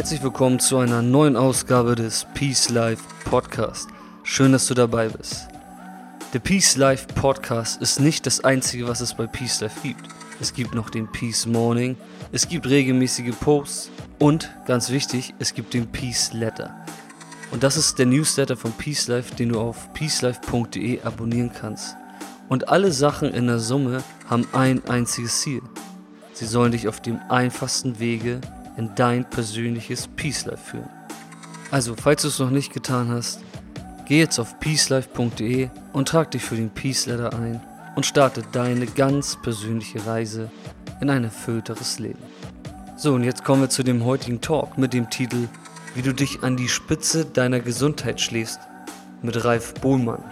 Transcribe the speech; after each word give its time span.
Herzlich 0.00 0.22
willkommen 0.22 0.58
zu 0.58 0.78
einer 0.78 1.02
neuen 1.02 1.36
Ausgabe 1.36 1.94
des 1.94 2.26
Peace 2.32 2.70
Life 2.70 3.04
Podcast. 3.26 3.86
Schön, 4.22 4.50
dass 4.50 4.66
du 4.66 4.72
dabei 4.72 5.10
bist. 5.10 5.46
Der 6.32 6.38
Peace 6.38 6.78
Life 6.78 7.06
Podcast 7.14 7.82
ist 7.82 8.00
nicht 8.00 8.24
das 8.24 8.42
einzige, 8.42 8.88
was 8.88 9.02
es 9.02 9.12
bei 9.12 9.26
Peace 9.26 9.60
Life 9.60 9.78
gibt. 9.82 10.00
Es 10.40 10.54
gibt 10.54 10.74
noch 10.74 10.88
den 10.88 11.06
Peace 11.12 11.44
Morning, 11.44 11.98
es 12.32 12.48
gibt 12.48 12.66
regelmäßige 12.66 13.34
Posts 13.40 13.90
und, 14.18 14.50
ganz 14.64 14.88
wichtig, 14.88 15.34
es 15.38 15.52
gibt 15.52 15.74
den 15.74 15.86
Peace 15.86 16.32
Letter. 16.32 16.74
Und 17.50 17.62
das 17.62 17.76
ist 17.76 17.98
der 17.98 18.06
Newsletter 18.06 18.56
von 18.56 18.72
Peace 18.72 19.06
Life, 19.06 19.34
den 19.34 19.50
du 19.50 19.60
auf 19.60 19.92
peacelife.de 19.92 21.02
abonnieren 21.02 21.52
kannst. 21.52 21.94
Und 22.48 22.70
alle 22.70 22.90
Sachen 22.90 23.34
in 23.34 23.48
der 23.48 23.58
Summe 23.58 24.02
haben 24.30 24.48
ein 24.54 24.82
einziges 24.88 25.42
Ziel. 25.42 25.60
Sie 26.32 26.46
sollen 26.46 26.72
dich 26.72 26.88
auf 26.88 27.02
dem 27.02 27.20
einfachsten 27.28 27.98
Wege 27.98 28.40
in 28.80 28.94
dein 28.94 29.28
persönliches 29.28 30.08
Peace 30.08 30.46
Life 30.46 30.70
führen. 30.70 30.88
Also, 31.70 31.94
falls 31.94 32.22
du 32.22 32.28
es 32.28 32.38
noch 32.38 32.50
nicht 32.50 32.72
getan 32.72 33.10
hast, 33.10 33.40
geh 34.06 34.18
jetzt 34.18 34.38
auf 34.38 34.58
peacelife.de 34.58 35.68
und 35.92 36.08
trag 36.08 36.30
dich 36.30 36.42
für 36.42 36.56
den 36.56 36.70
Peace 36.70 37.04
Letter 37.04 37.34
ein 37.34 37.60
und 37.94 38.06
starte 38.06 38.42
deine 38.52 38.86
ganz 38.86 39.36
persönliche 39.42 40.04
Reise 40.06 40.50
in 41.02 41.10
ein 41.10 41.24
erfüllteres 41.24 41.98
Leben. 41.98 42.22
So, 42.96 43.14
und 43.14 43.22
jetzt 43.22 43.44
kommen 43.44 43.60
wir 43.60 43.68
zu 43.68 43.82
dem 43.82 44.04
heutigen 44.04 44.40
Talk 44.40 44.78
mit 44.78 44.94
dem 44.94 45.10
Titel 45.10 45.48
Wie 45.94 46.02
du 46.02 46.14
dich 46.14 46.42
an 46.42 46.56
die 46.56 46.68
Spitze 46.68 47.26
deiner 47.26 47.60
Gesundheit 47.60 48.18
schläfst 48.18 48.60
mit 49.20 49.44
Ralf 49.44 49.74
Bohlmann. 49.74 50.24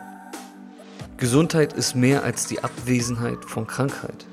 Gesundheit 1.18 1.74
ist 1.74 1.94
mehr 1.94 2.24
als 2.24 2.46
die 2.46 2.64
Abwesenheit 2.64 3.44
von 3.44 3.66
Krankheit. 3.66 4.26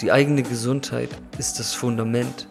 Die 0.00 0.12
eigene 0.12 0.44
Gesundheit 0.44 1.10
ist 1.38 1.58
das 1.58 1.74
Fundament 1.74 2.46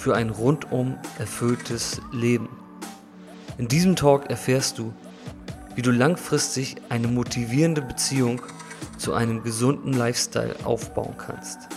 für 0.00 0.16
ein 0.16 0.30
rundum 0.30 0.96
erfülltes 1.18 2.00
Leben. 2.10 2.48
In 3.58 3.68
diesem 3.68 3.96
Talk 3.96 4.30
erfährst 4.30 4.78
du, 4.78 4.94
wie 5.74 5.82
du 5.82 5.90
langfristig 5.90 6.76
eine 6.88 7.06
motivierende 7.06 7.82
Beziehung 7.82 8.40
zu 8.96 9.12
einem 9.12 9.42
gesunden 9.42 9.92
Lifestyle 9.92 10.56
aufbauen 10.64 11.14
kannst. 11.18 11.68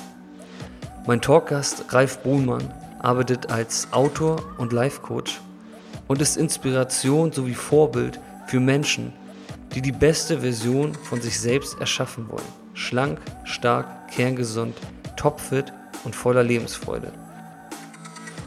Mein 1.05 1.19
Talkgast 1.19 1.83
Ralf 1.89 2.19
Bohlmann 2.19 2.73
arbeitet 2.99 3.51
als 3.51 3.89
Autor 3.91 4.41
und 4.57 4.71
Life-Coach 4.71 5.41
und 6.07 6.21
ist 6.21 6.37
Inspiration 6.37 7.33
sowie 7.33 7.53
Vorbild 7.53 8.21
für 8.47 8.61
Menschen, 8.61 9.11
die 9.75 9.81
die 9.81 9.91
beste 9.91 10.39
Version 10.39 10.95
von 10.95 11.21
sich 11.21 11.37
selbst 11.37 11.77
erschaffen 11.81 12.29
wollen. 12.29 12.47
Schlank, 12.73 13.19
stark, 13.43 14.07
kerngesund, 14.07 14.77
topfit 15.17 15.73
und 16.05 16.15
voller 16.15 16.43
Lebensfreude. 16.43 17.11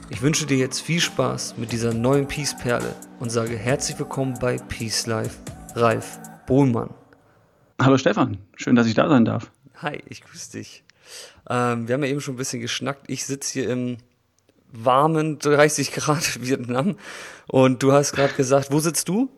Ich 0.09 0.23
wünsche 0.23 0.47
dir 0.47 0.57
jetzt 0.57 0.81
viel 0.81 1.01
Spaß 1.01 1.57
mit 1.59 1.73
dieser 1.73 1.93
neuen 1.93 2.29
Peace-Perle 2.29 2.95
und 3.19 3.31
sage 3.31 3.57
herzlich 3.57 3.99
willkommen 3.99 4.39
bei 4.41 4.57
Peace 4.57 5.07
Life, 5.07 5.37
Ralf 5.75 6.21
Bohlmann. 6.47 6.91
Hallo 7.83 7.99
Stefan, 7.99 8.39
schön, 8.55 8.77
dass 8.77 8.87
ich 8.87 8.95
da 8.95 9.09
sein 9.09 9.25
darf. 9.25 9.51
Hi, 9.83 10.01
ich 10.09 10.23
grüße 10.23 10.53
dich. 10.53 10.85
Ähm, 11.51 11.89
wir 11.89 11.95
haben 11.95 12.05
ja 12.05 12.09
eben 12.09 12.21
schon 12.21 12.35
ein 12.35 12.39
bisschen 12.39 12.61
geschnackt. 12.61 13.07
Ich 13.09 13.27
sitze 13.27 13.55
hier 13.55 13.69
im 13.69 13.97
warmen 14.71 15.41
30 15.41 15.93
Grad 15.93 16.41
Vietnam 16.41 16.97
und 17.49 17.83
du 17.83 17.93
hast 17.93 18.13
gerade 18.13 18.35
gesagt, 18.35 18.71
wo 18.71 18.79
sitzt 18.79 19.09
du? 19.09 19.29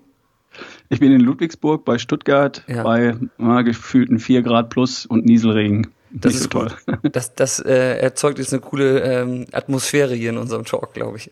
Ich 0.91 1.01
bin 1.01 1.13
in 1.13 1.23
Ludwigsburg 1.23 1.87
bei 1.87 1.97
Stuttgart 1.97 2.63
ja. 2.69 2.83
bei 2.83 3.17
äh, 3.39 3.65
gefühlten 3.65 4.19
4 4.19 4.43
Grad 4.43 4.69
plus 4.69 5.07
und 5.07 5.25
Nieselregen. 5.25 5.89
Das 6.11 6.35
ist 6.35 6.45
so 6.45 6.49
toll. 6.49 6.73
Das, 7.13 7.35
das 7.35 7.61
äh, 7.61 7.99
erzeugt 7.99 8.39
jetzt 8.39 8.53
eine 8.53 8.61
coole 8.61 9.01
ähm, 9.01 9.47
Atmosphäre 9.53 10.15
hier 10.15 10.31
in 10.31 10.39
unserem 10.39 10.65
Talk, 10.65 10.95
glaube 10.95 11.19
ich. 11.19 11.31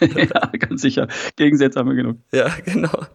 ja, 0.00 0.50
ganz 0.58 0.82
sicher. 0.82 1.08
Gegensätze 1.36 1.78
haben 1.78 1.88
wir 1.88 1.96
genug. 1.96 2.18
Ja, 2.32 2.50
genau. 2.64 3.06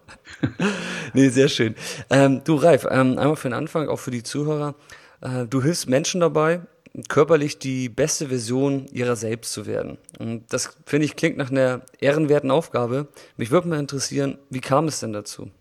nee, 1.14 1.30
sehr 1.30 1.50
schön. 1.50 1.76
Ähm, 2.10 2.42
du, 2.44 2.56
Ralf, 2.56 2.86
ähm, 2.90 3.18
einmal 3.18 3.36
für 3.36 3.50
den 3.50 3.54
Anfang, 3.54 3.88
auch 3.90 4.00
für 4.00 4.12
die 4.12 4.24
Zuhörer. 4.24 4.76
Äh, 5.22 5.46
du 5.48 5.62
hilfst 5.62 5.90
Menschen 5.90 6.22
dabei, 6.22 6.62
körperlich 7.08 7.60
die 7.60 7.90
beste 7.90 8.28
Version 8.28 8.88
ihrer 8.88 9.16
selbst 9.16 9.54
zu 9.54 9.66
werden. 9.66 9.98
Und 10.18 10.52
das, 10.52 10.78
finde 10.86 11.06
ich, 11.06 11.16
klingt 11.16 11.38
nach 11.38 11.52
einer 11.52 11.82
ehrenwerten 12.00 12.52
Aufgabe. 12.52 13.08
Mich 13.38 13.52
würde 13.52 13.68
mal 13.68 13.80
interessieren, 13.80 14.38
wie 14.50 14.62
kam 14.62 14.86
es 14.86 15.00
denn 15.00 15.14
dazu? 15.14 15.52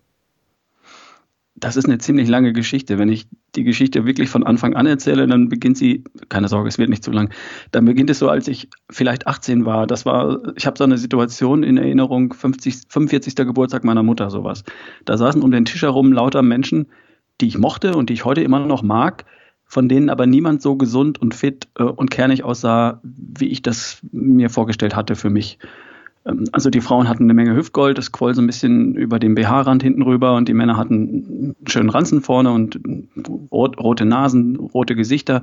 Das 1.60 1.76
ist 1.76 1.86
eine 1.86 1.98
ziemlich 1.98 2.28
lange 2.28 2.52
Geschichte. 2.52 2.98
Wenn 2.98 3.08
ich 3.08 3.26
die 3.54 3.64
Geschichte 3.64 4.04
wirklich 4.06 4.28
von 4.28 4.44
Anfang 4.44 4.74
an 4.74 4.86
erzähle, 4.86 5.26
dann 5.26 5.48
beginnt 5.48 5.76
sie, 5.76 6.04
keine 6.28 6.48
Sorge, 6.48 6.69
es 6.69 6.78
wird 6.78 6.91
nicht 6.91 7.04
zu 7.04 7.10
lang, 7.10 7.32
dann 7.72 7.84
beginnt 7.84 8.10
es 8.10 8.19
so, 8.19 8.28
als 8.28 8.48
ich 8.48 8.69
vielleicht 8.91 9.26
18 9.26 9.64
war. 9.64 9.86
Das 9.86 10.06
war, 10.06 10.41
ich 10.56 10.66
habe 10.66 10.78
so 10.78 10.84
eine 10.84 10.98
Situation 10.98 11.62
in 11.62 11.76
Erinnerung, 11.76 12.32
50, 12.32 12.82
45. 12.88 13.34
Geburtstag 13.36 13.84
meiner 13.84 14.02
Mutter, 14.02 14.30
sowas. 14.30 14.64
Da 15.04 15.16
saßen 15.16 15.42
um 15.42 15.50
den 15.50 15.64
Tisch 15.64 15.82
herum 15.82 16.12
lauter 16.12 16.42
Menschen, 16.42 16.86
die 17.41 17.46
ich 17.46 17.58
mochte 17.58 17.94
und 17.94 18.10
die 18.10 18.14
ich 18.14 18.25
heute 18.25 18.42
immer 18.42 18.60
noch 18.60 18.82
mag, 18.82 19.25
von 19.64 19.88
denen 19.88 20.10
aber 20.10 20.26
niemand 20.26 20.62
so 20.62 20.76
gesund 20.76 21.20
und 21.20 21.34
fit 21.34 21.69
äh, 21.78 21.82
und 21.82 22.10
kernig 22.10 22.42
aussah, 22.42 23.00
wie 23.02 23.48
ich 23.48 23.62
das 23.62 24.00
mir 24.12 24.50
vorgestellt 24.50 24.96
hatte 24.96 25.14
für 25.14 25.30
mich. 25.30 25.58
Ähm, 26.28 26.44
also 26.53 26.71
die 26.71 26.81
Frauen 26.81 27.09
hatten 27.09 27.25
eine 27.25 27.34
Menge 27.34 27.56
Hüftgold, 27.56 27.99
das 27.99 28.12
quoll 28.12 28.34
so 28.34 28.43
ein 28.43 28.47
bisschen 28.47 28.94
über 28.94 29.19
den 29.19 29.34
BH-Rand 29.34 29.83
hinten 29.83 30.03
rüber 30.03 30.34
und 30.34 30.49
die 30.49 30.55
Männer 30.55 30.77
hatten 30.77 30.94
einen 30.94 31.56
schönen 31.66 31.91
Ranzen 31.91 32.22
vorne 32.22 32.53
und 32.53 32.81
rot, 33.50 33.78
rote 33.78 34.05
Nasen, 34.05 34.56
rote 34.56 34.94
Gesichter. 34.94 35.43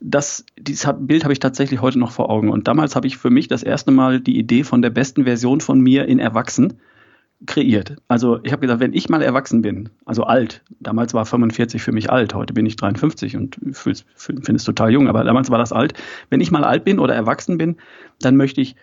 Das, 0.00 0.44
dieses 0.58 0.88
Bild 1.00 1.24
habe 1.24 1.32
ich 1.32 1.40
tatsächlich 1.40 1.80
heute 1.80 1.98
noch 1.98 2.12
vor 2.12 2.30
Augen. 2.30 2.50
Und 2.50 2.68
damals 2.68 2.94
habe 2.94 3.06
ich 3.06 3.16
für 3.16 3.30
mich 3.30 3.48
das 3.48 3.62
erste 3.62 3.90
Mal 3.90 4.20
die 4.20 4.38
Idee 4.38 4.62
von 4.62 4.82
der 4.82 4.90
besten 4.90 5.24
Version 5.24 5.60
von 5.60 5.80
mir 5.80 6.06
in 6.06 6.18
Erwachsen 6.20 6.74
kreiert. 7.46 7.96
Also 8.08 8.40
ich 8.42 8.52
habe 8.52 8.60
gedacht, 8.60 8.80
wenn 8.80 8.92
ich 8.92 9.08
mal 9.08 9.22
erwachsen 9.22 9.62
bin, 9.62 9.90
also 10.04 10.24
alt, 10.24 10.62
damals 10.80 11.14
war 11.14 11.24
45 11.24 11.82
für 11.82 11.92
mich 11.92 12.10
alt, 12.10 12.34
heute 12.34 12.52
bin 12.52 12.66
ich 12.66 12.76
53 12.76 13.36
und 13.36 13.58
finde 13.72 14.54
es 14.54 14.64
total 14.64 14.92
jung, 14.92 15.08
aber 15.08 15.22
damals 15.22 15.50
war 15.50 15.58
das 15.58 15.72
alt. 15.72 15.94
Wenn 16.30 16.40
ich 16.40 16.50
mal 16.50 16.64
alt 16.64 16.84
bin 16.84 16.98
oder 16.98 17.14
erwachsen 17.14 17.56
bin, 17.56 17.76
dann 18.20 18.36
möchte 18.36 18.60
ich 18.60 18.74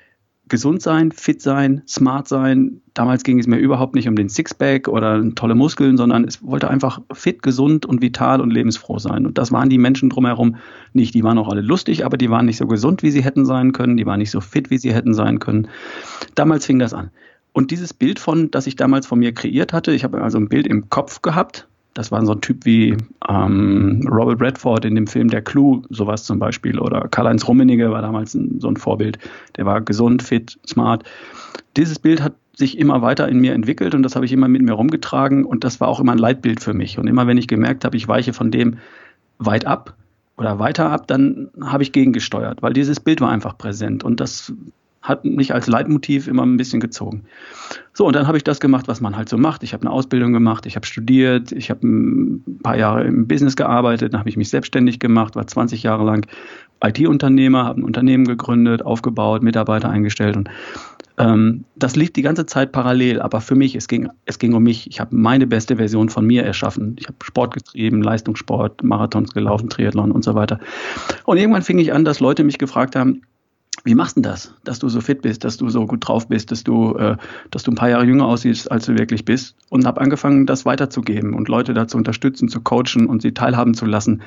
gesund 0.48 0.82
sein, 0.82 1.12
fit 1.12 1.42
sein, 1.42 1.82
smart 1.88 2.28
sein. 2.28 2.82
Damals 2.94 3.24
ging 3.24 3.40
es 3.40 3.48
mir 3.48 3.58
überhaupt 3.58 3.96
nicht 3.96 4.08
um 4.08 4.16
den 4.16 4.30
Sixpack 4.30 4.88
oder 4.88 5.34
tolle 5.36 5.56
Muskeln, 5.56 5.98
sondern 5.98 6.24
es 6.24 6.44
wollte 6.44 6.70
einfach 6.70 7.02
fit, 7.14 7.42
gesund 7.42 7.86
und 7.86 8.02
vital 8.02 8.42
und 8.42 8.52
lebensfroh 8.52 9.00
sein. 9.00 9.26
Und 9.26 9.38
das 9.38 9.52
waren 9.52 9.70
die 9.70 9.78
Menschen 9.78 10.10
drumherum 10.10 10.58
nicht. 10.94 11.14
Die 11.14 11.24
waren 11.24 11.38
auch 11.38 11.50
alle 11.50 11.62
lustig, 11.62 12.06
aber 12.06 12.18
die 12.18 12.30
waren 12.30 12.46
nicht 12.46 12.58
so 12.58 12.68
gesund, 12.68 13.04
wie 13.04 13.12
sie 13.12 13.24
hätten 13.24 13.46
sein 13.46 13.72
können. 13.72 13.98
Die 13.98 14.06
waren 14.06 14.20
nicht 14.20 14.32
so 14.32 14.42
fit, 14.42 14.70
wie 14.70 14.78
sie 14.78 14.94
hätten 14.94 15.14
sein 15.14 15.40
können. 15.40 15.68
Damals 16.36 16.66
fing 16.66 16.80
das 16.80 16.94
an. 16.94 17.10
Und 17.52 17.72
dieses 17.72 17.94
Bild 17.94 18.20
von, 18.20 18.52
das 18.52 18.68
ich 18.68 18.76
damals 18.76 19.08
von 19.08 19.20
mir 19.20 19.34
kreiert 19.34 19.74
hatte, 19.74 19.94
ich 19.94 20.04
habe 20.04 20.22
also 20.22 20.38
ein 20.38 20.50
Bild 20.50 20.68
im 20.68 20.90
Kopf 20.90 21.22
gehabt, 21.22 21.68
das 21.96 22.12
war 22.12 22.24
so 22.26 22.34
ein 22.34 22.42
Typ 22.42 22.66
wie 22.66 22.96
ähm, 23.28 24.08
Robert 24.12 24.42
Redford 24.42 24.84
in 24.84 24.96
dem 24.96 25.08
Film 25.08 25.30
Der 25.30 25.42
Clou, 25.42 25.82
sowas 25.90 26.26
zum 26.26 26.40
Beispiel. 26.40 26.78
Oder 26.78 27.08
Karl-Heinz 27.08 27.48
Rummenigge 27.48 27.90
war 27.90 28.02
damals 28.02 28.36
ein, 28.36 28.60
so 28.60 28.68
ein 28.68 28.76
Vorbild. 28.76 29.18
Der 29.56 29.66
war 29.66 29.80
gesund, 29.80 30.22
fit, 30.22 30.60
smart. 30.68 31.06
Dieses 31.78 31.98
Bild 31.98 32.22
hat 32.22 32.34
sich 32.54 32.78
immer 32.78 33.02
weiter 33.02 33.30
in 33.30 33.40
mir 33.40 33.54
entwickelt 33.54 33.96
und 33.96 34.04
das 34.04 34.16
habe 34.16 34.26
ich 34.26 34.34
immer 34.34 34.50
mit 34.50 34.62
mir 34.62 34.74
rumgetragen 34.74 35.46
und 35.46 35.64
das 35.64 35.80
war 35.80 35.88
auch 35.88 36.02
immer 36.02 36.12
ein 36.12 36.18
Leitbild 36.18 36.62
für 36.62 36.74
mich. 36.74 37.00
Und 37.00 37.08
immer 37.08 37.28
wenn 37.28 37.38
ich 37.38 37.48
gemerkt 37.48 37.86
habe, 37.86 37.96
ich 37.96 38.08
weiche 38.10 38.34
von 38.34 38.52
dem 38.52 38.76
weit 39.40 39.66
ab 39.66 39.96
oder 40.38 40.60
weiter 40.60 40.90
ab, 40.90 41.08
dann 41.08 41.50
habe 41.62 41.84
ich 41.84 41.94
gegengesteuert, 41.94 42.62
weil 42.62 42.74
dieses 42.74 43.00
Bild 43.00 43.22
war 43.22 43.30
einfach 43.30 43.58
präsent 43.58 44.04
und 44.04 44.20
das 44.20 44.54
hat 45.06 45.24
mich 45.24 45.54
als 45.54 45.68
Leitmotiv 45.68 46.28
immer 46.28 46.44
ein 46.46 46.58
bisschen 46.58 46.80
gezogen. 46.80 47.24
So, 47.94 48.06
und 48.08 48.16
dann 48.16 48.28
habe 48.28 48.38
ich 48.38 48.44
das 48.44 48.60
gemacht, 48.60 48.88
was 48.88 49.02
man 49.02 49.16
halt 49.16 49.30
so 49.30 49.38
macht. 49.38 49.64
Ich 49.64 49.74
habe 49.74 49.84
eine 49.84 49.92
Ausbildung 49.92 50.34
gemacht, 50.34 50.66
ich 50.66 50.76
habe 50.76 50.86
studiert, 50.86 51.52
ich 51.52 51.70
habe 51.70 51.88
ein 51.88 52.60
paar 52.64 52.78
Jahre 52.78 53.04
im 53.06 53.28
Business 53.28 53.56
gearbeitet, 53.56 54.14
dann 54.14 54.20
habe 54.20 54.30
ich 54.30 54.38
mich 54.38 54.50
selbstständig 54.50 55.00
gemacht, 55.00 55.36
war 55.36 55.46
20 55.46 55.84
Jahre 55.84 56.04
lang 56.04 56.28
IT-Unternehmer, 56.84 57.66
habe 57.66 57.82
ein 57.82 57.84
Unternehmen 57.84 58.26
gegründet, 58.26 58.84
aufgebaut, 58.84 59.44
Mitarbeiter 59.44 59.90
eingestellt 59.90 60.36
und 60.36 60.50
ähm, 61.18 61.64
das 61.78 61.96
lief 61.96 62.12
die 62.12 62.22
ganze 62.22 62.46
Zeit 62.46 62.74
parallel, 62.74 63.22
aber 63.22 63.40
für 63.40 63.56
mich, 63.56 63.76
es 63.76 63.88
ging, 63.88 64.10
es 64.26 64.38
ging 64.38 64.54
um 64.54 64.64
mich. 64.64 64.88
Ich 64.88 65.00
habe 65.00 65.16
meine 65.16 65.48
beste 65.48 65.78
Version 65.78 66.10
von 66.10 66.26
mir 66.26 66.44
erschaffen. 66.44 66.98
Ich 67.00 67.08
habe 67.08 67.18
Sport 67.24 67.54
getrieben, 67.54 68.02
Leistungssport, 68.02 68.84
Marathons 68.84 69.32
gelaufen, 69.32 69.70
Triathlon 69.70 70.12
und 70.12 70.26
so 70.26 70.36
weiter. 70.36 70.60
Und 71.24 71.38
irgendwann 71.38 71.62
fing 71.62 71.80
ich 71.80 71.94
an, 71.94 72.04
dass 72.04 72.20
Leute 72.20 72.44
mich 72.44 72.58
gefragt 72.58 72.98
haben, 72.98 73.22
wie 73.84 73.96
machst 73.96 74.18
du 74.18 74.22
das, 74.22 74.54
dass 74.64 74.80
du 74.80 74.90
so 74.90 75.02
fit 75.02 75.22
bist, 75.22 75.44
dass 75.44 75.58
du 75.58 75.70
so 75.70 75.86
gut 75.86 76.08
drauf 76.08 76.28
bist, 76.28 76.52
dass 76.52 76.64
du, 76.64 76.96
äh, 76.96 77.18
dass 77.52 77.64
du 77.64 77.72
ein 77.72 77.76
paar 77.76 77.90
Jahre 77.90 78.06
jünger 78.06 78.26
aussiehst, 78.26 78.72
als 78.72 78.86
du 78.86 78.98
wirklich 78.98 79.26
bist? 79.26 79.56
Und 79.70 79.86
habe 79.86 80.02
angefangen, 80.02 80.46
das 80.46 80.66
weiterzugeben 80.66 81.34
und 81.34 81.50
Leute 81.50 81.74
dazu 81.74 81.98
unterstützen, 81.98 82.48
zu 82.48 82.62
coachen 82.62 83.08
und 83.08 83.22
sie 83.22 83.34
teilhaben 83.34 83.74
zu 83.74 83.86
lassen 83.86 84.22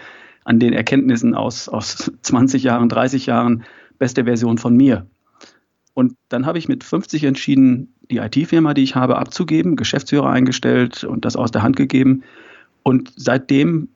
an 0.45 0.61
den 0.61 0.73
Erkenntnissen 0.73 1.35
aus, 1.35 1.69
aus 1.69 2.13
20 2.23 2.63
Jahren, 2.63 2.89
30 2.89 3.27
Jahren, 3.27 3.65
beste 3.99 4.25
Version 4.25 4.59
von 4.59 4.77
mir. 4.77 5.07
Und 5.95 6.15
dann 6.29 6.47
habe 6.47 6.59
ich 6.59 6.69
mit 6.69 6.85
50 6.85 7.25
entschieden, 7.25 7.95
die 8.11 8.19
IT-Firma, 8.19 8.73
die 8.73 8.85
ich 8.85 8.95
habe, 8.95 9.19
abzugeben, 9.19 9.75
Geschäftsführer 9.75 10.31
eingestellt 10.31 11.03
und 11.03 11.25
das 11.25 11.35
aus 11.35 11.51
der 11.51 11.63
Hand 11.63 11.75
gegeben. 11.75 12.23
Und 12.85 13.13
seitdem 13.17 13.89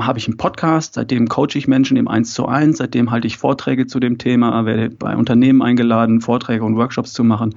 habe 0.00 0.18
ich 0.18 0.26
einen 0.28 0.36
Podcast, 0.36 0.94
seitdem 0.94 1.28
coache 1.28 1.56
ich 1.56 1.66
Menschen 1.66 1.96
im 1.96 2.08
1 2.08 2.34
zu 2.34 2.46
1, 2.46 2.78
seitdem 2.78 3.10
halte 3.10 3.26
ich 3.26 3.38
Vorträge 3.38 3.86
zu 3.86 4.00
dem 4.00 4.18
Thema, 4.18 4.66
werde 4.66 4.90
bei 4.90 5.16
Unternehmen 5.16 5.62
eingeladen, 5.62 6.20
Vorträge 6.20 6.64
und 6.64 6.76
Workshops 6.76 7.12
zu 7.12 7.24
machen 7.24 7.54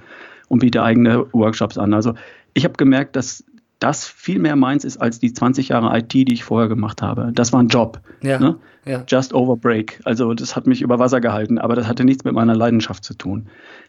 und 0.48 0.60
biete 0.60 0.84
eigene 0.84 1.26
Workshops 1.34 1.78
an. 1.78 1.94
Also 1.94 2.14
ich 2.54 2.64
habe 2.64 2.76
gemerkt, 2.76 3.16
dass 3.16 3.44
das 3.80 4.08
viel 4.08 4.40
mehr 4.40 4.56
meins 4.56 4.86
ist 4.86 4.98
als 4.98 5.20
die 5.20 5.34
20 5.34 5.70
Jahre 5.70 5.98
IT, 5.98 6.14
die 6.14 6.32
ich 6.32 6.46
vorher 6.46 6.70
gemacht 6.70 7.02
habe. 7.02 7.32
Das 7.34 7.52
war 7.52 7.62
ein 7.62 7.68
Job. 7.68 8.00
Ja, 8.22 8.40
ne? 8.40 8.56
ja. 8.86 9.04
Just 9.08 9.34
over 9.34 9.58
break. 9.58 10.00
Also 10.06 10.34
das 10.34 10.56
hat 10.56 10.66
mich 10.66 10.82
über 10.82 10.98
Wasser 11.00 11.20
gehalten, 11.20 11.58
aber 11.58 11.76
das 11.76 11.88
hatte 11.88 12.06
nichts 12.06 12.24
mit 12.24 12.34
meiner 12.34 12.56
Leidenschaft 12.56 13.04
zu 13.04 13.14
tun. 13.14 13.48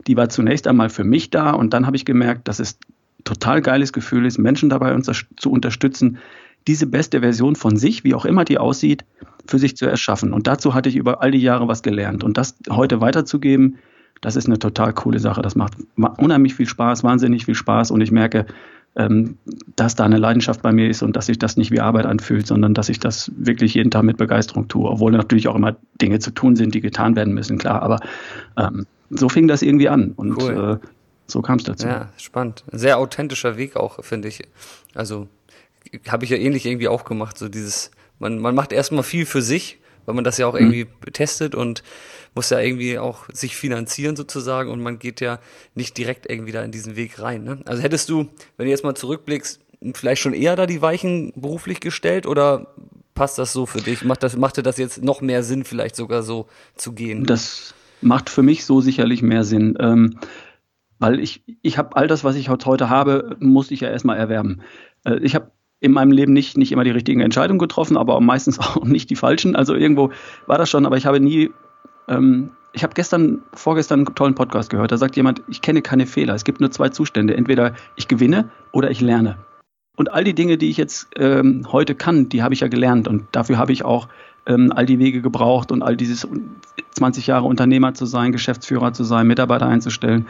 Die 0.08 0.16
war 0.16 0.28
zunächst 0.28 0.66
einmal 0.66 0.90
für 0.90 1.04
mich 1.04 1.30
da 1.30 1.52
und 1.52 1.72
dann 1.72 1.86
habe 1.86 1.96
ich 1.96 2.04
gemerkt, 2.04 2.48
dass 2.48 2.58
es 2.58 2.78
total 3.24 3.60
geiles 3.60 3.92
Gefühl 3.92 4.26
ist, 4.26 4.38
Menschen 4.38 4.68
dabei 4.68 4.96
zu 5.00 5.50
unterstützen, 5.50 6.18
diese 6.66 6.86
beste 6.86 7.20
Version 7.20 7.56
von 7.56 7.76
sich, 7.76 8.04
wie 8.04 8.14
auch 8.14 8.24
immer 8.24 8.44
die 8.44 8.58
aussieht, 8.58 9.04
für 9.46 9.58
sich 9.58 9.76
zu 9.76 9.86
erschaffen. 9.86 10.32
Und 10.32 10.46
dazu 10.46 10.74
hatte 10.74 10.88
ich 10.88 10.96
über 10.96 11.22
all 11.22 11.30
die 11.30 11.40
Jahre 11.40 11.68
was 11.68 11.82
gelernt. 11.82 12.24
Und 12.24 12.36
das 12.36 12.56
heute 12.68 13.00
weiterzugeben, 13.00 13.76
das 14.20 14.36
ist 14.36 14.46
eine 14.46 14.58
total 14.58 14.92
coole 14.92 15.18
Sache. 15.18 15.42
Das 15.42 15.54
macht 15.54 15.74
unheimlich 15.96 16.54
viel 16.54 16.66
Spaß, 16.66 17.04
wahnsinnig 17.04 17.44
viel 17.44 17.54
Spaß. 17.54 17.90
Und 17.90 18.00
ich 18.00 18.10
merke, 18.10 18.46
ähm, 18.96 19.36
dass 19.76 19.94
da 19.94 20.04
eine 20.04 20.16
Leidenschaft 20.16 20.62
bei 20.62 20.72
mir 20.72 20.88
ist 20.88 21.02
und 21.02 21.16
dass 21.16 21.26
sich 21.26 21.38
das 21.38 21.56
nicht 21.56 21.70
wie 21.70 21.80
Arbeit 21.80 22.06
anfühlt, 22.06 22.46
sondern 22.46 22.74
dass 22.74 22.88
ich 22.88 22.98
das 22.98 23.30
wirklich 23.36 23.74
jeden 23.74 23.90
Tag 23.90 24.04
mit 24.04 24.16
Begeisterung 24.16 24.68
tue. 24.68 24.88
Obwohl 24.88 25.12
natürlich 25.12 25.48
auch 25.48 25.54
immer 25.54 25.76
Dinge 26.00 26.18
zu 26.18 26.30
tun 26.30 26.56
sind, 26.56 26.74
die 26.74 26.80
getan 26.80 27.14
werden 27.14 27.34
müssen, 27.34 27.58
klar. 27.58 27.82
Aber 27.82 28.00
ähm, 28.56 28.86
so 29.10 29.28
fing 29.28 29.48
das 29.48 29.62
irgendwie 29.62 29.88
an. 29.88 30.12
Und 30.16 30.42
cool. 30.42 30.80
äh, 30.82 30.86
so 31.26 31.42
kam 31.42 31.58
es 31.58 31.64
dazu. 31.64 31.86
Ja, 31.86 32.08
spannend. 32.16 32.64
Sehr 32.72 32.98
authentischer 32.98 33.56
Weg 33.56 33.76
auch, 33.76 34.02
finde 34.02 34.28
ich. 34.28 34.42
Also 34.94 35.28
habe 36.08 36.24
ich 36.24 36.30
ja 36.30 36.36
ähnlich 36.36 36.66
irgendwie 36.66 36.88
auch 36.88 37.04
gemacht. 37.04 37.38
So 37.38 37.48
dieses, 37.48 37.90
man, 38.18 38.38
man 38.38 38.54
macht 38.54 38.72
erstmal 38.72 39.02
viel 39.02 39.26
für 39.26 39.42
sich, 39.42 39.78
weil 40.04 40.14
man 40.14 40.24
das 40.24 40.38
ja 40.38 40.46
auch 40.46 40.54
mhm. 40.54 40.60
irgendwie 40.60 40.84
mhm. 40.84 41.12
testet 41.12 41.54
und 41.54 41.82
muss 42.34 42.50
ja 42.50 42.60
irgendwie 42.60 42.98
auch 42.98 43.24
sich 43.32 43.56
finanzieren 43.56 44.14
sozusagen 44.14 44.70
und 44.70 44.82
man 44.82 44.98
geht 44.98 45.20
ja 45.20 45.38
nicht 45.74 45.96
direkt 45.96 46.28
irgendwie 46.28 46.52
da 46.52 46.62
in 46.62 46.70
diesen 46.70 46.94
Weg 46.96 47.20
rein. 47.20 47.44
Ne? 47.44 47.60
Also 47.64 47.82
hättest 47.82 48.10
du, 48.10 48.28
wenn 48.56 48.66
du 48.66 48.70
jetzt 48.70 48.84
mal 48.84 48.94
zurückblickst, 48.94 49.60
vielleicht 49.94 50.20
schon 50.20 50.34
eher 50.34 50.54
da 50.54 50.66
die 50.66 50.82
Weichen 50.82 51.32
beruflich 51.34 51.80
gestellt 51.80 52.26
oder 52.26 52.74
passt 53.14 53.38
das 53.38 53.52
so 53.52 53.66
für 53.66 53.80
dich? 53.80 54.04
Macht 54.04 54.22
das, 54.22 54.36
machte 54.36 54.62
das 54.62 54.76
jetzt 54.76 55.02
noch 55.02 55.20
mehr 55.20 55.42
Sinn, 55.42 55.64
vielleicht 55.64 55.96
sogar 55.96 56.22
so 56.22 56.46
zu 56.76 56.92
gehen? 56.92 57.24
Das 57.24 57.74
macht 58.00 58.30
für 58.30 58.42
mich 58.42 58.64
so 58.64 58.80
sicherlich 58.80 59.22
mehr 59.22 59.44
Sinn. 59.44 59.76
Ähm, 59.80 60.18
weil 60.98 61.20
ich, 61.20 61.42
ich 61.62 61.78
habe 61.78 61.96
all 61.96 62.06
das, 62.06 62.24
was 62.24 62.36
ich 62.36 62.48
heute 62.48 62.88
habe, 62.88 63.36
musste 63.40 63.74
ich 63.74 63.80
ja 63.80 63.90
erstmal 63.90 64.18
erwerben. 64.18 64.62
Äh, 65.04 65.18
ich 65.18 65.34
habe 65.34 65.50
in 65.80 65.92
meinem 65.92 66.10
Leben 66.10 66.32
nicht, 66.32 66.56
nicht 66.56 66.72
immer 66.72 66.84
die 66.84 66.90
richtigen 66.90 67.20
Entscheidungen 67.20 67.58
getroffen, 67.58 67.96
aber 67.96 68.20
meistens 68.20 68.58
auch 68.60 68.84
nicht 68.84 69.10
die 69.10 69.16
falschen. 69.16 69.56
Also 69.56 69.74
irgendwo 69.74 70.10
war 70.46 70.58
das 70.58 70.70
schon, 70.70 70.86
aber 70.86 70.96
ich 70.96 71.06
habe 71.06 71.20
nie, 71.20 71.50
ähm, 72.08 72.50
ich 72.72 72.82
habe 72.82 72.94
gestern, 72.94 73.42
vorgestern 73.52 74.00
einen 74.00 74.14
tollen 74.14 74.34
Podcast 74.34 74.70
gehört, 74.70 74.92
da 74.92 74.98
sagt 74.98 75.16
jemand, 75.16 75.42
ich 75.48 75.62
kenne 75.62 75.82
keine 75.82 76.06
Fehler. 76.06 76.34
Es 76.34 76.44
gibt 76.44 76.60
nur 76.60 76.70
zwei 76.70 76.90
Zustände. 76.90 77.36
Entweder 77.36 77.74
ich 77.96 78.08
gewinne 78.08 78.50
oder 78.72 78.90
ich 78.90 79.00
lerne. 79.00 79.38
Und 79.96 80.12
all 80.12 80.24
die 80.24 80.34
Dinge, 80.34 80.58
die 80.58 80.68
ich 80.68 80.76
jetzt 80.76 81.08
ähm, 81.16 81.66
heute 81.72 81.94
kann, 81.94 82.28
die 82.28 82.42
habe 82.42 82.52
ich 82.52 82.60
ja 82.60 82.68
gelernt 82.68 83.08
und 83.08 83.24
dafür 83.32 83.56
habe 83.56 83.72
ich 83.72 83.82
auch 83.82 84.08
ähm, 84.46 84.72
all 84.74 84.84
die 84.84 84.98
Wege 84.98 85.22
gebraucht 85.22 85.72
und 85.72 85.82
all 85.82 85.96
dieses 85.96 86.28
20 86.92 87.26
Jahre 87.26 87.46
Unternehmer 87.46 87.94
zu 87.94 88.04
sein, 88.04 88.30
Geschäftsführer 88.30 88.92
zu 88.92 89.04
sein, 89.04 89.26
Mitarbeiter 89.26 89.66
einzustellen. 89.66 90.26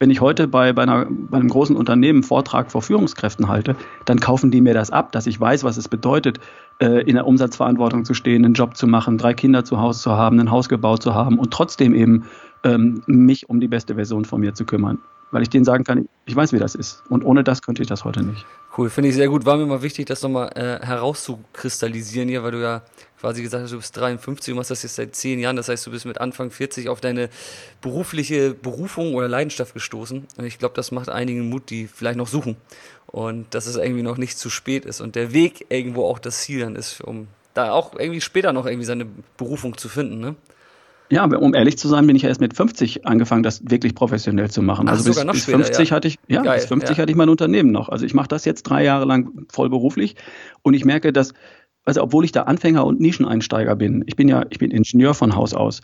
Wenn 0.00 0.08
ich 0.08 0.22
heute 0.22 0.48
bei, 0.48 0.72
bei, 0.72 0.84
einer, 0.84 1.06
bei 1.10 1.36
einem 1.36 1.50
großen 1.50 1.76
Unternehmen 1.76 2.22
Vortrag 2.22 2.72
vor 2.72 2.80
Führungskräften 2.80 3.48
halte, 3.48 3.76
dann 4.06 4.18
kaufen 4.18 4.50
die 4.50 4.62
mir 4.62 4.72
das 4.72 4.90
ab, 4.90 5.12
dass 5.12 5.26
ich 5.26 5.38
weiß, 5.38 5.62
was 5.62 5.76
es 5.76 5.88
bedeutet, 5.88 6.40
äh, 6.80 7.02
in 7.02 7.16
der 7.16 7.26
Umsatzverantwortung 7.26 8.06
zu 8.06 8.14
stehen, 8.14 8.46
einen 8.46 8.54
Job 8.54 8.78
zu 8.78 8.86
machen, 8.86 9.18
drei 9.18 9.34
Kinder 9.34 9.62
zu 9.62 9.78
Hause 9.78 10.00
zu 10.00 10.12
haben, 10.12 10.40
ein 10.40 10.50
Haus 10.50 10.70
gebaut 10.70 11.02
zu 11.02 11.14
haben 11.14 11.38
und 11.38 11.52
trotzdem 11.52 11.94
eben 11.94 12.24
ähm, 12.64 13.02
mich 13.06 13.50
um 13.50 13.60
die 13.60 13.68
beste 13.68 13.96
Version 13.96 14.24
von 14.24 14.40
mir 14.40 14.54
zu 14.54 14.64
kümmern. 14.64 15.00
Weil 15.30 15.42
ich 15.42 15.50
denen 15.50 15.64
sagen 15.64 15.84
kann, 15.84 16.08
ich 16.26 16.34
weiß, 16.34 16.52
wie 16.52 16.58
das 16.58 16.74
ist. 16.74 17.02
Und 17.08 17.24
ohne 17.24 17.44
das 17.44 17.62
könnte 17.62 17.82
ich 17.82 17.88
das 17.88 18.04
heute 18.04 18.22
nicht. 18.22 18.44
Cool, 18.76 18.90
finde 18.90 19.10
ich 19.10 19.14
sehr 19.14 19.28
gut. 19.28 19.46
War 19.46 19.56
mir 19.56 19.66
mal 19.66 19.82
wichtig, 19.82 20.06
das 20.06 20.22
nochmal 20.22 20.50
äh, 20.54 20.84
herauszukristallisieren 20.84 22.28
hier, 22.28 22.42
weil 22.42 22.52
du 22.52 22.62
ja 22.62 22.82
quasi 23.20 23.42
gesagt 23.42 23.62
hast, 23.62 23.72
du 23.72 23.76
bist 23.76 23.96
53 23.96 24.52
und 24.52 24.56
machst 24.56 24.70
das 24.70 24.82
jetzt 24.82 24.96
seit 24.96 25.14
zehn 25.14 25.38
Jahren. 25.38 25.56
Das 25.56 25.68
heißt, 25.68 25.86
du 25.86 25.90
bist 25.90 26.06
mit 26.06 26.20
Anfang 26.20 26.50
40 26.50 26.88
auf 26.88 27.00
deine 27.00 27.28
berufliche 27.80 28.54
Berufung 28.54 29.14
oder 29.14 29.28
Leidenschaft 29.28 29.74
gestoßen. 29.74 30.26
Und 30.36 30.44
ich 30.44 30.58
glaube, 30.58 30.74
das 30.74 30.90
macht 30.90 31.08
einigen 31.08 31.48
Mut, 31.48 31.70
die 31.70 31.86
vielleicht 31.86 32.16
noch 32.16 32.28
suchen. 32.28 32.56
Und 33.06 33.54
dass 33.54 33.66
es 33.66 33.76
irgendwie 33.76 34.02
noch 34.02 34.16
nicht 34.16 34.38
zu 34.38 34.50
spät 34.50 34.84
ist 34.84 35.00
und 35.00 35.16
der 35.16 35.32
Weg 35.32 35.66
irgendwo 35.68 36.06
auch 36.06 36.18
das 36.18 36.42
Ziel 36.42 36.60
dann 36.60 36.76
ist, 36.76 37.00
um 37.00 37.28
da 37.54 37.72
auch 37.72 37.98
irgendwie 37.98 38.20
später 38.20 38.52
noch 38.52 38.66
irgendwie 38.66 38.86
seine 38.86 39.06
Berufung 39.36 39.76
zu 39.76 39.88
finden. 39.88 40.20
Ne? 40.20 40.36
Ja, 41.10 41.24
um 41.24 41.54
ehrlich 41.54 41.76
zu 41.76 41.88
sein, 41.88 42.06
bin 42.06 42.14
ich 42.14 42.24
erst 42.24 42.40
mit 42.40 42.54
50 42.54 43.06
angefangen, 43.06 43.42
das 43.42 43.62
wirklich 43.68 43.94
professionell 43.94 44.50
zu 44.50 44.62
machen. 44.62 44.86
Ach, 44.88 44.92
also 44.92 45.04
bis, 45.04 45.24
bis 45.24 45.42
später, 45.42 45.58
50 45.58 45.88
ja. 45.88 45.96
hatte 45.96 46.08
ich, 46.08 46.18
ja, 46.28 46.42
Geil, 46.42 46.60
bis 46.60 46.66
50 46.66 46.96
ja. 46.96 47.02
hatte 47.02 47.10
ich 47.10 47.16
mein 47.16 47.28
Unternehmen 47.28 47.72
noch. 47.72 47.88
Also 47.88 48.06
ich 48.06 48.14
mache 48.14 48.28
das 48.28 48.44
jetzt 48.44 48.62
drei 48.62 48.84
Jahre 48.84 49.06
lang 49.06 49.46
voll 49.50 49.68
beruflich 49.68 50.14
und 50.62 50.74
ich 50.74 50.84
merke, 50.84 51.12
dass 51.12 51.32
also 51.84 52.02
obwohl 52.02 52.24
ich 52.24 52.32
da 52.32 52.42
Anfänger 52.42 52.86
und 52.86 53.00
Nischeneinsteiger 53.00 53.74
bin, 53.74 54.04
ich 54.06 54.14
bin 54.14 54.28
ja, 54.28 54.44
ich 54.50 54.58
bin 54.58 54.70
Ingenieur 54.70 55.14
von 55.14 55.34
Haus 55.34 55.54
aus, 55.54 55.80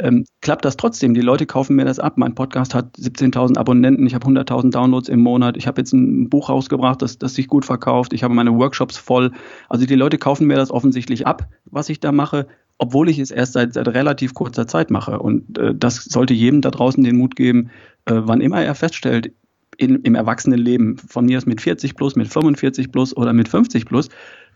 ähm, 0.00 0.24
klappt 0.40 0.64
das 0.64 0.76
trotzdem. 0.76 1.14
Die 1.14 1.20
Leute 1.20 1.46
kaufen 1.46 1.76
mir 1.76 1.84
das 1.84 2.00
ab. 2.00 2.14
Mein 2.16 2.34
Podcast 2.34 2.74
hat 2.74 2.96
17.000 2.96 3.56
Abonnenten, 3.56 4.06
ich 4.06 4.14
habe 4.14 4.26
100.000 4.26 4.70
Downloads 4.70 5.08
im 5.08 5.20
Monat, 5.20 5.56
ich 5.56 5.66
habe 5.66 5.80
jetzt 5.80 5.92
ein 5.92 6.28
Buch 6.28 6.48
rausgebracht, 6.48 7.00
das, 7.00 7.18
das 7.18 7.34
sich 7.34 7.46
gut 7.46 7.64
verkauft, 7.64 8.12
ich 8.12 8.24
habe 8.24 8.34
meine 8.34 8.56
Workshops 8.56 8.96
voll. 8.96 9.30
Also 9.68 9.86
die 9.86 9.94
Leute 9.94 10.18
kaufen 10.18 10.46
mir 10.46 10.56
das 10.56 10.70
offensichtlich 10.72 11.26
ab, 11.26 11.48
was 11.66 11.88
ich 11.88 12.00
da 12.00 12.10
mache, 12.10 12.48
obwohl 12.78 13.08
ich 13.08 13.18
es 13.18 13.30
erst 13.30 13.52
seit, 13.52 13.74
seit 13.74 13.88
relativ 13.88 14.34
kurzer 14.34 14.66
Zeit 14.66 14.90
mache. 14.90 15.18
Und 15.18 15.58
äh, 15.58 15.74
das 15.74 16.04
sollte 16.04 16.34
jedem 16.34 16.60
da 16.60 16.70
draußen 16.70 17.02
den 17.02 17.16
Mut 17.16 17.36
geben, 17.36 17.70
äh, 18.06 18.14
wann 18.14 18.40
immer 18.40 18.62
er 18.62 18.74
feststellt, 18.74 19.32
in, 19.76 19.96
im 20.02 20.14
Erwachsenenleben, 20.14 20.98
von 20.98 21.24
mir 21.26 21.38
aus 21.38 21.46
mit 21.46 21.60
40 21.60 21.96
plus, 21.96 22.16
mit 22.16 22.28
45 22.28 22.92
plus 22.92 23.16
oder 23.16 23.32
mit 23.32 23.48
50 23.48 23.86
plus, 23.86 24.08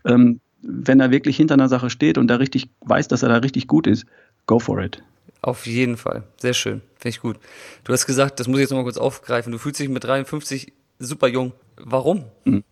ähm, 0.05 0.39
wenn 0.61 0.99
er 0.99 1.11
wirklich 1.11 1.37
hinter 1.37 1.53
einer 1.53 1.69
Sache 1.69 1.89
steht 1.89 2.17
und 2.17 2.27
da 2.27 2.35
richtig 2.35 2.69
weiß, 2.81 3.07
dass 3.07 3.23
er 3.23 3.29
da 3.29 3.37
richtig 3.37 3.67
gut 3.67 3.87
ist, 3.87 4.05
go 4.45 4.59
for 4.59 4.81
it. 4.81 5.01
Auf 5.41 5.65
jeden 5.65 5.95
Fall. 5.95 6.23
Sehr 6.37 6.53
schön. 6.53 6.81
Finde 6.97 7.09
ich 7.09 7.21
gut. 7.21 7.37
Du 7.85 7.93
hast 7.93 8.05
gesagt, 8.05 8.39
das 8.39 8.47
muss 8.47 8.57
ich 8.57 8.63
jetzt 8.63 8.71
nochmal 8.71 8.83
kurz 8.83 8.97
aufgreifen. 8.97 9.53
Du 9.53 9.57
fühlst 9.57 9.79
dich 9.79 9.87
mit 9.87 10.03
53 10.03 10.73
super 10.99 11.27
jung. 11.27 11.53
Warum? 11.77 12.25
Mhm. 12.43 12.63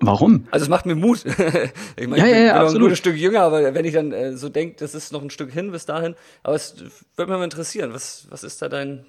Warum? 0.00 0.46
Also 0.50 0.64
es 0.64 0.70
macht 0.70 0.86
mir 0.86 0.94
Mut. 0.94 1.24
ich 1.96 2.08
meine, 2.08 2.18
ja, 2.18 2.26
ja, 2.26 2.38
ja, 2.38 2.66
ich 2.66 2.72
bin 2.72 2.82
noch 2.82 2.88
ein 2.88 2.96
Stück 2.96 3.16
jünger, 3.16 3.42
aber 3.42 3.74
wenn 3.74 3.84
ich 3.84 3.94
dann 3.94 4.12
äh, 4.12 4.36
so 4.36 4.48
denke, 4.48 4.76
das 4.78 4.94
ist 4.94 5.12
noch 5.12 5.22
ein 5.22 5.30
Stück 5.30 5.52
hin 5.52 5.70
bis 5.72 5.86
dahin. 5.86 6.14
Aber 6.42 6.56
es 6.56 6.76
würde 7.16 7.30
mich 7.30 7.38
mal 7.38 7.44
interessieren. 7.44 7.92
Was, 7.92 8.26
was 8.30 8.42
ist 8.42 8.62
da 8.62 8.68
dein, 8.68 9.04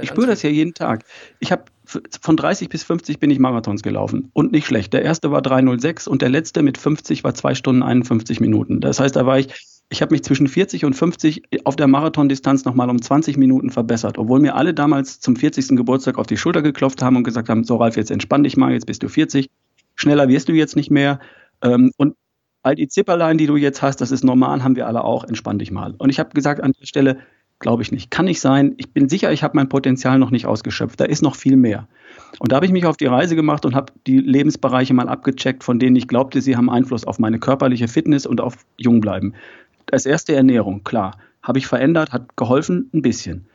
ich 0.00 0.08
spüre 0.08 0.26
das 0.26 0.42
ja 0.42 0.50
jeden 0.50 0.74
Tag. 0.74 1.04
Ich 1.38 1.52
habe 1.52 1.64
von 2.20 2.36
30 2.36 2.68
bis 2.68 2.82
50 2.84 3.18
bin 3.18 3.30
ich 3.30 3.38
Marathons 3.38 3.82
gelaufen 3.82 4.30
und 4.32 4.52
nicht 4.52 4.66
schlecht. 4.66 4.92
Der 4.92 5.02
erste 5.02 5.30
war 5.30 5.42
306 5.42 6.08
und 6.08 6.22
der 6.22 6.30
letzte 6.30 6.62
mit 6.62 6.78
50 6.78 7.24
war 7.24 7.34
2 7.34 7.54
Stunden 7.54 7.82
51 7.82 8.40
Minuten. 8.40 8.80
Das 8.80 9.00
heißt, 9.00 9.16
da 9.16 9.26
war 9.26 9.38
ich, 9.38 9.48
ich 9.90 10.00
habe 10.00 10.14
mich 10.14 10.24
zwischen 10.24 10.48
40 10.48 10.84
und 10.86 10.94
50 10.94 11.42
auf 11.64 11.76
der 11.76 11.88
Marathondistanz 11.88 12.64
nochmal 12.64 12.88
um 12.88 13.02
20 13.02 13.36
Minuten 13.36 13.70
verbessert, 13.70 14.16
obwohl 14.16 14.40
mir 14.40 14.54
alle 14.54 14.72
damals 14.72 15.20
zum 15.20 15.36
40. 15.36 15.76
Geburtstag 15.76 16.18
auf 16.18 16.26
die 16.26 16.38
Schulter 16.38 16.62
geklopft 16.62 17.02
haben 17.02 17.16
und 17.16 17.24
gesagt 17.24 17.50
haben, 17.50 17.64
so 17.64 17.76
Ralf, 17.76 17.96
jetzt 17.96 18.10
entspann 18.10 18.44
dich 18.44 18.56
mal, 18.56 18.72
jetzt 18.72 18.86
bist 18.86 19.02
du 19.02 19.08
40, 19.08 19.50
schneller 19.94 20.28
wirst 20.28 20.48
du 20.48 20.52
jetzt 20.52 20.76
nicht 20.76 20.90
mehr. 20.90 21.20
Ähm, 21.62 21.92
und 21.96 22.16
all 22.62 22.74
die 22.74 22.88
Zipperlein, 22.88 23.38
die 23.38 23.46
du 23.46 23.56
jetzt 23.56 23.82
hast, 23.82 24.00
das 24.00 24.12
ist 24.12 24.24
normal, 24.24 24.62
haben 24.62 24.76
wir 24.76 24.86
alle 24.86 25.04
auch, 25.04 25.24
entspann 25.24 25.58
dich 25.58 25.70
mal. 25.70 25.94
Und 25.98 26.10
ich 26.10 26.18
habe 26.18 26.30
gesagt 26.30 26.62
an 26.62 26.72
der 26.78 26.86
Stelle, 26.86 27.18
Glaube 27.62 27.84
ich 27.84 27.92
nicht. 27.92 28.10
Kann 28.10 28.24
nicht 28.24 28.40
sein. 28.40 28.74
Ich 28.76 28.92
bin 28.92 29.08
sicher, 29.08 29.30
ich 29.30 29.44
habe 29.44 29.56
mein 29.56 29.68
Potenzial 29.68 30.18
noch 30.18 30.32
nicht 30.32 30.46
ausgeschöpft. 30.46 30.98
Da 30.98 31.04
ist 31.04 31.22
noch 31.22 31.36
viel 31.36 31.56
mehr. 31.56 31.86
Und 32.40 32.50
da 32.50 32.56
habe 32.56 32.66
ich 32.66 32.72
mich 32.72 32.86
auf 32.86 32.96
die 32.96 33.06
Reise 33.06 33.36
gemacht 33.36 33.64
und 33.64 33.76
habe 33.76 33.92
die 34.08 34.18
Lebensbereiche 34.18 34.92
mal 34.94 35.08
abgecheckt, 35.08 35.62
von 35.62 35.78
denen 35.78 35.94
ich 35.94 36.08
glaubte, 36.08 36.40
sie 36.40 36.56
haben 36.56 36.68
Einfluss 36.68 37.04
auf 37.04 37.20
meine 37.20 37.38
körperliche 37.38 37.86
Fitness 37.86 38.26
und 38.26 38.40
auf 38.40 38.66
Jungbleiben. 38.78 39.36
Als 39.92 40.06
erste 40.06 40.34
Ernährung, 40.34 40.82
klar. 40.82 41.16
Habe 41.40 41.60
ich 41.60 41.68
verändert, 41.68 42.12
hat 42.12 42.36
geholfen, 42.36 42.90
ein 42.92 43.02
bisschen. 43.02 43.46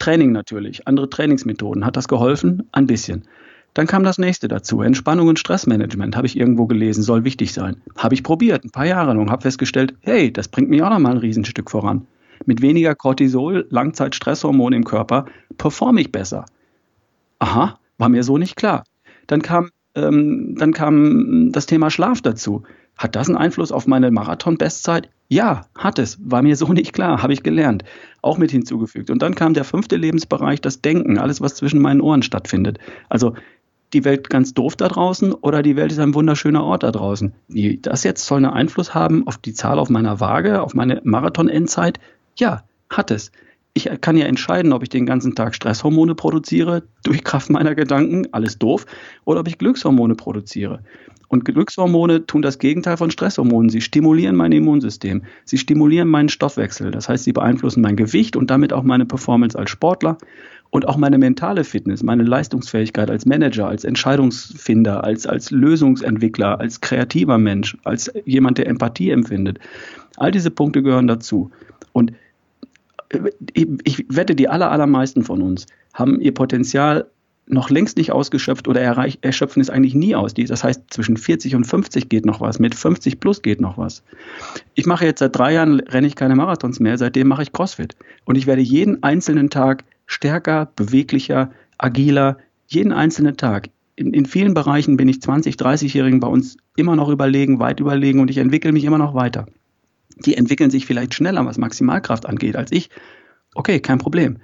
Training 0.00 0.32
natürlich, 0.32 0.88
andere 0.88 1.08
Trainingsmethoden. 1.08 1.86
Hat 1.86 1.96
das 1.96 2.08
geholfen? 2.08 2.68
Ein 2.72 2.88
bisschen. 2.88 3.28
Dann 3.74 3.86
kam 3.86 4.04
das 4.04 4.18
nächste 4.18 4.48
dazu. 4.48 4.82
Entspannung 4.82 5.28
und 5.28 5.38
Stressmanagement, 5.38 6.16
habe 6.16 6.26
ich 6.26 6.38
irgendwo 6.38 6.66
gelesen, 6.66 7.02
soll 7.02 7.24
wichtig 7.24 7.52
sein. 7.52 7.80
Habe 7.96 8.14
ich 8.14 8.22
probiert, 8.22 8.64
ein 8.64 8.70
paar 8.70 8.86
Jahre 8.86 9.14
lang, 9.14 9.30
habe 9.30 9.42
festgestellt, 9.42 9.94
hey, 10.00 10.32
das 10.32 10.48
bringt 10.48 10.68
mich 10.68 10.82
auch 10.82 10.90
noch 10.90 10.98
mal 10.98 11.12
ein 11.12 11.18
Riesenstück 11.18 11.70
voran. 11.70 12.06
Mit 12.44 12.60
weniger 12.60 12.94
Cortisol, 12.94 13.66
Langzeitstresshormon 13.70 14.72
im 14.72 14.84
Körper, 14.84 15.26
performe 15.56 16.00
ich 16.00 16.12
besser. 16.12 16.44
Aha, 17.38 17.78
war 17.98 18.08
mir 18.08 18.24
so 18.24 18.36
nicht 18.36 18.56
klar. 18.56 18.84
Dann 19.26 19.42
kam, 19.42 19.70
ähm, 19.94 20.56
dann 20.58 20.72
kam 20.72 21.50
das 21.52 21.66
Thema 21.66 21.90
Schlaf 21.90 22.20
dazu. 22.20 22.64
Hat 22.98 23.16
das 23.16 23.28
einen 23.28 23.38
Einfluss 23.38 23.72
auf 23.72 23.86
meine 23.86 24.10
Marathon-Bestzeit? 24.10 25.08
Ja, 25.28 25.62
hat 25.74 25.98
es. 25.98 26.18
War 26.22 26.42
mir 26.42 26.56
so 26.56 26.72
nicht 26.72 26.92
klar, 26.92 27.22
habe 27.22 27.32
ich 27.32 27.42
gelernt. 27.42 27.84
Auch 28.20 28.36
mit 28.36 28.50
hinzugefügt. 28.50 29.08
Und 29.08 29.22
dann 29.22 29.34
kam 29.34 29.54
der 29.54 29.64
fünfte 29.64 29.96
Lebensbereich, 29.96 30.60
das 30.60 30.82
Denken, 30.82 31.16
alles, 31.16 31.40
was 31.40 31.54
zwischen 31.54 31.80
meinen 31.80 32.02
Ohren 32.02 32.22
stattfindet. 32.22 32.78
Also 33.08 33.34
die 33.92 34.04
Welt 34.04 34.30
ganz 34.30 34.54
doof 34.54 34.76
da 34.76 34.88
draußen 34.88 35.32
oder 35.34 35.62
die 35.62 35.76
Welt 35.76 35.92
ist 35.92 35.98
ein 35.98 36.14
wunderschöner 36.14 36.64
Ort 36.64 36.82
da 36.82 36.90
draußen. 36.90 37.32
Das 37.82 38.04
jetzt 38.04 38.26
soll 38.26 38.38
einen 38.38 38.52
Einfluss 38.52 38.94
haben 38.94 39.26
auf 39.26 39.38
die 39.38 39.52
Zahl 39.52 39.78
auf 39.78 39.90
meiner 39.90 40.20
Waage, 40.20 40.62
auf 40.62 40.74
meine 40.74 41.00
Marathon-Endzeit? 41.04 42.00
Ja, 42.36 42.64
hat 42.88 43.10
es. 43.10 43.32
Ich 43.74 43.88
kann 44.02 44.18
ja 44.18 44.26
entscheiden, 44.26 44.72
ob 44.74 44.82
ich 44.82 44.90
den 44.90 45.06
ganzen 45.06 45.34
Tag 45.34 45.54
Stresshormone 45.54 46.14
produziere, 46.14 46.82
durch 47.04 47.24
Kraft 47.24 47.48
meiner 47.48 47.74
Gedanken, 47.74 48.26
alles 48.32 48.58
doof, 48.58 48.84
oder 49.24 49.40
ob 49.40 49.48
ich 49.48 49.56
Glückshormone 49.56 50.14
produziere. 50.14 50.80
Und 51.28 51.46
Glückshormone 51.46 52.26
tun 52.26 52.42
das 52.42 52.58
Gegenteil 52.58 52.98
von 52.98 53.10
Stresshormonen. 53.10 53.70
Sie 53.70 53.80
stimulieren 53.80 54.36
mein 54.36 54.52
Immunsystem. 54.52 55.22
Sie 55.46 55.56
stimulieren 55.56 56.08
meinen 56.08 56.28
Stoffwechsel. 56.28 56.90
Das 56.90 57.08
heißt, 57.08 57.24
sie 57.24 57.32
beeinflussen 57.32 57.80
mein 57.80 57.96
Gewicht 57.96 58.36
und 58.36 58.50
damit 58.50 58.74
auch 58.74 58.82
meine 58.82 59.06
Performance 59.06 59.58
als 59.58 59.70
Sportler 59.70 60.18
und 60.68 60.86
auch 60.86 60.98
meine 60.98 61.16
mentale 61.16 61.64
Fitness, 61.64 62.02
meine 62.02 62.24
Leistungsfähigkeit 62.24 63.10
als 63.10 63.24
Manager, 63.24 63.68
als 63.68 63.84
Entscheidungsfinder, 63.84 65.04
als, 65.04 65.26
als 65.26 65.50
Lösungsentwickler, 65.50 66.60
als 66.60 66.82
kreativer 66.82 67.38
Mensch, 67.38 67.78
als 67.84 68.12
jemand, 68.26 68.58
der 68.58 68.66
Empathie 68.66 69.08
empfindet. 69.08 69.58
All 70.18 70.32
diese 70.32 70.50
Punkte 70.50 70.82
gehören 70.82 71.06
dazu. 71.06 71.50
Und 71.92 72.12
ich, 73.54 74.04
wette, 74.08 74.34
die 74.34 74.48
aller, 74.48 74.70
allermeisten 74.70 75.22
von 75.22 75.42
uns 75.42 75.66
haben 75.92 76.20
ihr 76.20 76.32
Potenzial 76.32 77.06
noch 77.46 77.70
längst 77.70 77.96
nicht 77.96 78.12
ausgeschöpft 78.12 78.68
oder 78.68 78.80
erreich, 78.80 79.18
erschöpfen 79.20 79.60
es 79.60 79.68
eigentlich 79.68 79.94
nie 79.94 80.14
aus. 80.14 80.32
Das 80.34 80.64
heißt, 80.64 80.84
zwischen 80.90 81.16
40 81.16 81.54
und 81.56 81.64
50 81.64 82.08
geht 82.08 82.24
noch 82.24 82.40
was, 82.40 82.58
mit 82.58 82.74
50 82.74 83.20
plus 83.20 83.42
geht 83.42 83.60
noch 83.60 83.78
was. 83.78 84.02
Ich 84.74 84.86
mache 84.86 85.04
jetzt 85.04 85.18
seit 85.18 85.36
drei 85.36 85.54
Jahren, 85.54 85.80
renne 85.80 86.06
ich 86.06 86.16
keine 86.16 86.36
Marathons 86.36 86.80
mehr, 86.80 86.96
seitdem 86.98 87.28
mache 87.28 87.42
ich 87.42 87.52
CrossFit. 87.52 87.96
Und 88.24 88.36
ich 88.36 88.46
werde 88.46 88.62
jeden 88.62 89.02
einzelnen 89.02 89.50
Tag 89.50 89.84
stärker, 90.06 90.70
beweglicher, 90.76 91.50
agiler, 91.78 92.38
jeden 92.68 92.92
einzelnen 92.92 93.36
Tag. 93.36 93.68
In, 93.96 94.14
in 94.14 94.24
vielen 94.24 94.54
Bereichen 94.54 94.96
bin 94.96 95.08
ich 95.08 95.20
20, 95.20 95.56
30-Jährigen 95.56 96.20
bei 96.20 96.28
uns 96.28 96.56
immer 96.76 96.96
noch 96.96 97.08
überlegen, 97.08 97.58
weit 97.58 97.80
überlegen 97.80 98.20
und 98.20 98.30
ich 98.30 98.38
entwickle 98.38 98.72
mich 98.72 98.84
immer 98.84 98.98
noch 98.98 99.14
weiter. 99.14 99.46
Die 100.24 100.36
entwickeln 100.36 100.70
sich 100.70 100.86
vielleicht 100.86 101.14
schneller, 101.14 101.44
was 101.44 101.58
Maximalkraft 101.58 102.26
angeht, 102.26 102.56
als 102.56 102.72
ich. 102.72 102.90
Okay, 103.54 103.80
kein 103.80 103.98
Problem. 103.98 104.38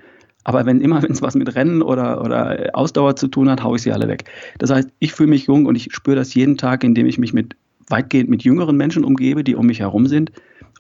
Aber 0.44 0.66
wenn 0.66 0.80
immer, 0.80 1.02
wenn 1.02 1.12
es 1.12 1.22
was 1.22 1.34
mit 1.34 1.54
Rennen 1.54 1.82
oder, 1.82 2.22
oder 2.24 2.70
Ausdauer 2.72 3.16
zu 3.16 3.28
tun 3.28 3.50
hat, 3.50 3.62
haue 3.62 3.76
ich 3.76 3.82
sie 3.82 3.92
alle 3.92 4.08
weg. 4.08 4.24
Das 4.58 4.70
heißt, 4.70 4.88
ich 4.98 5.12
fühle 5.12 5.30
mich 5.30 5.46
jung 5.46 5.66
und 5.66 5.74
ich 5.74 5.88
spüre 5.92 6.16
das 6.16 6.34
jeden 6.34 6.56
Tag, 6.56 6.84
indem 6.84 7.06
ich 7.06 7.18
mich 7.18 7.32
mit 7.32 7.56
weitgehend 7.88 8.28
mit 8.28 8.42
jüngeren 8.42 8.76
Menschen 8.76 9.04
umgebe, 9.04 9.44
die 9.44 9.54
um 9.54 9.66
mich 9.66 9.80
herum 9.80 10.06
sind 10.06 10.32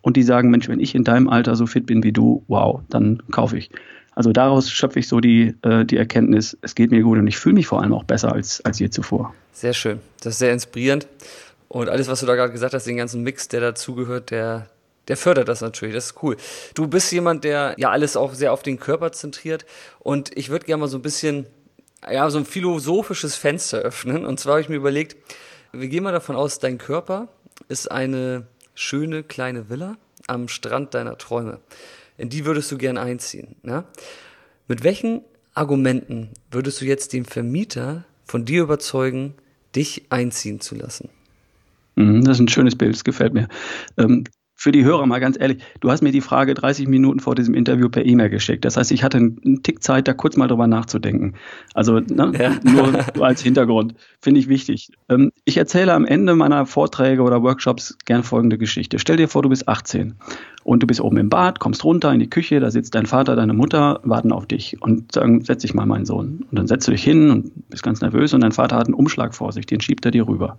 und 0.02 0.16
die 0.16 0.22
sagen, 0.22 0.50
Mensch, 0.50 0.68
wenn 0.68 0.80
ich 0.80 0.94
in 0.94 1.04
deinem 1.04 1.28
Alter 1.28 1.56
so 1.56 1.66
fit 1.66 1.86
bin 1.86 2.02
wie 2.02 2.12
du, 2.12 2.44
wow, 2.48 2.80
dann 2.90 3.22
kaufe 3.30 3.56
ich. 3.56 3.70
Also 4.14 4.32
daraus 4.32 4.70
schöpfe 4.70 4.98
ich 4.98 5.08
so 5.08 5.20
die, 5.20 5.54
äh, 5.62 5.84
die 5.84 5.96
Erkenntnis, 5.96 6.58
es 6.60 6.74
geht 6.74 6.90
mir 6.90 7.02
gut 7.02 7.18
und 7.18 7.26
ich 7.28 7.38
fühle 7.38 7.54
mich 7.54 7.66
vor 7.66 7.82
allem 7.82 7.92
auch 7.92 8.04
besser 8.04 8.32
als, 8.32 8.64
als 8.64 8.78
je 8.78 8.90
zuvor. 8.90 9.32
Sehr 9.52 9.74
schön. 9.74 10.00
Das 10.22 10.34
ist 10.34 10.38
sehr 10.40 10.52
inspirierend. 10.52 11.06
Und 11.68 11.88
alles, 11.88 12.08
was 12.08 12.20
du 12.20 12.26
da 12.26 12.34
gerade 12.34 12.52
gesagt 12.52 12.74
hast, 12.74 12.86
den 12.86 12.96
ganzen 12.96 13.22
Mix, 13.22 13.48
der 13.48 13.60
dazugehört, 13.60 14.30
der, 14.30 14.66
der 15.08 15.16
fördert 15.16 15.48
das 15.48 15.60
natürlich. 15.60 15.94
Das 15.94 16.06
ist 16.06 16.22
cool. 16.22 16.36
Du 16.74 16.86
bist 16.86 17.10
jemand, 17.12 17.44
der 17.44 17.74
ja 17.78 17.90
alles 17.90 18.16
auch 18.16 18.34
sehr 18.34 18.52
auf 18.52 18.62
den 18.62 18.78
Körper 18.78 19.12
zentriert. 19.12 19.66
Und 19.98 20.36
ich 20.36 20.50
würde 20.50 20.66
gerne 20.66 20.82
mal 20.82 20.88
so 20.88 20.98
ein 20.98 21.02
bisschen, 21.02 21.46
ja, 22.10 22.28
so 22.30 22.38
ein 22.38 22.44
philosophisches 22.44 23.34
Fenster 23.34 23.78
öffnen. 23.78 24.24
Und 24.24 24.38
zwar 24.38 24.52
habe 24.52 24.60
ich 24.60 24.68
mir 24.68 24.76
überlegt, 24.76 25.16
wir 25.72 25.88
gehen 25.88 26.04
mal 26.04 26.12
davon 26.12 26.36
aus, 26.36 26.58
dein 26.58 26.78
Körper 26.78 27.28
ist 27.68 27.90
eine 27.90 28.46
schöne 28.74 29.22
kleine 29.22 29.68
Villa 29.68 29.96
am 30.26 30.48
Strand 30.48 30.94
deiner 30.94 31.18
Träume. 31.18 31.60
In 32.16 32.28
die 32.28 32.44
würdest 32.44 32.70
du 32.70 32.78
gern 32.78 32.98
einziehen. 32.98 33.56
Ja? 33.62 33.84
Mit 34.66 34.84
welchen 34.84 35.22
Argumenten 35.54 36.30
würdest 36.50 36.80
du 36.80 36.84
jetzt 36.84 37.12
den 37.12 37.24
Vermieter 37.24 38.04
von 38.24 38.44
dir 38.44 38.62
überzeugen, 38.62 39.34
dich 39.74 40.04
einziehen 40.10 40.60
zu 40.60 40.74
lassen? 40.74 41.08
Mhm, 41.96 42.24
das 42.24 42.36
ist 42.36 42.40
ein 42.40 42.48
schönes 42.48 42.76
Bild, 42.76 42.94
das 42.94 43.04
gefällt 43.04 43.34
mir. 43.34 43.48
Für 44.60 44.72
die 44.72 44.84
Hörer 44.84 45.06
mal 45.06 45.20
ganz 45.20 45.38
ehrlich, 45.38 45.62
du 45.78 45.88
hast 45.88 46.02
mir 46.02 46.10
die 46.10 46.20
Frage 46.20 46.52
30 46.52 46.88
Minuten 46.88 47.20
vor 47.20 47.36
diesem 47.36 47.54
Interview 47.54 47.88
per 47.88 48.04
E-Mail 48.04 48.28
geschickt. 48.28 48.64
Das 48.64 48.76
heißt, 48.76 48.90
ich 48.90 49.04
hatte 49.04 49.18
einen 49.18 49.62
Tick 49.62 49.84
Zeit, 49.84 50.08
da 50.08 50.14
kurz 50.14 50.36
mal 50.36 50.48
drüber 50.48 50.66
nachzudenken. 50.66 51.34
Also 51.74 52.00
ne, 52.00 52.32
ja. 52.36 52.56
nur 52.64 53.24
als 53.24 53.40
Hintergrund. 53.40 53.94
Finde 54.20 54.40
ich 54.40 54.48
wichtig. 54.48 54.90
Ähm, 55.08 55.30
ich 55.44 55.58
erzähle 55.58 55.94
am 55.94 56.04
Ende 56.04 56.34
meiner 56.34 56.66
Vorträge 56.66 57.22
oder 57.22 57.40
Workshops 57.44 57.96
gern 58.04 58.24
folgende 58.24 58.58
Geschichte. 58.58 58.98
Stell 58.98 59.16
dir 59.16 59.28
vor, 59.28 59.42
du 59.42 59.48
bist 59.48 59.68
18 59.68 60.14
und 60.64 60.82
du 60.82 60.88
bist 60.88 61.00
oben 61.00 61.18
im 61.18 61.28
Bad, 61.28 61.60
kommst 61.60 61.84
runter 61.84 62.12
in 62.12 62.18
die 62.18 62.28
Küche, 62.28 62.58
da 62.58 62.72
sitzt 62.72 62.96
dein 62.96 63.06
Vater, 63.06 63.36
deine 63.36 63.54
Mutter, 63.54 64.00
warten 64.02 64.32
auf 64.32 64.46
dich 64.46 64.82
und 64.82 65.12
sagen, 65.12 65.44
setz 65.44 65.62
dich 65.62 65.72
mal, 65.72 65.86
mein 65.86 66.04
Sohn. 66.04 66.44
Und 66.50 66.58
dann 66.58 66.66
setzt 66.66 66.88
du 66.88 66.90
dich 66.90 67.04
hin 67.04 67.30
und 67.30 67.70
bist 67.70 67.84
ganz 67.84 68.00
nervös 68.00 68.34
und 68.34 68.40
dein 68.40 68.50
Vater 68.50 68.74
hat 68.74 68.86
einen 68.86 68.94
Umschlag 68.94 69.36
vor 69.36 69.52
sich, 69.52 69.66
den 69.66 69.80
schiebt 69.80 70.04
er 70.04 70.10
dir 70.10 70.26
rüber 70.26 70.58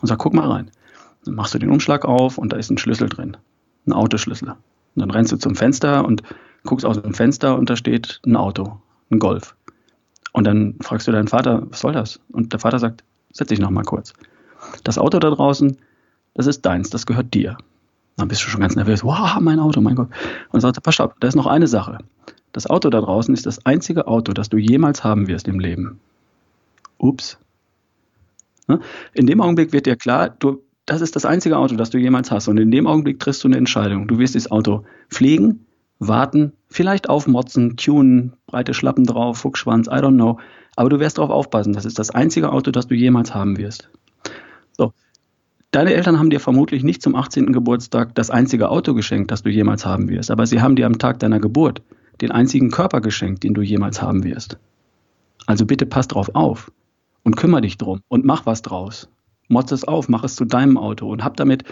und 0.00 0.08
sagt, 0.08 0.20
guck 0.20 0.34
mal 0.34 0.50
rein. 0.50 0.72
Dann 1.26 1.34
machst 1.34 1.54
du 1.54 1.58
den 1.58 1.70
Umschlag 1.70 2.04
auf 2.04 2.38
und 2.38 2.52
da 2.52 2.56
ist 2.56 2.70
ein 2.70 2.78
Schlüssel 2.78 3.08
drin, 3.08 3.36
ein 3.86 3.92
Autoschlüssel. 3.92 4.50
Und 4.50 4.56
dann 4.94 5.10
rennst 5.10 5.32
du 5.32 5.36
zum 5.36 5.56
Fenster 5.56 6.04
und 6.04 6.22
guckst 6.64 6.86
aus 6.86 7.00
dem 7.00 7.14
Fenster 7.14 7.58
und 7.58 7.68
da 7.68 7.76
steht 7.76 8.20
ein 8.24 8.36
Auto, 8.36 8.80
ein 9.10 9.18
Golf. 9.18 9.54
Und 10.32 10.44
dann 10.44 10.76
fragst 10.80 11.08
du 11.08 11.12
deinen 11.12 11.28
Vater, 11.28 11.62
was 11.68 11.80
soll 11.80 11.92
das? 11.92 12.20
Und 12.30 12.52
der 12.52 12.60
Vater 12.60 12.78
sagt, 12.78 13.02
setz 13.32 13.48
dich 13.48 13.58
noch 13.58 13.70
mal 13.70 13.82
kurz. 13.82 14.12
Das 14.84 14.98
Auto 14.98 15.18
da 15.18 15.30
draußen, 15.30 15.76
das 16.34 16.46
ist 16.46 16.62
deins, 16.62 16.90
das 16.90 17.06
gehört 17.06 17.34
dir. 17.34 17.56
Dann 18.16 18.28
bist 18.28 18.42
du 18.42 18.48
schon 18.48 18.60
ganz 18.60 18.76
nervös. 18.76 19.02
Wow, 19.02 19.38
mein 19.40 19.58
Auto, 19.58 19.80
mein 19.80 19.96
Gott. 19.96 20.08
Und 20.50 20.60
sagt, 20.60 20.82
pass 20.82 21.00
auf, 21.00 21.12
da 21.20 21.28
ist 21.28 21.34
noch 21.34 21.46
eine 21.46 21.66
Sache. 21.66 21.98
Das 22.52 22.66
Auto 22.66 22.88
da 22.88 23.00
draußen 23.00 23.34
ist 23.34 23.46
das 23.46 23.66
einzige 23.66 24.06
Auto, 24.06 24.32
das 24.32 24.48
du 24.48 24.56
jemals 24.56 25.04
haben 25.04 25.26
wirst 25.26 25.48
im 25.48 25.60
Leben. 25.60 26.00
Ups. 26.98 27.38
Ne? 28.68 28.80
In 29.12 29.26
dem 29.26 29.40
Augenblick 29.40 29.72
wird 29.72 29.86
dir 29.86 29.96
klar, 29.96 30.30
du 30.30 30.62
das 30.86 31.00
ist 31.00 31.16
das 31.16 31.24
einzige 31.24 31.58
Auto, 31.58 31.74
das 31.74 31.90
du 31.90 31.98
jemals 31.98 32.30
hast. 32.30 32.46
Und 32.46 32.58
in 32.58 32.70
dem 32.70 32.86
Augenblick 32.86 33.18
triffst 33.18 33.42
du 33.42 33.48
eine 33.48 33.56
Entscheidung. 33.56 34.06
Du 34.06 34.18
wirst 34.18 34.36
das 34.36 34.50
Auto 34.50 34.84
pflegen, 35.10 35.66
warten, 35.98 36.52
vielleicht 36.68 37.10
aufmotzen, 37.10 37.76
tunen, 37.76 38.34
breite 38.46 38.72
Schlappen 38.72 39.04
drauf, 39.04 39.38
Fuchsschwanz, 39.38 39.88
I 39.88 39.98
don't 39.98 40.14
know. 40.14 40.38
Aber 40.76 40.88
du 40.88 41.00
wirst 41.00 41.18
darauf 41.18 41.30
aufpassen. 41.30 41.72
Das 41.72 41.84
ist 41.84 41.98
das 41.98 42.10
einzige 42.10 42.52
Auto, 42.52 42.70
das 42.70 42.86
du 42.86 42.94
jemals 42.94 43.34
haben 43.34 43.58
wirst. 43.58 43.90
So. 44.76 44.92
Deine 45.72 45.92
Eltern 45.92 46.20
haben 46.20 46.30
dir 46.30 46.38
vermutlich 46.40 46.84
nicht 46.84 47.02
zum 47.02 47.16
18. 47.16 47.52
Geburtstag 47.52 48.14
das 48.14 48.30
einzige 48.30 48.70
Auto 48.70 48.94
geschenkt, 48.94 49.32
das 49.32 49.42
du 49.42 49.50
jemals 49.50 49.84
haben 49.84 50.08
wirst. 50.08 50.30
Aber 50.30 50.46
sie 50.46 50.60
haben 50.60 50.76
dir 50.76 50.86
am 50.86 50.98
Tag 50.98 51.18
deiner 51.18 51.40
Geburt 51.40 51.82
den 52.20 52.30
einzigen 52.30 52.70
Körper 52.70 53.00
geschenkt, 53.00 53.42
den 53.42 53.54
du 53.54 53.62
jemals 53.62 54.00
haben 54.00 54.22
wirst. 54.22 54.58
Also 55.46 55.66
bitte 55.66 55.84
pass 55.84 56.06
drauf 56.06 56.30
auf 56.34 56.70
und 57.24 57.36
kümmere 57.36 57.62
dich 57.62 57.76
drum 57.76 58.00
und 58.08 58.24
mach 58.24 58.46
was 58.46 58.62
draus 58.62 59.08
motz 59.48 59.72
es 59.72 59.84
auf, 59.84 60.08
mach 60.08 60.24
es 60.24 60.36
zu 60.36 60.44
deinem 60.44 60.78
Auto 60.78 61.08
und 61.08 61.24
hab 61.24 61.36
damit, 61.36 61.64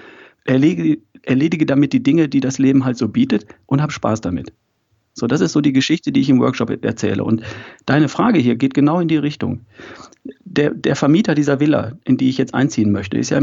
erledige, 0.45 0.99
erledige 1.23 1.67
damit 1.67 1.93
die 1.93 2.03
Dinge, 2.03 2.29
die 2.29 2.41
das 2.41 2.59
Leben 2.59 2.85
halt 2.85 2.99
so 2.99 3.09
bietet 3.09 3.47
und 3.67 3.83
hab 3.83 3.93
Spaß 3.93 4.21
damit. 4.21 4.53
So, 5.15 5.29
das 5.29 5.41
ist 5.41 5.53
so 5.53 5.61
die 5.61 5.73
Geschichte, 5.73 6.11
die 6.11 6.21
ich 6.21 6.29
im 6.29 6.41
Workshop 6.41 6.85
erzähle. 6.85 7.23
Und 7.23 7.43
deine 7.87 8.09
Frage 8.09 8.41
hier 8.41 8.57
geht 8.57 8.75
genau 8.75 8.99
in 8.99 9.07
die 9.07 9.17
Richtung. 9.17 9.67
Der, 10.45 10.71
der 10.75 10.97
Vermieter 10.97 11.37
dieser 11.37 11.61
Villa, 11.61 11.93
in 12.05 12.17
die 12.17 12.29
ich 12.29 12.37
jetzt 12.37 12.53
einziehen 12.53 12.91
möchte, 12.91 13.17
ist 13.17 13.31
ja 13.31 13.41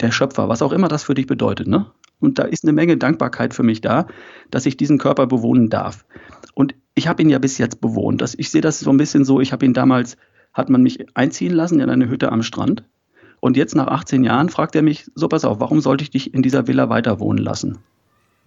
der 0.00 0.12
Schöpfer, 0.12 0.48
was 0.48 0.62
auch 0.62 0.72
immer 0.72 0.88
das 0.88 1.04
für 1.04 1.14
dich 1.14 1.26
bedeutet. 1.26 1.68
Ne? 1.68 1.86
Und 2.20 2.38
da 2.38 2.44
ist 2.44 2.64
eine 2.64 2.72
Menge 2.72 2.96
Dankbarkeit 2.96 3.52
für 3.52 3.62
mich 3.62 3.82
da, 3.82 4.06
dass 4.50 4.64
ich 4.64 4.78
diesen 4.78 4.96
Körper 4.96 5.26
bewohnen 5.26 5.68
darf. 5.68 6.06
Und 6.54 6.74
ich 6.94 7.06
habe 7.06 7.22
ihn 7.22 7.28
ja 7.28 7.38
bis 7.38 7.58
jetzt 7.58 7.82
bewohnt. 7.82 8.22
Das, 8.22 8.34
ich 8.34 8.50
sehe 8.50 8.62
das 8.62 8.80
so 8.80 8.90
ein 8.90 8.96
bisschen 8.96 9.26
so, 9.26 9.40
ich 9.40 9.52
habe 9.52 9.66
ihn 9.66 9.74
damals, 9.74 10.16
hat 10.52 10.70
man 10.70 10.82
mich 10.82 11.06
einziehen 11.14 11.52
lassen 11.52 11.80
in 11.80 11.90
eine 11.90 12.08
Hütte 12.08 12.32
am 12.32 12.42
Strand. 12.42 12.82
Und 13.40 13.56
jetzt 13.56 13.74
nach 13.74 13.88
18 13.88 14.22
Jahren 14.22 14.50
fragt 14.50 14.76
er 14.76 14.82
mich, 14.82 15.10
so 15.14 15.26
pass 15.28 15.44
auf, 15.44 15.60
warum 15.60 15.80
sollte 15.80 16.02
ich 16.02 16.10
dich 16.10 16.34
in 16.34 16.42
dieser 16.42 16.66
Villa 16.66 16.88
weiter 16.88 17.20
wohnen 17.20 17.38
lassen? 17.38 17.78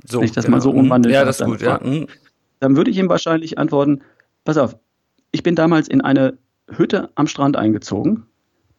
So, 0.06 0.20
Wenn 0.20 0.26
ich 0.26 0.32
das 0.32 0.46
genau. 0.46 0.58
mal 0.58 0.62
so 0.62 0.72
umwandle. 0.72 1.12
Ja, 1.12 1.26
das 1.26 1.40
ist 1.40 1.46
gut, 1.46 1.62
ja. 1.62 1.80
Mhm. 1.84 2.08
Dann 2.60 2.76
würde 2.76 2.92
ich 2.92 2.98
ihm 2.98 3.10
wahrscheinlich 3.10 3.58
antworten, 3.58 4.02
pass 4.44 4.58
auf, 4.58 4.78
ich 5.32 5.44
bin 5.44 5.56
damals 5.56 5.88
in 5.88 6.02
eine 6.02 6.38
Hütte 6.70 7.10
am 7.16 7.28
Strand 7.28 7.58
eingezogen. 7.58 8.26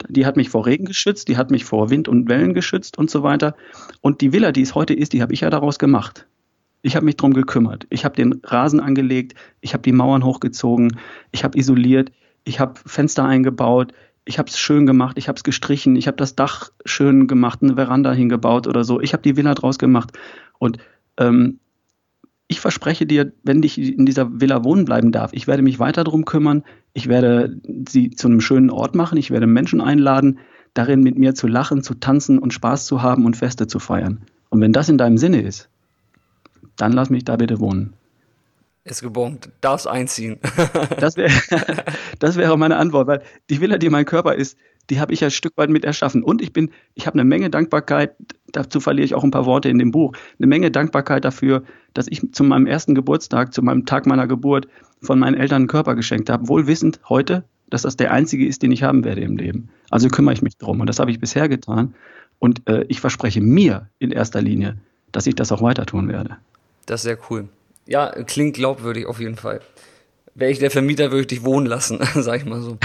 Die 0.09 0.27
hat 0.27 0.37
mich 0.37 0.51
vor 0.51 0.67
Regen 0.67 0.85
geschützt, 0.85 1.29
die 1.29 1.37
hat 1.37 1.51
mich 1.51 1.65
vor 1.65 1.91
Wind 1.91 2.09
und 2.09 2.29
Wellen 2.29 2.55
geschützt 2.55 2.99
und 2.99 3.11
so 3.11 3.23
weiter. 3.23 3.55
Und 4.01 4.21
die 4.21 4.33
Villa, 4.33 4.53
die 4.53 4.63
es 4.63 4.75
heute 4.75 4.95
ist, 4.95 5.13
die 5.13 5.23
habe 5.23 5.33
ich 5.33 5.41
ja 5.41 5.51
daraus 5.51 5.79
gemacht. 5.79 6.27
Ich 6.83 6.97
habe 6.97 7.07
mich 7.07 7.17
darum 7.17 7.33
gekümmert. 7.33 7.87
Ich 7.91 8.05
habe 8.05 8.15
den 8.15 8.41
Rasen 8.45 8.81
angelegt, 8.81 9.35
ich 9.61 9.73
habe 9.73 9.83
die 9.83 9.93
Mauern 9.93 10.25
hochgezogen, 10.25 10.99
ich 11.33 11.43
habe 11.43 11.59
isoliert, 11.59 12.13
ich 12.45 12.61
habe 12.61 12.79
Fenster 12.85 13.25
eingebaut, 13.25 13.93
ich 14.25 14.39
habe 14.39 14.49
es 14.49 14.59
schön 14.59 14.87
gemacht, 14.87 15.19
ich 15.19 15.29
habe 15.29 15.37
es 15.37 15.45
gestrichen, 15.45 15.97
ich 15.97 16.07
habe 16.07 16.17
das 16.17 16.35
Dach 16.35 16.71
schön 16.85 17.27
gemacht, 17.27 17.61
eine 17.63 17.75
Veranda 17.75 18.13
hingebaut 18.13 18.67
oder 18.67 18.85
so. 18.85 19.01
Ich 19.01 19.13
habe 19.13 19.23
die 19.23 19.37
Villa 19.37 19.55
draus 19.55 19.79
gemacht. 19.79 20.13
Und 20.59 20.79
ähm, 21.19 21.59
ich 22.49 22.61
verspreche 22.61 23.07
dir, 23.07 23.33
wenn 23.43 23.63
ich 23.63 23.79
in 23.79 24.07
dieser 24.07 24.41
Villa 24.41 24.65
wohnen 24.65 24.85
bleiben 24.85 25.13
darf, 25.13 25.33
ich 25.33 25.47
werde 25.47 25.63
mich 25.63 25.79
weiter 25.79 26.05
darum 26.05 26.25
kümmern, 26.25 26.63
ich 26.93 27.09
werde 27.09 27.61
sie 27.89 28.11
zu 28.11 28.29
einem 28.29 28.41
schönen 28.41 28.71
Ort 28.71 28.95
machen, 28.95 29.19
ich 29.19 29.31
werde 29.31 29.47
Menschen 29.47 29.81
einladen, 29.81 30.39
darin 30.73 31.03
mit 31.03 31.19
mir 31.19 31.35
zu 31.35 31.47
lachen, 31.47 31.83
zu 31.83 31.95
tanzen 31.95 32.39
und 32.39 32.53
Spaß 32.53 32.87
zu 32.87 33.03
haben 33.03 33.27
und 33.27 33.37
Feste 33.37 33.67
zu 33.67 33.79
feiern. 33.79 34.23
Und 34.51 34.61
wenn 34.61 34.73
das 34.73 34.89
in 34.89 34.99
deinem 34.99 35.19
Sinne 35.19 35.41
ist, 35.41 35.69
dann 36.77 36.93
lass 36.93 37.11
mich 37.11 37.25
da 37.25 37.37
bitte 37.37 37.61
wohnen. 37.61 37.95
Ist 38.85 39.01
gebongt, 39.01 39.49
darfst 39.63 39.89
einziehen. 39.89 40.39
das, 41.01 41.17
wär, 41.17 41.31
das 42.19 42.37
wäre 42.37 42.59
meine 42.59 42.77
Antwort, 42.77 43.07
weil 43.07 43.23
die 43.49 43.61
Villa, 43.61 43.79
die 43.79 43.89
mein 43.89 44.05
Körper 44.05 44.35
ist, 44.35 44.59
die 44.91 45.01
habe 45.01 45.15
ich 45.15 45.21
ja 45.21 45.29
ein 45.29 45.31
Stück 45.31 45.55
weit 45.57 45.71
mit 45.71 45.87
erschaffen. 45.87 46.23
Und 46.23 46.43
ich 46.43 46.53
bin, 46.53 46.71
ich 46.95 47.07
habe 47.07 47.15
eine 47.15 47.25
Menge 47.25 47.49
Dankbarkeit, 47.49 48.15
dazu 48.53 48.81
verliere 48.81 49.07
ich 49.07 49.15
auch 49.15 49.25
ein 49.25 49.31
paar 49.31 49.47
Worte 49.47 49.71
in 49.71 49.79
dem 49.79 49.91
Buch, 49.91 50.13
eine 50.39 50.47
Menge 50.47 50.71
Dankbarkeit 50.71 51.25
dafür, 51.25 51.63
dass 51.95 52.09
ich 52.09 52.33
zu 52.33 52.45
meinem 52.45 52.67
ersten 52.67 52.95
Geburtstag, 52.95 53.55
zu 53.55 53.63
meinem 53.63 53.87
Tag 53.87 54.05
meiner 54.05 54.27
Geburt 54.27 54.69
von 55.01 55.19
meinen 55.19 55.35
Eltern 55.35 55.63
einen 55.63 55.69
Körper 55.69 55.95
geschenkt 55.95 56.29
habe, 56.29 56.49
wohl 56.49 56.67
wissend 56.67 57.01
heute, 57.09 57.45
dass 57.71 57.83
das 57.83 57.97
der 57.97 58.13
einzige 58.13 58.47
ist, 58.47 58.63
den 58.63 58.73
ich 58.73 58.83
haben 58.83 59.05
werde 59.05 59.23
im 59.23 59.39
Leben. 59.39 59.71
Also 59.89 60.09
kümmere 60.09 60.35
ich 60.35 60.43
mich 60.43 60.59
drum. 60.59 60.81
Und 60.81 60.89
das 60.89 60.99
habe 60.99 61.11
ich 61.11 61.19
bisher 61.19 61.49
getan. 61.49 61.95
Und 62.39 62.69
äh, 62.69 62.85
ich 62.89 63.01
verspreche 63.01 63.41
mir 63.41 63.89
in 63.99 64.11
erster 64.11 64.43
Linie, 64.43 64.77
dass 65.13 65.27
ich 65.27 65.35
das 65.35 65.53
auch 65.53 65.63
weiter 65.63 65.87
tun 65.87 66.09
werde. 66.09 66.37
Das 66.85 67.01
ist 67.01 67.05
sehr 67.05 67.19
cool. 67.31 67.49
Ja, 67.87 68.11
klingt 68.25 68.57
glaubwürdig 68.57 69.07
auf 69.07 69.21
jeden 69.21 69.37
Fall 69.37 69.61
wäre 70.35 70.51
ich 70.51 70.59
der 70.59 70.71
Vermieter, 70.71 71.11
würde 71.11 71.23
ich 71.23 71.27
dich 71.29 71.45
wohnen 71.45 71.67
lassen, 71.67 72.01
sag 72.15 72.41
ich 72.41 72.45
mal 72.45 72.61
so. 72.61 72.77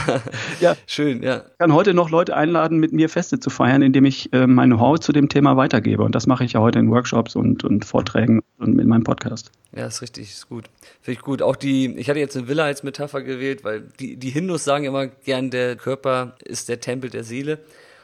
ja, 0.60 0.76
schön, 0.86 1.22
ja. 1.22 1.44
Ich 1.52 1.58
kann 1.58 1.72
heute 1.72 1.94
noch 1.94 2.10
Leute 2.10 2.36
einladen, 2.36 2.78
mit 2.78 2.92
mir 2.92 3.08
Feste 3.08 3.40
zu 3.40 3.50
feiern, 3.50 3.82
indem 3.82 4.04
ich 4.04 4.32
äh, 4.32 4.46
mein 4.46 4.70
Know-how 4.70 5.00
zu 5.00 5.12
dem 5.12 5.28
Thema 5.28 5.56
weitergebe. 5.56 6.02
Und 6.02 6.14
das 6.14 6.26
mache 6.26 6.44
ich 6.44 6.52
ja 6.52 6.60
heute 6.60 6.78
in 6.78 6.90
Workshops 6.90 7.36
und, 7.36 7.64
und 7.64 7.84
Vorträgen 7.84 8.42
und 8.58 8.78
in 8.78 8.88
meinem 8.88 9.04
Podcast. 9.04 9.50
Ja, 9.74 9.86
ist 9.86 10.02
richtig, 10.02 10.30
ist 10.30 10.48
gut. 10.48 10.66
Finde 11.00 11.18
ich 11.18 11.24
gut. 11.24 11.42
Auch 11.42 11.56
die, 11.56 11.96
ich 11.96 12.08
hatte 12.08 12.18
jetzt 12.18 12.36
eine 12.36 12.48
Villa 12.48 12.64
als 12.64 12.82
Metapher 12.82 13.22
gewählt, 13.22 13.64
weil 13.64 13.82
die, 13.98 14.16
die 14.16 14.30
Hindus 14.30 14.64
sagen 14.64 14.84
immer 14.84 15.06
gern, 15.06 15.50
der 15.50 15.76
Körper 15.76 16.36
ist 16.44 16.68
der 16.68 16.80
Tempel 16.80 17.10
der 17.10 17.24
Seele. 17.24 17.58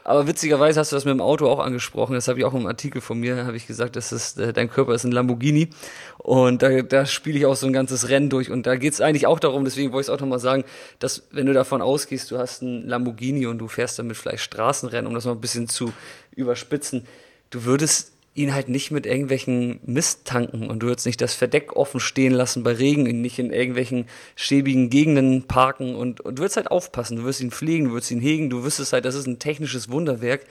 Aber 0.06 0.28
witzigerweise 0.28 0.78
hast 0.78 0.92
du 0.92 0.96
das 0.96 1.04
mit 1.04 1.14
dem 1.14 1.20
Auto 1.20 1.48
auch 1.48 1.58
angesprochen. 1.58 2.14
Das 2.14 2.28
habe 2.28 2.38
ich 2.38 2.44
auch 2.44 2.54
im 2.54 2.68
Artikel 2.68 3.00
von 3.00 3.18
mir, 3.18 3.44
habe 3.44 3.56
ich 3.56 3.66
gesagt, 3.66 3.96
das 3.96 4.12
ist, 4.12 4.38
äh, 4.38 4.52
dein 4.52 4.70
Körper 4.70 4.94
ist 4.94 5.02
ein 5.02 5.10
Lamborghini. 5.10 5.70
Und 6.18 6.62
da, 6.62 6.82
da 6.82 7.06
spiele 7.06 7.36
ich 7.36 7.44
auch 7.44 7.56
so 7.56 7.66
ein 7.66 7.72
ganzes 7.72 8.08
Rennen 8.08 8.30
durch. 8.30 8.52
Und 8.52 8.68
da 8.68 8.76
geht 8.76 8.92
es 8.92 9.00
eigentlich 9.00 9.26
auch 9.26 9.40
darum, 9.40 9.64
deswegen 9.64 9.90
wollte 9.90 10.02
ich 10.02 10.08
es 10.08 10.14
auch 10.14 10.20
nochmal 10.20 10.38
sagen, 10.38 10.62
dass 11.00 11.26
wenn 11.32 11.46
du 11.46 11.52
davon 11.52 11.82
ausgehst, 11.82 12.30
du 12.30 12.38
hast 12.38 12.62
ein 12.62 12.86
Lamborghini 12.86 13.46
und 13.46 13.58
du 13.58 13.66
fährst 13.66 13.98
damit 13.98 14.16
vielleicht 14.16 14.44
Straßenrennen, 14.44 15.08
um 15.08 15.14
das 15.14 15.24
mal 15.24 15.32
ein 15.32 15.40
bisschen 15.40 15.68
zu 15.68 15.92
überspitzen, 16.36 17.04
du 17.50 17.64
würdest 17.64 18.12
ihn 18.36 18.52
halt 18.52 18.68
nicht 18.68 18.90
mit 18.90 19.06
irgendwelchen 19.06 19.80
Mist 19.84 20.26
tanken 20.26 20.68
und 20.68 20.80
du 20.80 20.88
würdest 20.88 21.06
nicht 21.06 21.20
das 21.20 21.34
Verdeck 21.34 21.74
offen 21.74 22.00
stehen 22.00 22.32
lassen 22.32 22.62
bei 22.62 22.72
Regen, 22.72 23.04
nicht 23.20 23.38
in 23.38 23.50
irgendwelchen 23.50 24.04
schäbigen 24.36 24.90
Gegenden 24.90 25.44
parken 25.44 25.94
und, 25.94 26.20
und 26.20 26.38
du 26.38 26.42
würdest 26.42 26.56
halt 26.56 26.70
aufpassen, 26.70 27.16
du 27.16 27.24
wirst 27.24 27.40
ihn 27.40 27.50
pflegen, 27.50 27.86
du 27.86 27.94
wirst 27.94 28.10
ihn 28.10 28.20
hegen, 28.20 28.50
du 28.50 28.62
wüsstest 28.62 28.92
halt, 28.92 29.06
das 29.06 29.14
ist 29.14 29.26
ein 29.26 29.38
technisches 29.38 29.90
Wunderwerk 29.90 30.42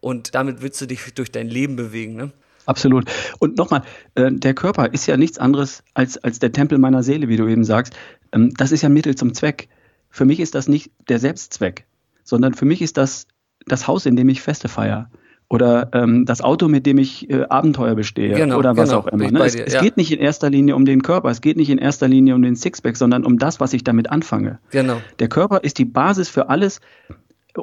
und 0.00 0.34
damit 0.34 0.62
willst 0.62 0.80
du 0.80 0.86
dich 0.86 1.12
durch 1.14 1.30
dein 1.30 1.48
Leben 1.48 1.76
bewegen, 1.76 2.14
ne? 2.14 2.32
Absolut. 2.66 3.04
Und 3.40 3.58
nochmal, 3.58 3.82
äh, 4.14 4.32
der 4.32 4.54
Körper 4.54 4.90
ist 4.94 5.06
ja 5.06 5.18
nichts 5.18 5.38
anderes 5.38 5.82
als, 5.92 6.16
als 6.16 6.38
der 6.38 6.50
Tempel 6.50 6.78
meiner 6.78 7.02
Seele, 7.02 7.28
wie 7.28 7.36
du 7.36 7.46
eben 7.46 7.62
sagst. 7.62 7.92
Ähm, 8.32 8.54
das 8.56 8.72
ist 8.72 8.80
ja 8.80 8.88
Mittel 8.88 9.16
zum 9.16 9.34
Zweck. 9.34 9.68
Für 10.08 10.24
mich 10.24 10.40
ist 10.40 10.54
das 10.54 10.66
nicht 10.66 10.90
der 11.10 11.18
Selbstzweck, 11.18 11.84
sondern 12.22 12.54
für 12.54 12.64
mich 12.64 12.80
ist 12.80 12.96
das 12.96 13.26
das 13.66 13.86
Haus, 13.86 14.06
in 14.06 14.16
dem 14.16 14.30
ich 14.30 14.40
Feste 14.40 14.68
feiere 14.68 15.10
oder 15.54 15.88
ähm, 15.92 16.26
das 16.26 16.40
Auto, 16.40 16.66
mit 16.66 16.84
dem 16.84 16.98
ich 16.98 17.30
äh, 17.30 17.44
Abenteuer 17.48 17.94
bestehe 17.94 18.34
genau, 18.34 18.58
oder 18.58 18.76
was 18.76 18.88
genau, 18.88 19.02
auch 19.02 19.06
immer. 19.06 19.30
Ne? 19.30 19.44
Es, 19.44 19.52
dir, 19.52 19.64
es 19.64 19.74
ja. 19.74 19.80
geht 19.80 19.96
nicht 19.96 20.10
in 20.10 20.18
erster 20.18 20.50
Linie 20.50 20.74
um 20.74 20.84
den 20.84 21.02
Körper, 21.02 21.30
es 21.30 21.40
geht 21.40 21.56
nicht 21.56 21.70
in 21.70 21.78
erster 21.78 22.08
Linie 22.08 22.34
um 22.34 22.42
den 22.42 22.56
Sixpack, 22.56 22.96
sondern 22.96 23.24
um 23.24 23.38
das, 23.38 23.60
was 23.60 23.72
ich 23.72 23.84
damit 23.84 24.10
anfange. 24.10 24.58
Genau. 24.72 24.96
Der 25.20 25.28
Körper 25.28 25.62
ist 25.62 25.78
die 25.78 25.84
Basis 25.84 26.28
für 26.28 26.48
alles, 26.48 26.80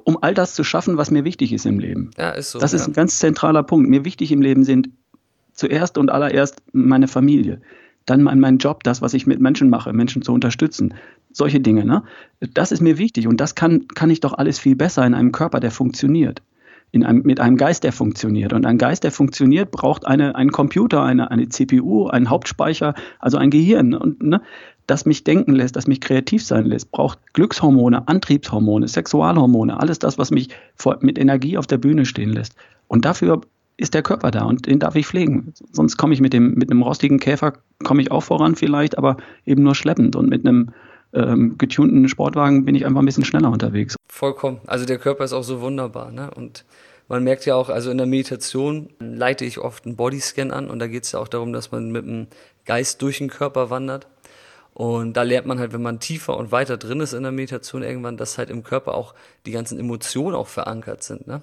um 0.05 0.17
all 0.21 0.33
das 0.33 0.55
zu 0.55 0.63
schaffen, 0.63 0.95
was 0.95 1.11
mir 1.11 1.25
wichtig 1.25 1.51
ist 1.51 1.65
im 1.65 1.79
Leben. 1.79 2.11
Ja, 2.17 2.29
ist 2.29 2.51
so. 2.51 2.59
Das 2.59 2.71
ist 2.71 2.87
ein 2.87 2.93
ganz 2.93 3.19
zentraler 3.19 3.63
Punkt. 3.63 3.89
Mir 3.89 4.05
wichtig 4.05 4.31
im 4.31 4.41
Leben 4.41 4.63
sind 4.63 4.87
zuerst 5.51 5.97
und 5.97 6.09
allererst 6.09 6.63
meine 6.71 7.09
Familie. 7.09 7.59
Dann 8.05 8.23
mein, 8.23 8.39
mein 8.39 8.57
Job, 8.57 8.85
das, 8.85 9.01
was 9.01 9.13
ich 9.13 9.27
mit 9.27 9.41
Menschen 9.41 9.69
mache, 9.69 9.91
Menschen 9.91 10.21
zu 10.21 10.31
unterstützen. 10.31 10.93
Solche 11.33 11.59
Dinge. 11.59 11.83
Ne? 11.83 12.03
Das 12.53 12.71
ist 12.71 12.79
mir 12.79 12.97
wichtig 12.97 13.27
und 13.27 13.41
das 13.41 13.53
kann, 13.53 13.89
kann 13.89 14.09
ich 14.09 14.21
doch 14.21 14.31
alles 14.31 14.59
viel 14.59 14.77
besser 14.77 15.05
in 15.05 15.13
einem 15.13 15.33
Körper, 15.33 15.59
der 15.59 15.71
funktioniert 15.71 16.41
in 16.91 17.03
einem, 17.05 17.21
mit 17.23 17.39
einem 17.39 17.57
Geist, 17.57 17.83
der 17.83 17.93
funktioniert. 17.93 18.53
Und 18.53 18.65
ein 18.65 18.77
Geist, 18.77 19.03
der 19.03 19.11
funktioniert, 19.11 19.71
braucht 19.71 20.05
eine, 20.05 20.35
einen 20.35 20.51
Computer, 20.51 21.03
eine, 21.03 21.31
eine 21.31 21.47
CPU, 21.49 22.07
einen 22.07 22.29
Hauptspeicher, 22.29 22.93
also 23.19 23.37
ein 23.37 23.49
Gehirn, 23.49 23.93
und, 23.93 24.21
ne, 24.21 24.41
das 24.87 25.05
mich 25.05 25.23
denken 25.23 25.53
lässt, 25.53 25.75
das 25.75 25.87
mich 25.87 26.01
kreativ 26.01 26.43
sein 26.43 26.65
lässt, 26.65 26.91
braucht 26.91 27.19
Glückshormone, 27.33 28.07
Antriebshormone, 28.07 28.87
Sexualhormone, 28.87 29.79
alles 29.79 29.99
das, 29.99 30.17
was 30.17 30.31
mich 30.31 30.49
vor, 30.75 30.97
mit 31.01 31.17
Energie 31.17 31.57
auf 31.57 31.65
der 31.67 31.77
Bühne 31.77 32.05
stehen 32.05 32.33
lässt. 32.33 32.55
Und 32.87 33.05
dafür 33.05 33.41
ist 33.77 33.93
der 33.93 34.03
Körper 34.03 34.31
da 34.31 34.43
und 34.43 34.67
den 34.67 34.79
darf 34.79 34.95
ich 34.95 35.07
pflegen. 35.07 35.53
Sonst 35.71 35.97
komme 35.97 36.13
ich 36.13 36.19
mit 36.19 36.33
dem 36.33 36.55
mit 36.55 36.69
einem 36.69 36.81
rostigen 36.81 37.19
Käfer 37.19 37.53
komme 37.83 38.01
ich 38.01 38.11
auch 38.11 38.21
voran 38.21 38.55
vielleicht, 38.55 38.97
aber 38.97 39.17
eben 39.45 39.63
nur 39.63 39.75
schleppend 39.75 40.15
und 40.15 40.29
mit 40.29 40.45
einem 40.45 40.71
ähm, 41.13 41.57
getunten 41.57 42.07
Sportwagen 42.09 42.65
bin 42.65 42.75
ich 42.75 42.85
einfach 42.85 43.01
ein 43.01 43.05
bisschen 43.05 43.25
schneller 43.25 43.49
unterwegs. 43.49 43.95
Vollkommen. 44.07 44.61
Also 44.67 44.85
der 44.85 44.97
Körper 44.97 45.23
ist 45.23 45.33
auch 45.33 45.43
so 45.43 45.61
wunderbar. 45.61 46.11
Ne? 46.11 46.31
Und 46.31 46.65
man 47.07 47.23
merkt 47.23 47.45
ja 47.45 47.55
auch, 47.55 47.69
also 47.69 47.91
in 47.91 47.97
der 47.97 48.07
Meditation 48.07 48.89
leite 48.99 49.43
ich 49.43 49.59
oft 49.59 49.85
einen 49.85 49.95
Bodyscan 49.95 50.51
an 50.51 50.69
und 50.69 50.79
da 50.79 50.87
geht 50.87 51.03
es 51.03 51.11
ja 51.11 51.19
auch 51.19 51.27
darum, 51.27 51.51
dass 51.51 51.71
man 51.71 51.91
mit 51.91 52.05
dem 52.05 52.27
Geist 52.65 53.01
durch 53.01 53.17
den 53.17 53.29
Körper 53.29 53.69
wandert. 53.69 54.07
Und 54.73 55.17
da 55.17 55.23
lernt 55.23 55.47
man 55.47 55.59
halt, 55.59 55.73
wenn 55.73 55.81
man 55.81 55.99
tiefer 55.99 56.37
und 56.37 56.53
weiter 56.53 56.77
drin 56.77 57.01
ist 57.01 57.11
in 57.11 57.23
der 57.23 57.33
Meditation 57.33 57.83
irgendwann, 57.83 58.15
dass 58.15 58.37
halt 58.37 58.49
im 58.49 58.63
Körper 58.63 58.95
auch 58.95 59.13
die 59.45 59.51
ganzen 59.51 59.77
Emotionen 59.77 60.35
auch 60.35 60.47
verankert 60.47 61.03
sind. 61.03 61.27
Ne? 61.27 61.41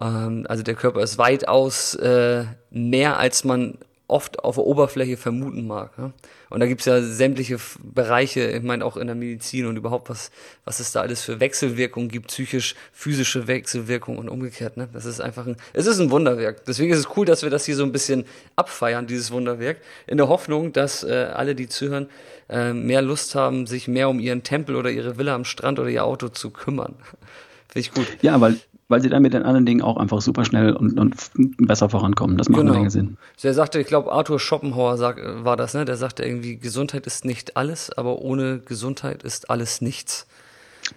Ähm, 0.00 0.46
also 0.48 0.62
der 0.62 0.74
Körper 0.74 1.02
ist 1.02 1.18
weitaus 1.18 1.94
äh, 1.96 2.44
mehr, 2.70 3.18
als 3.18 3.44
man 3.44 3.76
oft 4.08 4.44
auf 4.44 4.54
der 4.54 4.64
Oberfläche 4.64 5.16
vermuten 5.16 5.66
mag. 5.66 5.98
Ne? 5.98 6.12
Und 6.48 6.60
da 6.60 6.66
gibt's 6.66 6.84
ja 6.84 7.02
sämtliche 7.02 7.58
Bereiche, 7.82 8.50
ich 8.50 8.62
meine 8.62 8.84
auch 8.84 8.96
in 8.96 9.08
der 9.08 9.16
Medizin 9.16 9.66
und 9.66 9.76
überhaupt, 9.76 10.08
was, 10.08 10.30
was 10.64 10.78
es 10.78 10.92
da 10.92 11.00
alles 11.00 11.22
für 11.22 11.40
Wechselwirkungen 11.40 12.08
gibt, 12.08 12.28
psychisch, 12.28 12.76
physische 12.92 13.48
Wechselwirkungen 13.48 14.20
und 14.20 14.28
umgekehrt. 14.28 14.76
Ne? 14.76 14.88
Das 14.92 15.04
ist 15.06 15.20
einfach 15.20 15.46
ein, 15.46 15.56
es 15.72 15.86
ist 15.86 15.98
ein 15.98 16.10
Wunderwerk. 16.10 16.64
Deswegen 16.66 16.92
ist 16.92 17.00
es 17.00 17.08
cool, 17.16 17.26
dass 17.26 17.42
wir 17.42 17.50
das 17.50 17.66
hier 17.66 17.74
so 17.74 17.82
ein 17.82 17.92
bisschen 17.92 18.26
abfeiern, 18.54 19.08
dieses 19.08 19.32
Wunderwerk, 19.32 19.78
in 20.06 20.18
der 20.18 20.28
Hoffnung, 20.28 20.72
dass 20.72 21.02
äh, 21.02 21.30
alle, 21.34 21.56
die 21.56 21.68
zuhören, 21.68 22.08
äh, 22.48 22.72
mehr 22.72 23.02
Lust 23.02 23.34
haben, 23.34 23.66
sich 23.66 23.88
mehr 23.88 24.08
um 24.08 24.20
ihren 24.20 24.44
Tempel 24.44 24.76
oder 24.76 24.90
ihre 24.90 25.18
Villa 25.18 25.34
am 25.34 25.44
Strand 25.44 25.80
oder 25.80 25.88
ihr 25.88 26.04
Auto 26.04 26.28
zu 26.28 26.50
kümmern. 26.50 26.94
Finde 27.68 27.80
ich 27.80 27.92
gut. 27.92 28.06
Ja, 28.22 28.40
weil 28.40 28.60
weil 28.88 29.00
sie 29.00 29.08
dann 29.08 29.22
mit 29.22 29.34
den 29.34 29.42
anderen 29.42 29.66
Dingen 29.66 29.82
auch 29.82 29.96
einfach 29.96 30.20
super 30.20 30.44
schnell 30.44 30.72
und, 30.72 30.98
und 30.98 31.16
besser 31.58 31.88
vorankommen. 31.88 32.36
Das 32.36 32.48
macht 32.48 32.60
genau. 32.60 32.72
eine 32.72 32.80
Menge 32.80 32.90
Sinn. 32.90 33.16
Der 33.42 33.54
sagte, 33.54 33.80
ich 33.80 33.86
glaube, 33.86 34.12
Arthur 34.12 34.38
Schopenhauer 34.38 34.96
sag, 34.96 35.20
war 35.44 35.56
das, 35.56 35.74
ne? 35.74 35.84
Der 35.84 35.96
sagte 35.96 36.24
irgendwie, 36.24 36.56
Gesundheit 36.56 37.06
ist 37.06 37.24
nicht 37.24 37.56
alles, 37.56 37.90
aber 37.90 38.20
ohne 38.20 38.60
Gesundheit 38.60 39.22
ist 39.22 39.50
alles 39.50 39.80
nichts. 39.80 40.26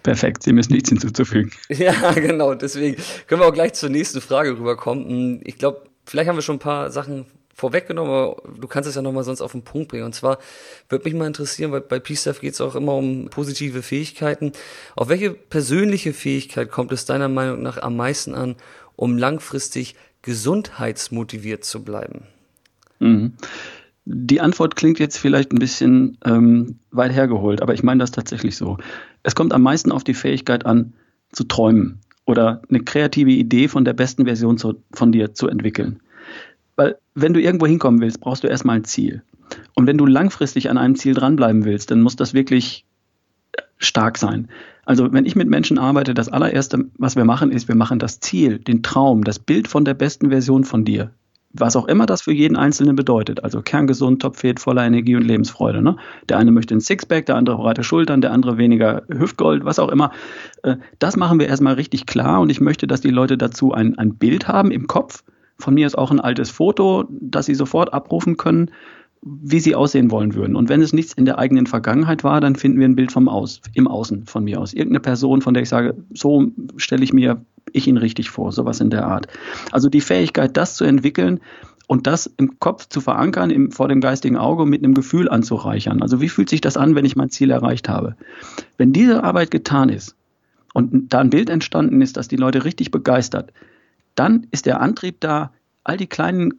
Perfekt, 0.02 0.44
Sie 0.44 0.52
müssen 0.52 0.72
nichts 0.72 0.88
hinzuzufügen. 0.88 1.50
Ja, 1.68 2.12
genau, 2.12 2.54
deswegen 2.54 3.02
können 3.26 3.40
wir 3.40 3.48
auch 3.48 3.52
gleich 3.52 3.72
zur 3.72 3.88
nächsten 3.88 4.20
Frage 4.20 4.56
rüberkommen. 4.56 5.40
Ich 5.44 5.58
glaube, 5.58 5.82
vielleicht 6.04 6.28
haben 6.28 6.36
wir 6.36 6.42
schon 6.42 6.56
ein 6.56 6.60
paar 6.60 6.90
Sachen 6.90 7.26
vorweggenommen, 7.54 8.12
aber 8.12 8.42
du 8.58 8.68
kannst 8.68 8.88
es 8.88 8.94
ja 8.94 9.02
nochmal 9.02 9.24
sonst 9.24 9.40
auf 9.40 9.52
den 9.52 9.62
Punkt 9.62 9.88
bringen. 9.88 10.04
Und 10.04 10.14
zwar 10.14 10.38
würde 10.88 11.04
mich 11.04 11.14
mal 11.14 11.26
interessieren, 11.26 11.72
weil 11.72 11.80
bei 11.80 11.98
Peace 11.98 12.28
geht 12.40 12.54
es 12.54 12.60
auch 12.60 12.74
immer 12.74 12.94
um 12.94 13.28
positive 13.30 13.82
Fähigkeiten. 13.82 14.52
Auf 14.96 15.08
welche 15.08 15.30
persönliche 15.30 16.12
Fähigkeit 16.12 16.70
kommt 16.70 16.92
es 16.92 17.04
deiner 17.04 17.28
Meinung 17.28 17.62
nach 17.62 17.82
am 17.82 17.96
meisten 17.96 18.34
an, 18.34 18.56
um 18.96 19.18
langfristig 19.18 19.94
gesundheitsmotiviert 20.22 21.64
zu 21.64 21.84
bleiben? 21.84 22.22
Mhm. 22.98 23.34
Die 24.04 24.40
Antwort 24.40 24.76
klingt 24.76 24.98
jetzt 24.98 25.18
vielleicht 25.18 25.52
ein 25.52 25.58
bisschen 25.58 26.18
ähm, 26.24 26.78
weit 26.90 27.12
hergeholt, 27.12 27.62
aber 27.62 27.74
ich 27.74 27.82
meine 27.82 28.00
das 28.00 28.10
tatsächlich 28.10 28.56
so. 28.56 28.78
Es 29.22 29.34
kommt 29.34 29.52
am 29.52 29.62
meisten 29.62 29.92
auf 29.92 30.04
die 30.04 30.14
Fähigkeit 30.14 30.66
an, 30.66 30.94
zu 31.32 31.44
träumen 31.44 32.00
oder 32.24 32.62
eine 32.68 32.80
kreative 32.80 33.30
Idee 33.30 33.68
von 33.68 33.84
der 33.84 33.92
besten 33.92 34.24
Version 34.24 34.58
zu, 34.58 34.82
von 34.92 35.12
dir 35.12 35.34
zu 35.34 35.48
entwickeln. 35.48 36.00
Weil 36.80 36.96
wenn 37.14 37.34
du 37.34 37.42
irgendwo 37.42 37.66
hinkommen 37.66 38.00
willst, 38.00 38.22
brauchst 38.22 38.42
du 38.42 38.48
erstmal 38.48 38.76
ein 38.76 38.84
Ziel. 38.84 39.22
Und 39.74 39.86
wenn 39.86 39.98
du 39.98 40.06
langfristig 40.06 40.70
an 40.70 40.78
einem 40.78 40.94
Ziel 40.94 41.12
dranbleiben 41.12 41.66
willst, 41.66 41.90
dann 41.90 42.00
muss 42.00 42.16
das 42.16 42.32
wirklich 42.32 42.86
stark 43.76 44.16
sein. 44.16 44.48
Also 44.86 45.12
wenn 45.12 45.26
ich 45.26 45.36
mit 45.36 45.46
Menschen 45.46 45.78
arbeite, 45.78 46.14
das 46.14 46.30
allererste, 46.30 46.86
was 46.96 47.16
wir 47.16 47.26
machen, 47.26 47.52
ist, 47.52 47.68
wir 47.68 47.74
machen 47.74 47.98
das 47.98 48.18
Ziel, 48.20 48.60
den 48.60 48.82
Traum, 48.82 49.24
das 49.24 49.38
Bild 49.38 49.68
von 49.68 49.84
der 49.84 49.92
besten 49.92 50.30
Version 50.30 50.64
von 50.64 50.86
dir. 50.86 51.10
Was 51.52 51.76
auch 51.76 51.86
immer 51.86 52.06
das 52.06 52.22
für 52.22 52.32
jeden 52.32 52.56
Einzelnen 52.56 52.96
bedeutet. 52.96 53.44
Also 53.44 53.60
kerngesund, 53.60 54.22
topfit, 54.22 54.58
voller 54.58 54.86
Energie 54.86 55.16
und 55.16 55.24
Lebensfreude. 55.24 55.82
Ne? 55.82 55.98
Der 56.30 56.38
eine 56.38 56.50
möchte 56.50 56.74
ein 56.74 56.80
Sixpack, 56.80 57.26
der 57.26 57.36
andere 57.36 57.58
breite 57.58 57.84
Schultern, 57.84 58.22
der 58.22 58.32
andere 58.32 58.56
weniger 58.56 59.02
Hüftgold, 59.10 59.66
was 59.66 59.78
auch 59.78 59.90
immer. 59.90 60.12
Äh, 60.62 60.76
das 60.98 61.18
machen 61.18 61.40
wir 61.40 61.46
erstmal 61.46 61.74
richtig 61.74 62.06
klar 62.06 62.40
und 62.40 62.48
ich 62.48 62.62
möchte, 62.62 62.86
dass 62.86 63.02
die 63.02 63.10
Leute 63.10 63.36
dazu 63.36 63.74
ein, 63.74 63.98
ein 63.98 64.14
Bild 64.14 64.48
haben 64.48 64.70
im 64.70 64.86
Kopf, 64.86 65.24
von 65.60 65.74
mir 65.74 65.86
ist 65.86 65.96
auch 65.96 66.10
ein 66.10 66.20
altes 66.20 66.50
Foto, 66.50 67.04
das 67.10 67.46
Sie 67.46 67.54
sofort 67.54 67.92
abrufen 67.92 68.36
können, 68.36 68.70
wie 69.22 69.60
sie 69.60 69.74
aussehen 69.74 70.10
wollen 70.10 70.34
würden. 70.34 70.56
Und 70.56 70.70
wenn 70.70 70.80
es 70.80 70.94
nichts 70.94 71.12
in 71.12 71.26
der 71.26 71.38
eigenen 71.38 71.66
Vergangenheit 71.66 72.24
war, 72.24 72.40
dann 72.40 72.56
finden 72.56 72.78
wir 72.78 72.88
ein 72.88 72.96
Bild 72.96 73.12
vom 73.12 73.28
Aus, 73.28 73.60
im 73.74 73.86
Außen 73.86 74.24
von 74.24 74.44
mir 74.44 74.58
aus. 74.58 74.72
Irgendeine 74.72 75.00
Person, 75.00 75.42
von 75.42 75.52
der 75.52 75.62
ich 75.62 75.68
sage, 75.68 75.94
so 76.14 76.46
stelle 76.76 77.04
ich 77.04 77.12
mir 77.12 77.44
ich 77.72 77.86
ihn 77.86 77.98
richtig 77.98 78.30
vor, 78.30 78.50
sowas 78.50 78.80
in 78.80 78.90
der 78.90 79.06
Art. 79.06 79.28
Also 79.70 79.88
die 79.88 80.00
Fähigkeit, 80.00 80.56
das 80.56 80.74
zu 80.74 80.84
entwickeln 80.84 81.40
und 81.86 82.06
das 82.06 82.32
im 82.38 82.58
Kopf 82.58 82.88
zu 82.88 83.00
verankern, 83.00 83.50
im, 83.50 83.70
vor 83.70 83.88
dem 83.88 84.00
geistigen 84.00 84.36
Auge 84.36 84.64
mit 84.64 84.82
einem 84.82 84.94
Gefühl 84.94 85.28
anzureichern. 85.28 86.02
Also 86.02 86.20
wie 86.20 86.28
fühlt 86.28 86.48
sich 86.48 86.60
das 86.60 86.76
an, 86.76 86.94
wenn 86.94 87.04
ich 87.04 87.16
mein 87.16 87.30
Ziel 87.30 87.50
erreicht 87.50 87.88
habe? 87.88 88.16
Wenn 88.78 88.92
diese 88.92 89.22
Arbeit 89.22 89.50
getan 89.50 89.90
ist 89.90 90.16
und 90.72 91.12
da 91.12 91.20
ein 91.20 91.30
Bild 91.30 91.50
entstanden 91.50 92.00
ist, 92.00 92.16
das 92.16 92.28
die 92.28 92.36
Leute 92.36 92.64
richtig 92.64 92.90
begeistert, 92.90 93.52
dann 94.14 94.46
ist 94.50 94.66
der 94.66 94.80
Antrieb 94.80 95.20
da, 95.20 95.52
all 95.84 95.96
die 95.96 96.06
kleinen 96.06 96.54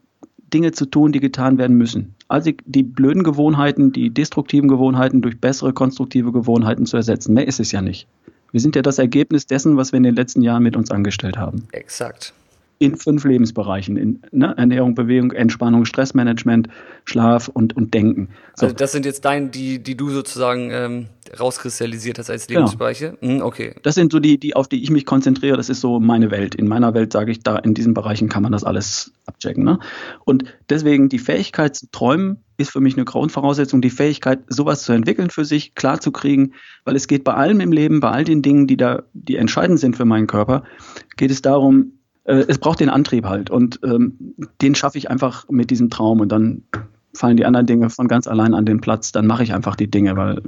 Dinge 0.53 0.71
zu 0.71 0.85
tun, 0.85 1.11
die 1.11 1.19
getan 1.19 1.57
werden 1.57 1.77
müssen. 1.77 2.15
Also 2.27 2.51
die 2.65 2.83
blöden 2.83 3.23
Gewohnheiten, 3.23 3.91
die 3.91 4.09
destruktiven 4.09 4.67
Gewohnheiten 4.67 5.21
durch 5.21 5.39
bessere 5.39 5.73
konstruktive 5.73 6.31
Gewohnheiten 6.31 6.85
zu 6.85 6.97
ersetzen. 6.97 7.33
Mehr 7.33 7.47
ist 7.47 7.59
es 7.59 7.71
ja 7.71 7.81
nicht. 7.81 8.07
Wir 8.51 8.59
sind 8.59 8.75
ja 8.75 8.81
das 8.81 8.97
Ergebnis 8.99 9.47
dessen, 9.47 9.77
was 9.77 9.93
wir 9.93 9.97
in 9.97 10.03
den 10.03 10.15
letzten 10.15 10.41
Jahren 10.41 10.63
mit 10.63 10.75
uns 10.75 10.91
angestellt 10.91 11.37
haben. 11.37 11.67
Exakt 11.71 12.33
in 12.81 12.95
fünf 12.95 13.23
Lebensbereichen. 13.25 13.95
In 13.95 14.23
ne, 14.31 14.55
Ernährung, 14.57 14.95
Bewegung, 14.95 15.31
Entspannung, 15.31 15.85
Stressmanagement, 15.85 16.67
Schlaf 17.05 17.47
und, 17.47 17.77
und 17.77 17.93
Denken. 17.93 18.29
So. 18.55 18.65
Also 18.65 18.75
das 18.75 18.91
sind 18.91 19.05
jetzt 19.05 19.23
deine, 19.23 19.49
die, 19.49 19.83
die 19.83 19.95
du 19.95 20.09
sozusagen 20.09 20.71
ähm, 20.71 21.05
rauskristallisiert 21.39 22.17
hast 22.17 22.31
als 22.31 22.47
genau. 22.47 22.61
Lebensbereiche? 22.61 23.17
Genau. 23.21 23.33
Hm, 23.33 23.41
okay. 23.43 23.75
Das 23.83 23.93
sind 23.93 24.11
so 24.11 24.19
die, 24.19 24.39
die, 24.39 24.55
auf 24.55 24.67
die 24.67 24.81
ich 24.81 24.89
mich 24.89 25.05
konzentriere. 25.05 25.57
Das 25.57 25.69
ist 25.69 25.79
so 25.79 25.99
meine 25.99 26.31
Welt. 26.31 26.55
In 26.55 26.67
meiner 26.67 26.95
Welt 26.95 27.13
sage 27.13 27.31
ich, 27.31 27.43
da 27.43 27.57
in 27.57 27.75
diesen 27.75 27.93
Bereichen 27.93 28.29
kann 28.29 28.41
man 28.41 28.51
das 28.51 28.63
alles 28.63 29.11
abchecken. 29.27 29.63
Ne? 29.63 29.77
Und 30.25 30.45
deswegen 30.67 31.07
die 31.07 31.19
Fähigkeit 31.19 31.75
zu 31.75 31.85
träumen 31.91 32.37
ist 32.57 32.71
für 32.71 32.81
mich 32.81 32.95
eine 32.95 33.05
Grundvoraussetzung, 33.05 33.81
die 33.81 33.91
Fähigkeit, 33.91 34.39
sowas 34.47 34.81
zu 34.81 34.91
entwickeln 34.91 35.29
für 35.29 35.45
sich, 35.45 35.75
klar 35.75 35.99
zu 35.99 36.11
kriegen, 36.11 36.53
weil 36.83 36.95
es 36.95 37.07
geht 37.07 37.23
bei 37.23 37.35
allem 37.35 37.59
im 37.59 37.71
Leben, 37.71 37.99
bei 37.99 38.09
all 38.09 38.23
den 38.23 38.41
Dingen, 38.41 38.65
die 38.65 38.77
da, 38.77 39.03
die 39.13 39.35
entscheidend 39.35 39.79
sind 39.79 39.95
für 39.95 40.05
meinen 40.05 40.25
Körper, 40.25 40.63
geht 41.15 41.29
es 41.29 41.43
darum, 41.43 41.93
äh, 42.23 42.45
es 42.47 42.57
braucht 42.57 42.79
den 42.79 42.89
Antrieb 42.89 43.25
halt 43.25 43.49
und 43.49 43.79
ähm, 43.83 44.35
den 44.61 44.75
schaffe 44.75 44.97
ich 44.97 45.09
einfach 45.09 45.47
mit 45.49 45.69
diesem 45.71 45.89
Traum 45.89 46.19
und 46.19 46.29
dann 46.29 46.63
fallen 47.13 47.37
die 47.37 47.45
anderen 47.45 47.65
Dinge 47.65 47.89
von 47.89 48.07
ganz 48.07 48.27
allein 48.27 48.53
an 48.53 48.65
den 48.65 48.81
Platz, 48.81 49.11
dann 49.11 49.27
mache 49.27 49.43
ich 49.43 49.53
einfach 49.53 49.75
die 49.75 49.89
Dinge, 49.89 50.15
weil 50.15 50.41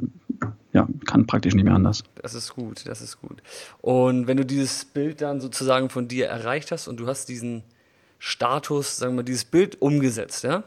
ja, 0.72 0.88
kann 1.06 1.28
praktisch 1.28 1.54
nicht 1.54 1.66
mehr 1.66 1.76
anders. 1.76 2.04
Das 2.22 2.34
ist 2.34 2.56
gut, 2.56 2.88
das 2.88 3.02
ist 3.02 3.22
gut. 3.22 3.44
Und 3.82 4.28
wenn 4.28 4.38
du 4.38 4.46
dieses 4.46 4.86
Bild 4.86 5.22
dann 5.22 5.40
sozusagen 5.40 5.90
von 5.90 6.08
dir 6.08 6.28
erreicht 6.28 6.72
hast 6.72 6.88
und 6.88 7.00
du 7.00 7.08
hast 7.08 7.30
diesen 7.30 7.64
Status, 8.18 8.98
sagen 8.98 9.14
wir 9.14 9.18
mal, 9.18 9.24
dieses 9.24 9.46
Bild 9.46 9.82
umgesetzt, 9.82 10.44
ja, 10.44 10.64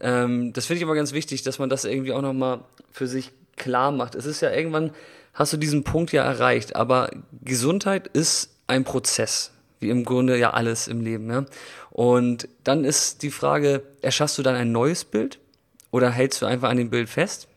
ähm, 0.00 0.52
das 0.52 0.66
finde 0.66 0.78
ich 0.78 0.84
aber 0.84 0.94
ganz 0.94 1.12
wichtig, 1.12 1.42
dass 1.42 1.58
man 1.58 1.68
das 1.68 1.84
irgendwie 1.84 2.12
auch 2.12 2.22
nochmal 2.22 2.60
für 2.90 3.06
sich 3.06 3.32
klar 3.56 3.90
macht. 3.90 4.14
Es 4.14 4.26
ist 4.26 4.40
ja 4.40 4.52
irgendwann, 4.52 4.90
hast 5.32 5.52
du 5.52 5.56
diesen 5.56 5.82
Punkt 5.84 6.12
ja 6.12 6.22
erreicht, 6.22 6.76
aber 6.76 7.10
Gesundheit 7.42 8.06
ist 8.08 8.50
ein 8.66 8.84
Prozess 8.84 9.53
wie 9.80 9.90
im 9.90 10.04
Grunde 10.04 10.38
ja 10.38 10.50
alles 10.50 10.88
im 10.88 11.00
Leben. 11.00 11.30
Ja? 11.30 11.44
Und 11.90 12.48
dann 12.64 12.84
ist 12.84 13.22
die 13.22 13.30
Frage, 13.30 13.82
erschaffst 14.02 14.38
du 14.38 14.42
dann 14.42 14.54
ein 14.54 14.72
neues 14.72 15.04
Bild 15.04 15.38
oder 15.90 16.10
hältst 16.10 16.42
du 16.42 16.46
einfach 16.46 16.70
an 16.70 16.76
dem 16.76 16.90
Bild 16.90 17.08
fest? 17.08 17.48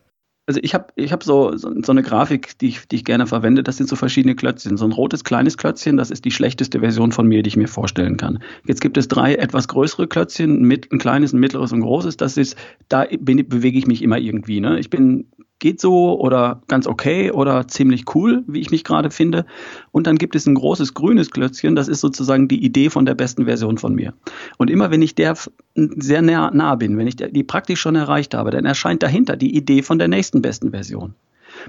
Also 0.49 0.61
ich 0.63 0.73
habe 0.73 0.87
ich 0.95 1.11
hab 1.11 1.25
so, 1.25 1.57
so, 1.57 1.73
so, 1.81 1.91
eine 1.91 2.03
Grafik, 2.03 2.57
die 2.59 2.69
ich, 2.69 2.87
die 2.87 2.95
ich 2.95 3.03
gerne 3.03 3.27
verwende. 3.27 3.63
Das 3.63 3.75
sind 3.75 3.89
so 3.89 3.97
verschiedene 3.97 4.33
Klötzchen. 4.33 4.77
So 4.77 4.85
ein 4.85 4.93
rotes 4.93 5.25
kleines 5.25 5.57
Klötzchen, 5.57 5.97
das 5.97 6.09
ist 6.09 6.23
die 6.23 6.31
schlechteste 6.31 6.79
Version 6.79 7.11
von 7.11 7.27
mir, 7.27 7.43
die 7.43 7.49
ich 7.49 7.57
mir 7.57 7.67
vorstellen 7.67 8.15
kann. 8.15 8.41
Jetzt 8.65 8.79
gibt 8.79 8.97
es 8.97 9.09
drei 9.09 9.35
etwas 9.35 9.67
größere 9.67 10.07
Klötzchen, 10.07 10.65
ein, 10.65 10.81
ein 10.89 10.99
kleines, 10.99 11.33
ein 11.33 11.41
mittleres 11.41 11.73
und 11.73 11.79
ein 11.79 11.81
großes. 11.83 12.15
Das 12.15 12.37
ist, 12.37 12.55
da 12.87 13.05
bin, 13.19 13.45
bewege 13.49 13.77
ich 13.77 13.87
mich 13.87 14.01
immer 14.01 14.19
irgendwie. 14.19 14.61
Ne? 14.61 14.79
Ich 14.79 14.89
bin 14.89 15.25
geht 15.59 15.81
so 15.81 16.19
oder 16.19 16.61
ganz 16.67 16.87
okay 16.87 17.31
oder 17.31 17.67
ziemlich 17.67 18.03
cool, 18.15 18.43
wie 18.47 18.59
ich 18.59 18.71
mich 18.71 18.83
gerade 18.83 19.09
finde. 19.09 19.45
Und 19.91 20.07
dann 20.07 20.17
gibt 20.17 20.35
es 20.35 20.45
ein 20.45 20.55
großes 20.55 20.93
grünes 20.93 21.31
Klötzchen, 21.31 21.75
das 21.75 21.87
ist 21.87 22.01
sozusagen 22.01 22.47
die 22.47 22.63
Idee 22.63 22.89
von 22.89 23.05
der 23.05 23.15
besten 23.15 23.45
Version 23.45 23.77
von 23.77 23.95
mir. 23.95 24.13
Und 24.57 24.69
immer 24.69 24.91
wenn 24.91 25.01
ich 25.01 25.15
der 25.15 25.35
sehr 25.75 26.21
nah, 26.21 26.51
nah 26.51 26.75
bin, 26.75 26.97
wenn 26.97 27.07
ich 27.07 27.15
die 27.15 27.43
praktisch 27.43 27.79
schon 27.79 27.95
erreicht 27.95 28.33
habe, 28.33 28.51
dann 28.51 28.65
erscheint 28.65 29.03
dahinter 29.03 29.35
die 29.35 29.55
Idee 29.55 29.81
von 29.81 29.99
der 29.99 30.07
nächsten 30.07 30.41
besten 30.41 30.71
Version. 30.71 31.13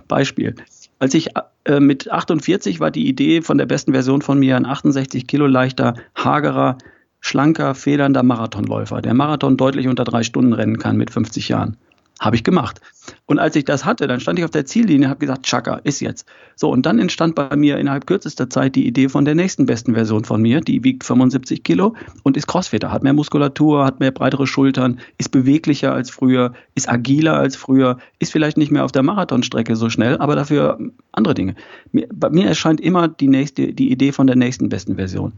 Beispiel. 0.07 0.55
Als 0.99 1.15
ich 1.15 1.31
äh, 1.65 1.81
mit 1.81 2.11
48 2.11 2.81
war 2.81 2.91
die 2.91 3.09
Idee 3.09 3.43
von 3.43 3.59
der 3.59 3.67
besten 3.67 3.93
Version 3.93 4.21
von 4.21 4.39
mir 4.39 4.57
ein 4.57 4.67
68 4.67 5.27
Kilo 5.27 5.47
leichter, 5.47 5.95
hagerer, 6.15 6.77
schlanker, 7.21 7.75
federnder 7.75 8.23
Marathonläufer, 8.23 9.01
der 9.01 9.15
Marathon 9.15 9.57
deutlich 9.57 9.89
unter 9.89 10.05
drei 10.05 10.23
Stunden 10.23 10.53
rennen 10.53 10.79
kann 10.79 10.97
mit 10.97 11.11
50 11.11 11.49
Jahren. 11.49 11.77
Habe 12.21 12.35
ich 12.35 12.43
gemacht. 12.43 12.81
Und 13.27 13.39
als 13.39 13.55
ich 13.55 13.65
das 13.65 13.85
hatte, 13.85 14.09
dann 14.09 14.19
stand 14.19 14.39
ich 14.39 14.45
auf 14.45 14.51
der 14.51 14.67
Ziellinie 14.67 15.07
und 15.07 15.11
habe 15.11 15.21
gesagt, 15.21 15.47
Chaka, 15.47 15.77
ist 15.85 16.01
jetzt. 16.01 16.27
So, 16.57 16.69
und 16.71 16.85
dann 16.85 16.99
entstand 16.99 17.37
bei 17.37 17.55
mir 17.55 17.79
innerhalb 17.79 18.07
kürzester 18.07 18.51
Zeit 18.51 18.75
die 18.75 18.87
Idee 18.87 19.09
von 19.09 19.25
der 19.25 19.37
nächsten 19.37 19.67
besten 19.67 19.95
Version 19.95 20.25
von 20.25 20.43
mir. 20.43 20.61
Die 20.61 20.83
wiegt 20.83 21.05
75 21.05 21.63
Kilo 21.63 21.95
und 22.25 22.37
ist 22.37 22.49
Crossfitter, 22.49 22.91
hat 22.91 23.05
mehr 23.05 23.13
Muskulatur, 23.13 23.85
hat 23.85 24.01
mehr 24.01 24.11
breitere 24.11 24.49
Schultern, 24.49 24.99
ist 25.17 25.31
beweglicher 25.31 25.93
als 25.93 26.11
früher, 26.11 26.55
ist 26.75 26.89
agiler 26.89 27.35
als 27.35 27.55
früher, 27.55 27.99
ist 28.19 28.33
vielleicht 28.33 28.57
nicht 28.57 28.73
mehr 28.73 28.85
auf 28.85 28.93
der 28.93 29.05
Marathonstrecke 29.05 29.77
so 29.77 29.89
schnell, 29.89 30.19
aber 30.19 30.35
dafür 30.35 30.79
andere 31.13 31.35
Dinge. 31.35 31.55
bei 31.93 32.31
mir 32.31 32.47
erscheint 32.47 32.81
immer 32.81 33.07
die 33.07 33.29
nächste, 33.29 33.73
die 33.73 33.93
Idee 33.93 34.11
von 34.11 34.27
der 34.27 34.37
nächsten 34.37 34.69
besten 34.69 34.97
Version. 34.97 35.35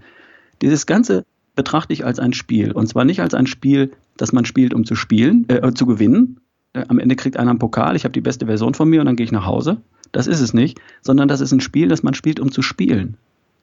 Dieses 0.63 0.87
ganze 0.87 1.27
betrachte 1.55 1.93
ich 1.93 2.07
als 2.07 2.19
ein 2.19 2.33
Spiel. 2.33 2.73
Und 2.73 2.87
zwar 2.87 3.05
nicht 3.05 3.21
als 3.21 3.35
ein 3.35 3.47
Spiel, 3.47 3.93
das 4.17 4.33
man 4.33 4.45
spielt, 4.45 4.73
um 4.73 4.85
zu 4.87 4.95
spielen, 4.95 5.47
äh, 5.49 5.73
zu 5.75 5.85
gewinnen, 5.85 6.41
am 6.73 6.99
Ende 6.99 7.17
kriegt 7.17 7.37
einer 7.37 7.51
einen 7.51 7.59
Pokal, 7.59 7.97
ich 7.97 8.05
habe 8.05 8.13
die 8.13 8.21
beste 8.21 8.47
Version 8.47 8.75
von 8.75 8.89
mir 8.89 9.01
und 9.01 9.07
dann 9.07 9.17
gehe 9.17 9.25
ich 9.25 9.33
nach 9.33 9.47
Hause. 9.47 9.79
Das 10.13 10.27
ist 10.27 10.41
es 10.41 10.55
nicht, 10.55 10.81
sondern 11.03 11.29
das 11.29 11.41
ist 11.41 11.53
ein 11.53 11.61
Spiel, 11.61 11.89
das 11.89 12.03
man 12.03 12.15
spielt, 12.15 12.41
um 12.41 12.51
zu 12.51 12.63
spielen. 12.63 13.17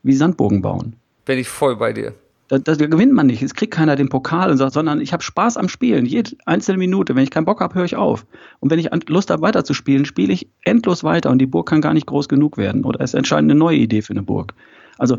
Wie 0.04 0.14
Sandbogen 0.14 0.62
bauen. 0.62 0.96
Bin 1.26 1.40
ich 1.40 1.50
voll 1.50 1.76
bei 1.76 1.94
dir. 1.94 2.14
Da, 2.48 2.58
da, 2.60 2.76
gewinnt 2.76 3.12
man 3.12 3.28
nicht. 3.28 3.42
Es 3.42 3.54
kriegt 3.54 3.74
keiner 3.74 3.98
den 3.98 4.08
Pokal 4.08 4.50
und 4.50 4.58
sagt, 4.58 4.74
sondern 4.74 5.02
ich 5.02 5.12
habe 5.12 5.22
Spaß 5.22 5.58
am 5.58 5.68
Spielen. 5.68 6.06
Jede 6.06 6.32
einzelne 6.46 6.78
Minute. 6.78 7.14
Wenn 7.14 7.24
ich 7.24 7.30
keinen 7.30 7.44
Bock 7.44 7.60
habe, 7.60 7.76
höre 7.76 7.84
ich 7.84 7.98
auf. 7.98 8.26
Und 8.62 8.72
wenn 8.72 8.80
ich 8.80 8.90
Lust 9.10 9.30
habe, 9.30 9.42
weiterzuspielen, 9.42 10.06
spiele 10.06 10.32
ich 10.32 10.48
endlos 10.64 11.04
weiter 11.04 11.30
und 11.30 11.40
die 11.40 11.46
Burg 11.46 11.68
kann 11.68 11.82
gar 11.82 11.94
nicht 11.94 12.06
groß 12.06 12.30
genug 12.30 12.58
werden. 12.58 12.86
Oder 12.86 13.02
es 13.02 13.14
entscheidet 13.14 13.52
eine 13.52 13.56
neue 13.56 13.78
Idee 13.78 14.02
für 14.02 14.14
eine 14.14 14.24
Burg. 14.24 14.54
Also 14.98 15.18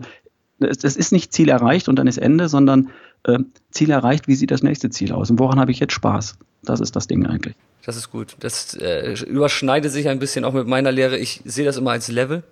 es, 0.58 0.84
es 0.84 0.96
ist 0.96 1.12
nicht 1.12 1.34
Ziel 1.34 1.50
erreicht 1.50 1.90
und 1.90 1.98
dann 1.98 2.06
ist 2.06 2.16
Ende, 2.16 2.48
sondern 2.48 2.88
äh, 3.24 3.38
Ziel 3.70 3.90
erreicht, 3.90 4.26
wie 4.26 4.34
sieht 4.34 4.50
das 4.50 4.62
nächste 4.62 4.88
Ziel 4.88 5.12
aus? 5.12 5.30
Und 5.30 5.38
woran 5.38 5.60
habe 5.60 5.70
ich 5.70 5.80
jetzt 5.80 5.92
Spaß? 5.92 6.38
Das 6.62 6.80
ist 6.80 6.96
das 6.96 7.06
Ding 7.08 7.26
eigentlich. 7.26 7.54
Das 7.88 7.96
ist 7.96 8.10
gut. 8.10 8.36
Das 8.40 8.74
äh, 8.74 9.14
überschneidet 9.24 9.90
sich 9.90 10.10
ein 10.10 10.18
bisschen 10.18 10.44
auch 10.44 10.52
mit 10.52 10.66
meiner 10.66 10.92
Lehre. 10.92 11.16
Ich 11.16 11.40
sehe 11.46 11.64
das 11.64 11.78
immer 11.78 11.92
als 11.92 12.08
Level. 12.08 12.42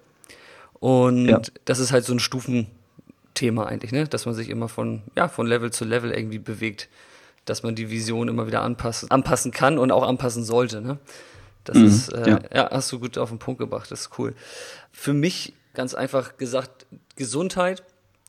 Und 0.81 1.29
ja. 1.29 1.43
das 1.67 1.79
ist 1.79 1.93
halt 1.93 2.07
so 2.07 2.15
ein 2.15 2.21
Stufenthema 2.21 3.67
eigentlich, 3.67 3.93
ne? 3.93 4.09
Dass 4.09 4.25
man 4.25 4.35
sich 4.35 4.49
immer 4.49 4.71
von, 4.71 5.03
ja, 5.15 5.29
von 5.29 5.47
Level 5.47 5.71
zu 5.71 5.85
Level 5.85 6.11
irgendwie 6.11 6.39
bewegt. 6.39 6.89
Dass 7.45 7.63
man 7.63 7.75
die 7.75 7.91
Vision 7.91 8.29
immer 8.29 8.47
wieder 8.47 8.63
anpassen, 8.63 9.11
anpassen 9.11 9.53
kann 9.53 9.77
und 9.77 9.93
auch 9.93 10.05
anpassen 10.09 10.43
sollte, 10.43 10.81
ne? 10.81 10.97
Das 11.65 11.77
mhm, 11.77 11.85
ist, 11.85 12.15
äh, 12.15 12.31
ja. 12.31 12.41
ja, 12.55 12.71
hast 12.71 12.91
du 12.93 12.99
gut 12.99 13.19
auf 13.19 13.29
den 13.29 13.39
Punkt 13.39 13.61
gebracht, 13.61 13.91
das 13.91 14.07
ist 14.07 14.19
cool. 14.19 14.35
Für 14.91 15.13
mich 15.13 15.53
ganz 15.75 15.93
einfach 15.93 16.39
gesagt, 16.39 16.87
Gesundheit, 17.15 17.83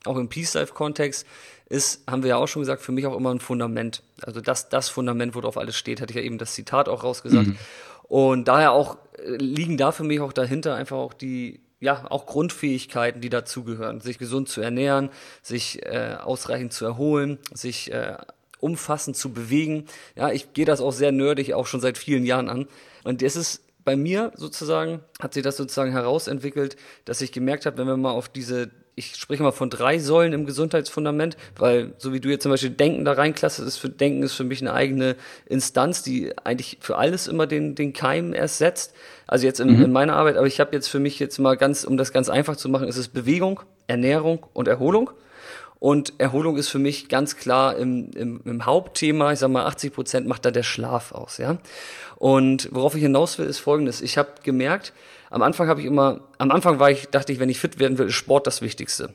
auch 0.04 0.18
im 0.18 0.28
Peace-Life-Kontext, 0.28 1.26
ist, 1.70 2.10
haben 2.10 2.24
wir 2.24 2.30
ja 2.30 2.38
auch 2.38 2.48
schon 2.48 2.62
gesagt, 2.62 2.82
für 2.82 2.92
mich 2.92 3.06
auch 3.06 3.16
immer 3.16 3.34
ein 3.34 3.40
Fundament. 3.40 4.02
Also 4.22 4.42
das, 4.42 4.70
das 4.70 4.90
Fundament, 4.90 5.36
worauf 5.36 5.58
alles 5.58 5.76
steht, 5.76 6.02
hatte 6.02 6.12
ich 6.12 6.18
ja 6.18 6.22
eben 6.22 6.38
das 6.38 6.54
Zitat 6.54 6.88
auch 6.88 7.04
rausgesagt. 7.04 7.48
Mhm. 7.48 7.58
Und 8.04 8.48
daher 8.48 8.72
auch 8.72 8.98
äh, 9.18 9.36
liegen 9.36 9.78
da 9.78 9.92
für 9.92 10.04
mich 10.04 10.22
auch 10.22 10.32
dahinter 10.32 10.76
einfach 10.76 10.98
auch 10.98 11.14
die, 11.14 11.60
ja, 11.80 12.06
auch 12.10 12.26
Grundfähigkeiten, 12.26 13.22
die 13.22 13.30
dazugehören. 13.30 14.00
Sich 14.00 14.18
gesund 14.18 14.48
zu 14.50 14.62
ernähren, 14.62 15.10
sich 15.42 15.86
äh, 15.86 16.16
ausreichend 16.22 16.72
zu 16.72 16.86
erholen, 16.86 17.38
sich 17.54 17.92
äh, 17.92 18.18
umfassend 18.60 19.18
zu 19.18 19.34
bewegen. 19.34 19.86
Ja, 20.16 20.32
ich 20.32 20.54
gehe 20.54 20.66
das 20.66 20.82
auch 20.82 20.94
sehr 20.94 21.12
nerdig 21.12 21.54
auch 21.54 21.68
schon 21.68 21.82
seit 21.82 21.98
vielen 21.98 22.26
Jahren 22.26 22.50
an. 22.50 22.68
Und 23.04 23.22
es 23.22 23.36
ist 23.36 23.62
bei 23.84 23.96
mir 23.96 24.32
sozusagen, 24.36 25.02
hat 25.20 25.34
sich 25.34 25.44
das 25.44 25.58
sozusagen 25.58 25.92
herausentwickelt, 25.92 26.78
dass 27.06 27.22
ich 27.22 27.32
gemerkt 27.32 27.66
habe, 27.66 27.78
wenn 27.78 27.88
wir 27.88 27.98
mal 27.98 28.12
auf 28.12 28.30
diese 28.30 28.70
ich 28.98 29.16
spreche 29.16 29.44
mal 29.44 29.52
von 29.52 29.70
drei 29.70 30.00
Säulen 30.00 30.34
im 30.34 30.48
Gesundheitsfundament, 30.48 31.38
weil 31.56 31.94
so 32.00 32.14
wie 32.14 32.20
du 32.20 32.30
jetzt 32.30 32.42
zum 32.42 32.52
Beispiel 32.52 32.72
Denken 32.72 33.06
da 33.06 33.14
reinklassest, 33.14 33.68
ist 33.68 33.78
für 33.78 33.90
Denken 33.90 34.24
ist 34.24 34.34
für 34.34 34.44
mich 34.44 34.60
eine 34.60 34.74
eigene 34.74 35.16
Instanz, 35.46 36.02
die 36.02 36.36
eigentlich 36.44 36.80
für 36.82 36.98
alles 36.98 37.28
immer 37.28 37.46
den, 37.46 37.76
den 37.76 37.94
Keim 37.94 38.34
ersetzt. 38.34 38.96
Also 39.28 39.46
jetzt 39.46 39.60
in, 39.60 39.78
mhm. 39.78 39.86
in 39.86 39.92
meiner 39.92 40.16
Arbeit, 40.16 40.36
aber 40.36 40.48
ich 40.48 40.60
habe 40.60 40.76
jetzt 40.76 40.88
für 40.88 40.98
mich 40.98 41.20
jetzt 41.20 41.38
mal 41.38 41.56
ganz, 41.58 41.84
um 41.84 41.96
das 41.96 42.12
ganz 42.12 42.28
einfach 42.28 42.56
zu 42.56 42.70
machen, 42.70 42.88
ist 42.88 42.98
es 42.98 43.08
Bewegung, 43.08 43.60
Ernährung 43.86 44.48
und 44.54 44.68
Erholung. 44.68 45.12
Und 45.80 46.20
Erholung 46.20 46.58
ist 46.58 46.70
für 46.70 46.80
mich 46.80 47.08
ganz 47.08 47.38
klar 47.38 47.78
im, 47.78 48.10
im, 48.16 48.42
im 48.46 48.66
Hauptthema, 48.66 49.32
ich 49.32 49.38
sag 49.38 49.52
mal 49.52 49.68
80 49.68 49.94
Prozent 49.94 50.28
macht 50.28 50.44
da 50.44 50.50
der 50.50 50.64
Schlaf 50.64 51.12
aus, 51.12 51.38
ja. 51.38 51.60
Und 52.16 52.70
worauf 52.72 52.96
ich 52.96 53.04
hinaus 53.04 53.38
will, 53.38 53.46
ist 53.46 53.60
folgendes. 53.60 54.02
Ich 54.02 54.18
habe 54.18 54.30
gemerkt, 54.42 54.92
am 55.30 55.42
Anfang 55.42 55.68
habe 55.68 55.82
ich 55.82 55.86
immer, 55.86 56.30
am 56.38 56.52
Anfang 56.52 56.80
war 56.80 56.92
ich, 56.92 57.08
dachte 57.10 57.32
ich, 57.32 57.40
wenn 57.40 57.50
ich 57.50 57.60
fit 57.60 57.80
werden 57.80 57.98
will, 57.98 58.08
ist 58.08 58.16
Sport 58.16 58.48
das 58.48 58.62
Wichtigste. 58.62 59.14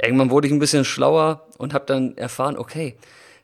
Irgendwann 0.00 0.30
wurde 0.30 0.46
ich 0.46 0.52
ein 0.52 0.58
bisschen 0.58 0.84
schlauer 0.84 1.46
und 1.58 1.72
habe 1.72 1.86
dann 1.86 2.16
erfahren, 2.16 2.56
okay, 2.56 2.96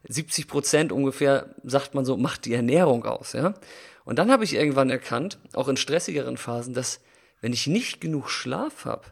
70 0.08 0.48
Prozent 0.48 0.92
ungefähr, 0.92 1.54
sagt 1.62 1.94
man 1.94 2.04
so, 2.04 2.16
macht 2.16 2.44
die 2.44 2.54
Ernährung 2.54 3.04
aus, 3.04 3.32
ja. 3.32 3.54
Und 4.04 4.18
dann 4.18 4.30
habe 4.30 4.44
ich 4.44 4.54
irgendwann 4.54 4.90
erkannt, 4.90 5.38
auch 5.52 5.68
in 5.68 5.76
stressigeren 5.76 6.36
Phasen, 6.36 6.74
dass 6.74 7.00
wenn 7.40 7.52
ich 7.52 7.66
nicht 7.66 8.00
genug 8.00 8.28
Schlaf 8.28 8.84
habe, 8.84 9.06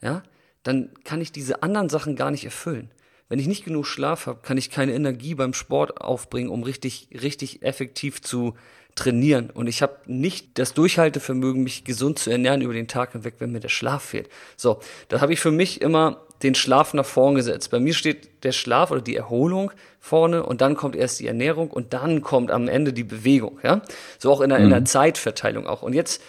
ja, 0.00 0.22
dann 0.62 0.92
kann 1.04 1.20
ich 1.20 1.32
diese 1.32 1.62
anderen 1.62 1.88
Sachen 1.88 2.16
gar 2.16 2.30
nicht 2.30 2.44
erfüllen. 2.44 2.90
Wenn 3.28 3.38
ich 3.38 3.46
nicht 3.46 3.64
genug 3.64 3.86
Schlaf 3.86 4.26
habe, 4.26 4.40
kann 4.42 4.58
ich 4.58 4.70
keine 4.70 4.92
Energie 4.92 5.34
beim 5.34 5.54
Sport 5.54 6.00
aufbringen, 6.00 6.50
um 6.50 6.62
richtig, 6.62 7.08
richtig 7.22 7.62
effektiv 7.62 8.20
zu 8.22 8.54
trainieren. 8.94 9.50
Und 9.50 9.66
ich 9.66 9.82
habe 9.82 9.96
nicht 10.06 10.58
das 10.58 10.74
Durchhaltevermögen, 10.74 11.62
mich 11.62 11.84
gesund 11.84 12.18
zu 12.18 12.30
ernähren 12.30 12.60
über 12.60 12.72
den 12.72 12.88
Tag 12.88 13.12
hinweg, 13.12 13.34
wenn 13.38 13.52
mir 13.52 13.60
der 13.60 13.68
Schlaf 13.68 14.04
fehlt. 14.04 14.28
So, 14.56 14.80
da 15.08 15.20
habe 15.20 15.32
ich 15.32 15.40
für 15.40 15.50
mich 15.50 15.80
immer 15.80 16.20
den 16.42 16.54
Schlaf 16.54 16.94
nach 16.94 17.06
vorn 17.06 17.34
gesetzt. 17.34 17.70
Bei 17.70 17.80
mir 17.80 17.94
steht 17.94 18.44
der 18.44 18.52
Schlaf 18.52 18.90
oder 18.90 19.00
die 19.00 19.16
Erholung 19.16 19.72
vorne 20.00 20.44
und 20.44 20.60
dann 20.60 20.76
kommt 20.76 20.94
erst 20.96 21.20
die 21.20 21.26
Ernährung 21.26 21.70
und 21.70 21.92
dann 21.92 22.20
kommt 22.22 22.50
am 22.50 22.68
Ende 22.68 22.92
die 22.92 23.04
Bewegung. 23.04 23.58
Ja, 23.62 23.82
so 24.18 24.30
auch 24.30 24.40
in 24.40 24.50
der, 24.50 24.58
mhm. 24.58 24.64
in 24.64 24.70
der 24.70 24.80
mhm. 24.80 24.86
Zeitverteilung 24.86 25.66
auch. 25.66 25.82
Und 25.82 25.94
jetzt 25.94 26.22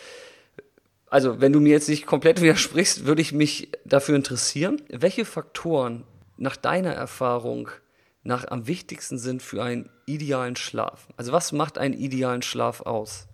also 1.08 1.40
wenn 1.40 1.54
du 1.54 1.62
mir 1.62 1.72
jetzt 1.72 1.88
nicht 1.88 2.06
komplett 2.06 2.42
widersprichst, 2.42 3.06
würde 3.06 3.22
ich 3.22 3.32
mich 3.32 3.70
dafür 3.86 4.16
interessieren, 4.16 4.82
welche 4.90 5.24
Faktoren 5.24 6.04
nach 6.38 6.58
deiner 6.58 6.94
Erfahrung 6.94 7.70
nach 8.26 8.46
am 8.50 8.68
wichtigsten 8.68 9.18
sind 9.18 9.42
für 9.42 9.64
einen 9.64 9.90
idealen 10.06 10.56
Schlaf? 10.56 11.08
Also 11.16 11.32
was 11.32 11.52
macht 11.52 11.78
einen 11.78 11.94
idealen 11.94 12.42
Schlaf 12.42 12.82
aus? 12.82 13.28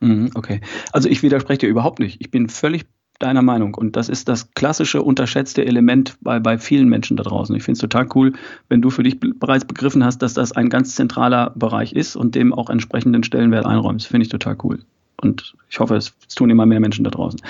Mhm, 0.00 0.30
okay, 0.34 0.60
also 0.92 1.08
ich 1.08 1.22
widerspreche 1.22 1.60
dir 1.60 1.68
überhaupt 1.68 1.98
nicht. 1.98 2.20
Ich 2.20 2.30
bin 2.30 2.48
völlig 2.48 2.84
deiner 3.20 3.42
Meinung 3.42 3.74
und 3.74 3.96
das 3.96 4.08
ist 4.08 4.28
das 4.28 4.50
klassische 4.54 5.02
unterschätzte 5.02 5.64
Element 5.64 6.16
bei, 6.20 6.40
bei 6.40 6.58
vielen 6.58 6.88
Menschen 6.88 7.16
da 7.16 7.22
draußen. 7.22 7.54
Ich 7.54 7.62
finde 7.62 7.76
es 7.76 7.80
total 7.80 8.08
cool, 8.14 8.32
wenn 8.68 8.82
du 8.82 8.90
für 8.90 9.04
dich 9.04 9.20
bereits 9.20 9.64
begriffen 9.64 10.04
hast, 10.04 10.18
dass 10.18 10.34
das 10.34 10.52
ein 10.52 10.68
ganz 10.68 10.96
zentraler 10.96 11.52
Bereich 11.54 11.92
ist 11.92 12.16
und 12.16 12.34
dem 12.34 12.52
auch 12.52 12.68
entsprechenden 12.68 13.22
Stellenwert 13.22 13.66
einräumst. 13.66 14.08
Finde 14.08 14.24
ich 14.24 14.30
total 14.30 14.56
cool. 14.64 14.80
Und 15.22 15.54
ich 15.70 15.78
hoffe, 15.78 15.94
es, 15.96 16.12
tun 16.34 16.50
immer 16.50 16.66
mehr 16.66 16.80
Menschen 16.80 17.04
da 17.04 17.10
draußen. 17.10 17.40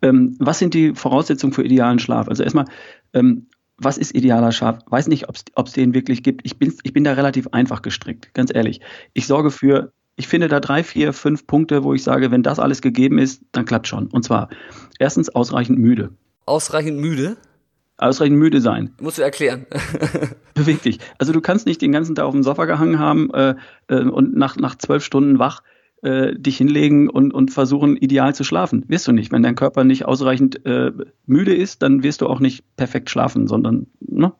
Ähm, 0.00 0.34
was 0.38 0.58
sind 0.58 0.74
die 0.74 0.94
Voraussetzungen 0.94 1.52
für 1.52 1.62
idealen 1.62 1.98
Schlaf? 1.98 2.26
Also 2.28 2.42
erstmal, 2.42 2.64
ähm, 3.12 3.46
was 3.84 3.98
ist 3.98 4.14
idealer 4.14 4.52
Schlaf? 4.52 4.78
Weiß 4.86 5.08
nicht, 5.08 5.28
ob 5.28 5.66
es 5.66 5.72
den 5.72 5.94
wirklich 5.94 6.22
gibt. 6.22 6.42
Ich 6.44 6.58
bin, 6.58 6.74
ich 6.82 6.92
bin 6.92 7.04
da 7.04 7.12
relativ 7.12 7.48
einfach 7.48 7.82
gestrickt, 7.82 8.32
ganz 8.34 8.54
ehrlich. 8.54 8.80
Ich 9.12 9.26
sorge 9.26 9.50
für, 9.50 9.92
ich 10.16 10.28
finde 10.28 10.48
da 10.48 10.60
drei, 10.60 10.82
vier, 10.82 11.12
fünf 11.12 11.46
Punkte, 11.46 11.84
wo 11.84 11.94
ich 11.94 12.02
sage, 12.02 12.30
wenn 12.30 12.42
das 12.42 12.58
alles 12.58 12.82
gegeben 12.82 13.18
ist, 13.18 13.42
dann 13.52 13.64
klappt 13.64 13.88
schon. 13.88 14.08
Und 14.08 14.24
zwar 14.24 14.48
erstens 14.98 15.28
ausreichend 15.28 15.78
müde. 15.78 16.10
Ausreichend 16.46 16.98
müde? 16.98 17.36
Ausreichend 17.98 18.38
müde 18.38 18.60
sein. 18.60 18.94
Musst 19.00 19.18
du 19.18 19.22
erklären. 19.22 19.66
Beweg 20.54 20.82
dich. 20.82 20.98
Also 21.18 21.32
du 21.32 21.40
kannst 21.40 21.66
nicht 21.66 21.80
den 21.82 21.92
ganzen 21.92 22.14
Tag 22.14 22.24
auf 22.24 22.32
dem 22.32 22.42
Sofa 22.42 22.64
gehangen 22.64 22.98
haben 22.98 23.32
äh, 23.32 23.54
äh, 23.88 24.02
und 24.02 24.36
nach, 24.36 24.56
nach 24.56 24.76
zwölf 24.76 25.04
Stunden 25.04 25.38
wach 25.38 25.62
äh, 26.02 26.34
dich 26.36 26.56
hinlegen 26.56 27.08
und, 27.08 27.32
und 27.32 27.50
versuchen, 27.50 27.96
ideal 27.96 28.34
zu 28.34 28.44
schlafen. 28.44 28.84
Wirst 28.88 29.06
du 29.06 29.12
nicht. 29.12 29.32
Wenn 29.32 29.42
dein 29.42 29.54
Körper 29.54 29.84
nicht 29.84 30.04
ausreichend 30.04 30.64
äh, 30.66 30.92
müde 31.26 31.54
ist, 31.54 31.82
dann 31.82 32.02
wirst 32.02 32.20
du 32.20 32.26
auch 32.26 32.40
nicht 32.40 32.64
perfekt 32.76 33.08
schlafen, 33.08 33.46
sondern 33.46 33.86
ne, 34.00 34.32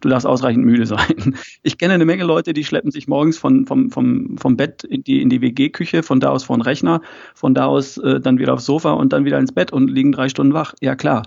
du 0.00 0.08
darfst 0.08 0.26
ausreichend 0.26 0.64
müde 0.64 0.86
sein. 0.86 1.34
Ich 1.62 1.76
kenne 1.76 1.94
eine 1.94 2.06
Menge 2.06 2.24
Leute, 2.24 2.54
die 2.54 2.64
schleppen 2.64 2.90
sich 2.90 3.06
morgens 3.06 3.36
von, 3.36 3.66
vom, 3.66 3.90
vom, 3.90 4.38
vom 4.38 4.56
Bett 4.56 4.82
in 4.82 5.04
die, 5.04 5.20
in 5.20 5.28
die 5.28 5.42
WG-Küche, 5.42 6.02
von 6.02 6.20
da 6.20 6.30
aus 6.30 6.44
vor 6.44 6.56
den 6.56 6.62
Rechner, 6.62 7.02
von 7.34 7.54
da 7.54 7.66
aus 7.66 7.98
äh, 7.98 8.18
dann 8.20 8.38
wieder 8.38 8.54
aufs 8.54 8.64
Sofa 8.64 8.92
und 8.92 9.12
dann 9.12 9.26
wieder 9.26 9.38
ins 9.38 9.52
Bett 9.52 9.72
und 9.72 9.88
liegen 9.88 10.12
drei 10.12 10.30
Stunden 10.30 10.54
wach. 10.54 10.74
Ja 10.80 10.96
klar, 10.96 11.24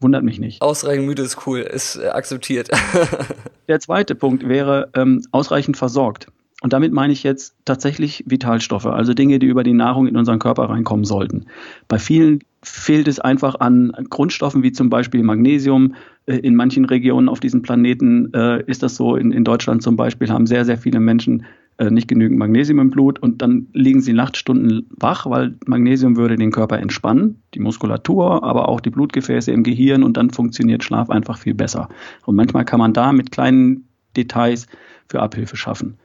wundert 0.00 0.22
mich 0.22 0.38
nicht. 0.38 0.62
Ausreichend 0.62 1.06
müde 1.06 1.22
ist 1.22 1.46
cool, 1.46 1.60
ist 1.60 1.96
äh, 1.96 2.08
akzeptiert. 2.08 2.70
Der 3.68 3.80
zweite 3.80 4.14
Punkt 4.14 4.48
wäre 4.48 4.90
ähm, 4.94 5.22
ausreichend 5.32 5.76
versorgt. 5.76 6.28
Und 6.62 6.72
damit 6.72 6.92
meine 6.92 7.12
ich 7.12 7.22
jetzt 7.22 7.54
tatsächlich 7.66 8.24
Vitalstoffe, 8.26 8.86
also 8.86 9.12
Dinge, 9.12 9.38
die 9.38 9.46
über 9.46 9.62
die 9.62 9.74
Nahrung 9.74 10.06
in 10.06 10.16
unseren 10.16 10.38
Körper 10.38 10.70
reinkommen 10.70 11.04
sollten. 11.04 11.46
Bei 11.86 11.98
vielen 11.98 12.40
fehlt 12.62 13.08
es 13.08 13.20
einfach 13.20 13.60
an 13.60 13.92
Grundstoffen 14.08 14.62
wie 14.62 14.72
zum 14.72 14.88
Beispiel 14.88 15.22
Magnesium. 15.22 15.94
Äh, 16.24 16.38
in 16.38 16.56
manchen 16.56 16.86
Regionen 16.86 17.28
auf 17.28 17.40
diesem 17.40 17.62
Planeten 17.62 18.32
äh, 18.32 18.62
ist 18.66 18.82
das 18.82 18.96
so. 18.96 19.16
In, 19.16 19.32
in, 19.32 19.44
Deutschland 19.44 19.82
zum 19.82 19.96
Beispiel 19.96 20.30
haben 20.30 20.46
sehr, 20.46 20.64
sehr 20.64 20.78
viele 20.78 20.98
Menschen 20.98 21.44
äh, 21.78 21.90
nicht 21.90 22.08
genügend 22.08 22.38
Magnesium 22.38 22.80
im 22.80 22.90
Blut 22.90 23.18
und 23.18 23.42
dann 23.42 23.68
liegen 23.74 24.00
sie 24.00 24.14
Nachtstunden 24.14 24.88
wach, 24.96 25.26
weil 25.26 25.56
Magnesium 25.66 26.16
würde 26.16 26.36
den 26.36 26.50
Körper 26.50 26.78
entspannen, 26.78 27.42
die 27.52 27.60
Muskulatur, 27.60 28.42
aber 28.42 28.68
auch 28.68 28.80
die 28.80 28.90
Blutgefäße 28.90 29.52
im 29.52 29.62
Gehirn 29.62 30.02
und 30.02 30.16
dann 30.16 30.30
funktioniert 30.30 30.82
Schlaf 30.82 31.10
einfach 31.10 31.36
viel 31.36 31.54
besser. 31.54 31.90
Und 32.24 32.34
manchmal 32.34 32.64
kann 32.64 32.80
man 32.80 32.94
da 32.94 33.12
mit 33.12 33.30
kleinen 33.30 33.86
Details 34.16 34.66
für 35.08 35.20
Abhilfe 35.20 35.56
schaffen. 35.56 35.98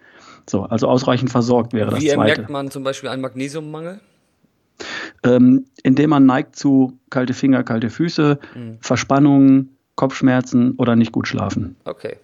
So, 0.52 0.64
also 0.64 0.88
ausreichend 0.88 1.32
versorgt 1.32 1.72
wäre 1.72 1.92
Wie 1.92 2.08
das 2.08 2.14
Zweite. 2.14 2.34
Wie 2.34 2.40
merkt 2.40 2.50
man 2.50 2.70
zum 2.70 2.84
Beispiel 2.84 3.08
einen 3.10 3.22
Magnesiummangel? 3.22 4.02
Ähm, 5.24 5.66
indem 5.84 6.10
man 6.10 6.26
neigt 6.26 6.58
zu 6.58 7.00
kalte 7.10 7.34
Finger, 7.34 7.64
kalte 7.64 7.90
Füße, 7.90 8.38
mhm. 8.54 8.78
Verspannungen, 8.82 9.78
Kopfschmerzen 9.96 10.74
oder 10.74 10.98
nicht 10.98 11.14
gut 11.14 11.28
schlafen. 11.28 11.78
Okay. 11.86 12.18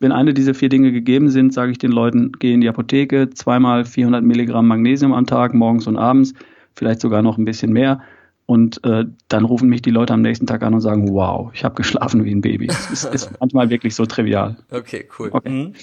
Wenn 0.00 0.10
eine 0.10 0.34
dieser 0.34 0.54
vier 0.54 0.70
Dinge 0.70 0.90
gegeben 0.90 1.30
sind, 1.30 1.54
sage 1.54 1.70
ich 1.70 1.78
den 1.78 1.92
Leuten, 1.92 2.32
geh 2.32 2.52
in 2.52 2.62
die 2.62 2.68
Apotheke, 2.68 3.30
zweimal 3.30 3.84
400 3.84 4.24
Milligramm 4.24 4.66
Magnesium 4.66 5.12
am 5.12 5.26
Tag, 5.26 5.54
morgens 5.54 5.86
und 5.86 5.96
abends, 5.96 6.34
vielleicht 6.74 7.00
sogar 7.00 7.22
noch 7.22 7.38
ein 7.38 7.44
bisschen 7.44 7.72
mehr. 7.72 8.00
Und 8.46 8.84
äh, 8.84 9.04
dann 9.28 9.44
rufen 9.44 9.68
mich 9.68 9.82
die 9.82 9.90
Leute 9.90 10.12
am 10.12 10.20
nächsten 10.20 10.46
Tag 10.46 10.62
an 10.62 10.74
und 10.74 10.80
sagen, 10.80 11.12
wow, 11.12 11.50
ich 11.54 11.64
habe 11.64 11.76
geschlafen 11.76 12.24
wie 12.24 12.32
ein 12.32 12.40
Baby. 12.40 12.66
Das 12.66 12.90
ist, 12.90 13.04
ist 13.04 13.30
manchmal 13.40 13.70
wirklich 13.70 13.94
so 13.94 14.04
trivial. 14.04 14.56
Okay, 14.70 15.08
cool. 15.18 15.30
Okay. 15.32 15.48
Mhm. 15.48 15.74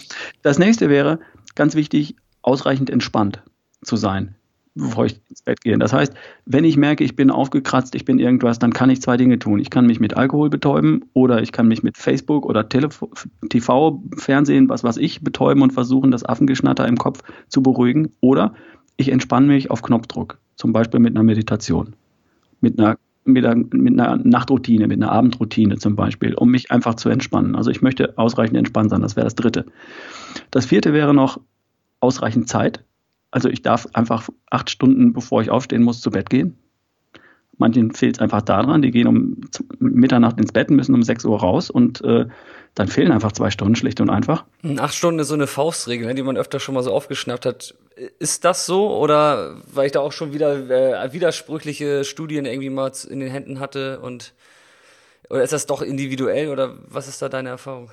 Das 0.41 0.59
nächste 0.59 0.89
wäre, 0.89 1.19
ganz 1.55 1.75
wichtig, 1.75 2.15
ausreichend 2.41 2.89
entspannt 2.89 3.41
zu 3.83 3.95
sein, 3.95 4.35
bevor 4.75 5.05
ich 5.05 5.19
ins 5.29 5.41
Bett 5.41 5.61
gehe. 5.61 5.77
Das 5.77 5.93
heißt, 5.93 6.13
wenn 6.45 6.63
ich 6.63 6.77
merke, 6.77 7.03
ich 7.03 7.15
bin 7.15 7.31
aufgekratzt, 7.31 7.95
ich 7.95 8.05
bin 8.05 8.19
irgendwas, 8.19 8.59
dann 8.59 8.73
kann 8.73 8.89
ich 8.89 9.01
zwei 9.01 9.17
Dinge 9.17 9.39
tun. 9.39 9.59
Ich 9.59 9.69
kann 9.69 9.85
mich 9.85 9.99
mit 9.99 10.17
Alkohol 10.17 10.49
betäuben 10.49 11.05
oder 11.13 11.41
ich 11.41 11.51
kann 11.51 11.67
mich 11.67 11.83
mit 11.83 11.97
Facebook 11.97 12.45
oder 12.45 12.69
Telef 12.69 13.03
TV, 13.49 14.01
Fernsehen, 14.17 14.69
was 14.69 14.83
weiß 14.83 14.97
ich, 14.97 15.21
betäuben 15.21 15.63
und 15.63 15.73
versuchen, 15.73 16.11
das 16.11 16.25
Affengeschnatter 16.25 16.87
im 16.87 16.97
Kopf 16.97 17.21
zu 17.47 17.61
beruhigen. 17.61 18.11
Oder 18.21 18.53
ich 18.97 19.09
entspanne 19.09 19.47
mich 19.47 19.71
auf 19.71 19.81
Knopfdruck, 19.81 20.37
zum 20.55 20.73
Beispiel 20.73 20.99
mit 20.99 21.15
einer 21.15 21.23
Meditation, 21.23 21.95
mit 22.61 22.79
einer 22.79 22.97
mit 23.25 23.45
einer, 23.45 23.63
mit 23.71 23.99
einer 23.99 24.17
Nachtroutine, 24.17 24.87
mit 24.87 25.01
einer 25.01 25.11
Abendroutine 25.11 25.77
zum 25.77 25.95
Beispiel, 25.95 26.33
um 26.33 26.49
mich 26.49 26.71
einfach 26.71 26.95
zu 26.95 27.09
entspannen. 27.09 27.55
Also 27.55 27.69
ich 27.69 27.81
möchte 27.81 28.17
ausreichend 28.17 28.57
entspannt 28.57 28.89
sein, 28.89 29.01
das 29.01 29.15
wäre 29.15 29.25
das 29.25 29.35
Dritte. 29.35 29.65
Das 30.51 30.65
Vierte 30.65 30.93
wäre 30.93 31.13
noch 31.13 31.39
ausreichend 31.99 32.49
Zeit. 32.49 32.83
Also 33.31 33.49
ich 33.49 33.61
darf 33.61 33.87
einfach 33.93 34.29
acht 34.49 34.69
Stunden, 34.69 35.13
bevor 35.13 35.41
ich 35.41 35.49
aufstehen 35.49 35.83
muss, 35.83 36.01
zu 36.01 36.11
Bett 36.11 36.29
gehen. 36.29 36.57
Manchen 37.57 37.91
fehlt 37.91 38.15
es 38.15 38.21
einfach 38.21 38.41
daran, 38.41 38.81
die 38.81 38.89
gehen 38.89 39.07
um 39.07 39.41
Mitternacht 39.79 40.39
ins 40.39 40.53
Bett, 40.53 40.71
müssen 40.71 40.95
um 40.95 41.03
6 41.03 41.25
Uhr 41.25 41.39
raus 41.41 41.69
und 41.69 42.01
äh, 42.05 42.25
dann 42.73 42.87
fehlen 42.87 43.11
einfach 43.11 43.33
zwei 43.33 43.51
Stunden, 43.51 43.75
schlicht 43.75 43.99
und 43.99 44.09
einfach. 44.09 44.45
Acht 44.77 44.95
Stunden 44.95 45.19
ist 45.19 45.27
so 45.27 45.33
eine 45.33 45.45
Faustregel, 45.45 46.07
ne, 46.07 46.15
die 46.15 46.23
man 46.23 46.37
öfter 46.37 46.61
schon 46.61 46.75
mal 46.75 46.83
so 46.83 46.93
aufgeschnappt 46.93 47.45
hat. 47.45 47.75
Ist 48.17 48.45
das 48.45 48.65
so 48.65 48.95
oder 48.95 49.57
weil 49.73 49.87
ich 49.87 49.91
da 49.91 49.99
auch 49.99 50.13
schon 50.13 50.31
wieder 50.31 50.69
äh, 50.69 51.11
widersprüchliche 51.11 52.05
Studien 52.05 52.45
irgendwie 52.45 52.69
mal 52.69 52.93
in 53.09 53.19
den 53.19 53.29
Händen 53.29 53.59
hatte 53.59 53.99
und 53.99 54.33
oder 55.29 55.43
ist 55.43 55.53
das 55.53 55.65
doch 55.65 55.81
individuell 55.81 56.47
oder 56.49 56.77
was 56.87 57.09
ist 57.09 57.21
da 57.21 57.27
deine 57.27 57.49
Erfahrung? 57.49 57.91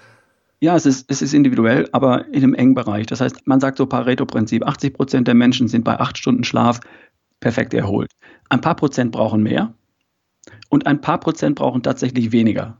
Ja, 0.61 0.75
es 0.75 0.87
ist, 0.87 1.11
es 1.11 1.21
ist 1.21 1.35
individuell, 1.35 1.89
aber 1.93 2.27
in 2.29 2.43
einem 2.43 2.55
engen 2.55 2.75
Bereich. 2.75 3.07
Das 3.07 3.21
heißt, 3.21 3.47
man 3.47 3.61
sagt 3.61 3.77
so 3.79 3.87
Pareto-Prinzip, 3.87 4.67
80 4.67 4.95
Prozent 4.95 5.29
der 5.29 5.35
Menschen 5.35 5.69
sind 5.69 5.85
bei 5.85 5.99
acht 6.01 6.17
Stunden 6.17 6.45
Schlaf 6.45 6.81
perfekt 7.41 7.75
erholt. 7.75 8.11
Ein 8.49 8.63
paar 8.63 8.77
Prozent 8.77 9.13
brauchen 9.13 9.43
mehr 9.43 9.75
und 10.71 10.87
ein 10.87 11.01
paar 11.01 11.21
Prozent 11.21 11.57
brauchen 11.57 11.83
tatsächlich 11.83 12.33
weniger. 12.33 12.79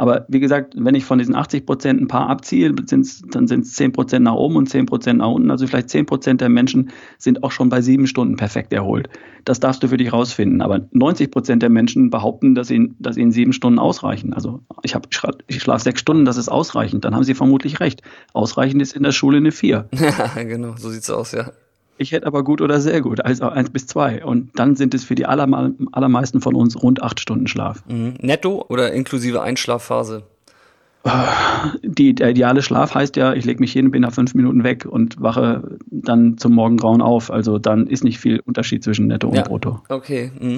Aber 0.00 0.24
wie 0.28 0.40
gesagt, 0.40 0.72
wenn 0.78 0.94
ich 0.94 1.04
von 1.04 1.18
diesen 1.18 1.34
80 1.34 1.66
Prozent 1.66 2.00
ein 2.00 2.08
paar 2.08 2.30
abziehe, 2.30 2.72
dann 2.72 3.46
sind 3.46 3.64
es 3.64 3.74
10 3.74 3.92
Prozent 3.92 4.24
nach 4.24 4.32
oben 4.32 4.56
und 4.56 4.66
10 4.66 4.86
Prozent 4.86 5.18
nach 5.18 5.28
unten. 5.28 5.50
Also 5.50 5.66
vielleicht 5.66 5.90
10 5.90 6.06
Prozent 6.06 6.40
der 6.40 6.48
Menschen 6.48 6.88
sind 7.18 7.42
auch 7.42 7.52
schon 7.52 7.68
bei 7.68 7.82
sieben 7.82 8.06
Stunden 8.06 8.36
perfekt 8.36 8.72
erholt. 8.72 9.10
Das 9.44 9.60
darfst 9.60 9.82
du 9.82 9.88
für 9.88 9.98
dich 9.98 10.10
rausfinden. 10.10 10.62
Aber 10.62 10.80
90 10.92 11.30
Prozent 11.30 11.62
der 11.62 11.68
Menschen 11.68 12.08
behaupten, 12.08 12.54
dass 12.54 12.70
ihnen, 12.70 12.96
dass 12.98 13.18
ihnen 13.18 13.30
sieben 13.30 13.52
Stunden 13.52 13.78
ausreichen. 13.78 14.32
Also 14.32 14.62
ich, 14.84 14.94
hab, 14.94 15.06
ich 15.48 15.62
schlafe 15.62 15.84
sechs 15.84 16.00
Stunden, 16.00 16.24
das 16.24 16.38
ist 16.38 16.48
ausreichend. 16.48 17.04
Dann 17.04 17.14
haben 17.14 17.24
sie 17.24 17.34
vermutlich 17.34 17.80
recht. 17.80 18.00
Ausreichend 18.32 18.80
ist 18.80 18.96
in 18.96 19.02
der 19.02 19.12
Schule 19.12 19.36
eine 19.36 19.52
vier. 19.52 19.86
Ja, 19.92 20.42
genau, 20.44 20.76
so 20.78 20.88
sieht's 20.88 21.10
aus, 21.10 21.32
ja. 21.32 21.50
Ich 22.00 22.12
hätte 22.12 22.26
aber 22.26 22.42
gut 22.44 22.62
oder 22.62 22.80
sehr 22.80 23.02
gut, 23.02 23.22
also 23.22 23.50
eins 23.50 23.68
bis 23.68 23.86
zwei. 23.86 24.24
Und 24.24 24.58
dann 24.58 24.74
sind 24.74 24.94
es 24.94 25.04
für 25.04 25.14
die 25.14 25.26
allermeisten 25.26 26.40
von 26.40 26.54
uns 26.54 26.82
rund 26.82 27.02
acht 27.02 27.20
Stunden 27.20 27.46
Schlaf. 27.46 27.84
Mhm. 27.88 28.14
Netto 28.22 28.64
oder 28.70 28.90
inklusive 28.92 29.42
Einschlafphase? 29.42 30.22
Die, 31.82 32.14
der 32.14 32.30
ideale 32.30 32.62
Schlaf 32.62 32.94
heißt 32.94 33.16
ja, 33.16 33.34
ich 33.34 33.44
lege 33.44 33.60
mich 33.60 33.72
hin, 33.72 33.90
bin 33.90 34.00
nach 34.00 34.14
fünf 34.14 34.34
Minuten 34.34 34.64
weg 34.64 34.86
und 34.88 35.20
wache 35.20 35.76
dann 35.90 36.38
zum 36.38 36.54
Morgengrauen 36.54 37.02
auf. 37.02 37.30
Also 37.30 37.58
dann 37.58 37.86
ist 37.86 38.02
nicht 38.02 38.18
viel 38.18 38.40
Unterschied 38.46 38.82
zwischen 38.82 39.06
Netto 39.06 39.28
und 39.28 39.34
ja. 39.34 39.42
Brutto. 39.42 39.82
Okay. 39.90 40.32
Mhm. 40.40 40.56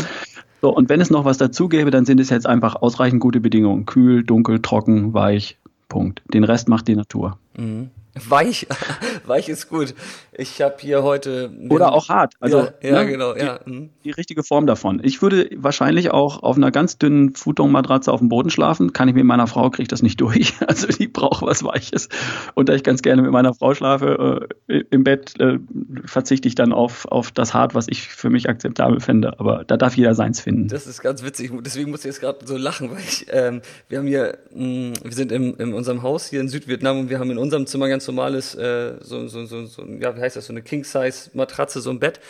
So, 0.60 0.72
und 0.72 0.88
wenn 0.88 1.00
es 1.00 1.10
noch 1.10 1.24
was 1.24 1.38
dazu 1.38 1.68
gäbe, 1.68 1.90
dann 1.90 2.04
sind 2.04 2.20
es 2.20 2.30
jetzt 2.30 2.46
einfach 2.46 2.76
ausreichend 2.76 3.20
gute 3.20 3.40
Bedingungen. 3.40 3.84
Kühl, 3.84 4.22
dunkel, 4.22 4.62
trocken, 4.62 5.12
weich. 5.12 5.58
Punkt. 5.88 6.22
Den 6.32 6.44
Rest 6.44 6.68
macht 6.68 6.86
die 6.86 6.94
Natur. 6.94 7.36
Mhm. 7.58 7.90
Weich, 8.14 8.66
weich 9.26 9.48
ist 9.48 9.70
gut. 9.70 9.94
Ich 10.34 10.60
habe 10.60 10.76
hier 10.78 11.02
heute. 11.02 11.50
Oder 11.70 11.92
auch 11.92 12.10
hart. 12.10 12.34
Also, 12.40 12.58
ja, 12.58 12.72
ja 12.82 13.02
ne, 13.04 13.10
genau, 13.10 13.32
die, 13.32 13.40
ja. 13.40 13.60
Mhm. 13.64 13.88
Die 14.04 14.10
richtige 14.10 14.42
Form 14.42 14.66
davon. 14.66 15.00
Ich 15.02 15.22
würde 15.22 15.48
wahrscheinlich 15.56 16.10
auch 16.10 16.42
auf 16.42 16.56
einer 16.56 16.70
ganz 16.70 16.98
dünnen 16.98 17.34
Futon-Matratze 17.34 18.12
auf 18.12 18.20
dem 18.20 18.28
Boden 18.28 18.50
schlafen. 18.50 18.92
Kann 18.92 19.08
ich 19.08 19.14
mit 19.14 19.24
meiner 19.24 19.46
Frau, 19.46 19.70
kriege 19.70 19.82
ich 19.82 19.88
das 19.88 20.02
nicht 20.02 20.20
durch. 20.20 20.54
Also 20.72 20.86
die 20.86 21.08
braucht 21.08 21.42
was 21.42 21.64
Weiches. 21.64 22.08
Und 22.54 22.68
da 22.68 22.74
ich 22.74 22.82
ganz 22.82 23.02
gerne 23.02 23.20
mit 23.20 23.30
meiner 23.30 23.52
Frau 23.52 23.74
schlafe, 23.74 24.48
äh, 24.68 24.84
im 24.90 25.04
Bett 25.04 25.38
äh, 25.38 25.58
verzichte 26.06 26.48
ich 26.48 26.54
dann 26.54 26.72
auf, 26.72 27.04
auf 27.06 27.30
das 27.30 27.52
Hart, 27.52 27.74
was 27.74 27.88
ich 27.88 28.08
für 28.08 28.30
mich 28.30 28.48
akzeptabel 28.48 29.00
finde. 29.00 29.38
Aber 29.38 29.64
da 29.64 29.76
darf 29.76 29.96
jeder 29.96 30.14
seins 30.14 30.40
finden. 30.40 30.68
Das 30.68 30.86
ist 30.86 31.02
ganz 31.02 31.22
witzig. 31.22 31.52
Deswegen 31.60 31.90
muss 31.90 32.00
ich 32.00 32.06
jetzt 32.06 32.20
gerade 32.20 32.46
so 32.46 32.56
lachen, 32.56 32.90
weil 32.90 33.00
ich, 33.00 33.26
ähm, 33.30 33.60
wir 33.88 33.98
haben 33.98 34.06
hier, 34.06 34.38
mh, 34.54 34.94
wir 35.02 35.12
sind 35.12 35.30
im, 35.30 35.56
in 35.58 35.74
unserem 35.74 36.02
Haus 36.02 36.28
hier 36.28 36.40
in 36.40 36.48
Südvietnam 36.48 37.00
und 37.00 37.10
wir 37.10 37.18
haben 37.18 37.30
in 37.30 37.38
unserem 37.38 37.66
Zimmer 37.66 37.88
ganz 37.88 38.01
normales, 38.06 38.54
äh, 38.54 38.96
so, 39.00 39.28
so, 39.28 39.44
so, 39.46 39.66
so, 39.66 39.84
ja, 39.84 40.16
wie 40.16 40.20
heißt 40.20 40.36
das, 40.36 40.46
so 40.46 40.52
eine 40.52 40.62
King-Size-Matratze, 40.62 41.80
so 41.80 41.90
ein 41.90 42.00
Bett. 42.00 42.20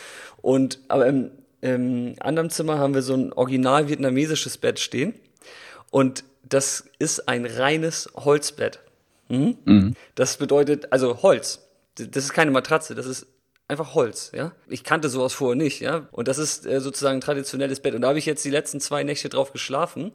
Und 0.41 0.79
aber 0.87 1.07
im, 1.07 1.31
im 1.61 2.15
anderen 2.19 2.49
Zimmer 2.49 2.77
haben 2.77 2.93
wir 2.93 3.01
so 3.01 3.13
ein 3.15 3.33
original 3.33 3.87
vietnamesisches 3.87 4.57
Bett 4.57 4.79
stehen. 4.79 5.13
Und 5.91 6.23
das 6.43 6.85
ist 6.99 7.27
ein 7.27 7.45
reines 7.45 8.09
Holzbett. 8.15 8.79
Mhm? 9.29 9.57
Mhm. 9.65 9.95
Das 10.15 10.37
bedeutet, 10.37 10.91
also 10.91 11.21
Holz. 11.23 11.59
Das 11.95 12.23
ist 12.23 12.33
keine 12.33 12.51
Matratze, 12.51 12.95
das 12.95 13.05
ist 13.05 13.27
einfach 13.67 13.93
Holz, 13.93 14.31
ja. 14.33 14.51
Ich 14.67 14.83
kannte 14.83 15.09
sowas 15.09 15.33
vorher 15.33 15.55
nicht, 15.55 15.79
ja. 15.79 16.07
Und 16.11 16.27
das 16.27 16.37
ist 16.37 16.65
äh, 16.65 16.81
sozusagen 16.81 17.17
ein 17.17 17.21
traditionelles 17.21 17.79
Bett. 17.79 17.95
Und 17.95 18.01
da 18.01 18.09
habe 18.09 18.19
ich 18.19 18.25
jetzt 18.25 18.43
die 18.43 18.49
letzten 18.49 18.79
zwei 18.79 19.03
Nächte 19.03 19.29
drauf 19.29 19.51
geschlafen, 19.51 20.11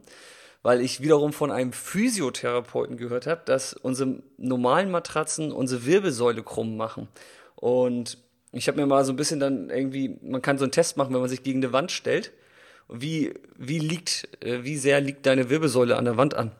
weil 0.62 0.80
ich 0.80 1.00
wiederum 1.00 1.32
von 1.32 1.50
einem 1.50 1.72
Physiotherapeuten 1.72 2.96
gehört 2.96 3.26
habe, 3.26 3.42
dass 3.44 3.74
unsere 3.74 4.22
normalen 4.36 4.90
Matratzen 4.90 5.52
unsere 5.52 5.86
Wirbelsäule 5.86 6.42
krumm 6.42 6.76
machen. 6.76 7.08
Und 7.54 8.18
ich 8.52 8.68
habe 8.68 8.80
mir 8.80 8.86
mal 8.86 9.04
so 9.04 9.12
ein 9.12 9.16
bisschen 9.16 9.40
dann 9.40 9.70
irgendwie, 9.70 10.18
man 10.22 10.42
kann 10.42 10.58
so 10.58 10.64
einen 10.64 10.72
Test 10.72 10.96
machen, 10.96 11.12
wenn 11.14 11.20
man 11.20 11.28
sich 11.28 11.42
gegen 11.42 11.62
eine 11.62 11.72
Wand 11.72 11.92
stellt. 11.92 12.32
Wie, 12.88 13.34
wie 13.56 13.78
liegt, 13.78 14.28
äh, 14.42 14.62
wie 14.62 14.76
sehr 14.76 15.00
liegt 15.00 15.26
deine 15.26 15.50
Wirbelsäule 15.50 15.96
an 15.96 16.06
der 16.06 16.16
Wand 16.16 16.34
an? 16.34 16.52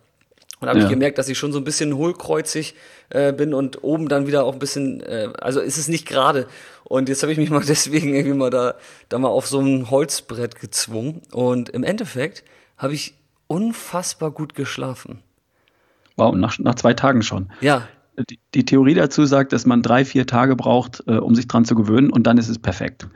Und 0.60 0.66
da 0.66 0.70
habe 0.70 0.80
ja. 0.80 0.86
ich 0.86 0.90
gemerkt, 0.90 1.18
dass 1.18 1.28
ich 1.28 1.38
schon 1.38 1.52
so 1.52 1.58
ein 1.58 1.64
bisschen 1.64 1.96
hohlkreuzig 1.96 2.74
äh, 3.10 3.32
bin 3.32 3.54
und 3.54 3.84
oben 3.84 4.08
dann 4.08 4.26
wieder 4.26 4.44
auch 4.44 4.52
ein 4.52 4.58
bisschen, 4.58 5.00
äh, 5.02 5.28
also 5.40 5.60
ist 5.60 5.78
es 5.78 5.88
nicht 5.88 6.06
gerade. 6.06 6.48
Und 6.84 7.08
jetzt 7.08 7.22
habe 7.22 7.32
ich 7.32 7.38
mich 7.38 7.50
mal 7.50 7.64
deswegen 7.66 8.14
irgendwie 8.14 8.36
mal 8.36 8.50
da, 8.50 8.74
da 9.08 9.18
mal 9.18 9.28
auf 9.28 9.46
so 9.46 9.60
ein 9.60 9.90
Holzbrett 9.90 10.60
gezwungen. 10.60 11.22
Und 11.32 11.68
im 11.70 11.84
Endeffekt 11.84 12.44
habe 12.76 12.94
ich 12.94 13.14
unfassbar 13.48 14.30
gut 14.30 14.54
geschlafen. 14.54 15.22
Wow, 16.16 16.34
nach, 16.34 16.58
nach 16.58 16.76
zwei 16.76 16.94
Tagen 16.94 17.22
schon. 17.22 17.50
Ja. 17.60 17.88
Die, 18.30 18.38
die 18.54 18.64
Theorie 18.64 18.94
dazu 18.94 19.24
sagt, 19.24 19.52
dass 19.52 19.66
man 19.66 19.82
drei, 19.82 20.04
vier 20.04 20.26
Tage 20.26 20.56
braucht, 20.56 21.04
äh, 21.06 21.18
um 21.18 21.34
sich 21.34 21.46
dran 21.48 21.64
zu 21.64 21.74
gewöhnen 21.74 22.10
und 22.10 22.26
dann 22.26 22.38
ist 22.38 22.48
es 22.48 22.58
perfekt. 22.58 23.08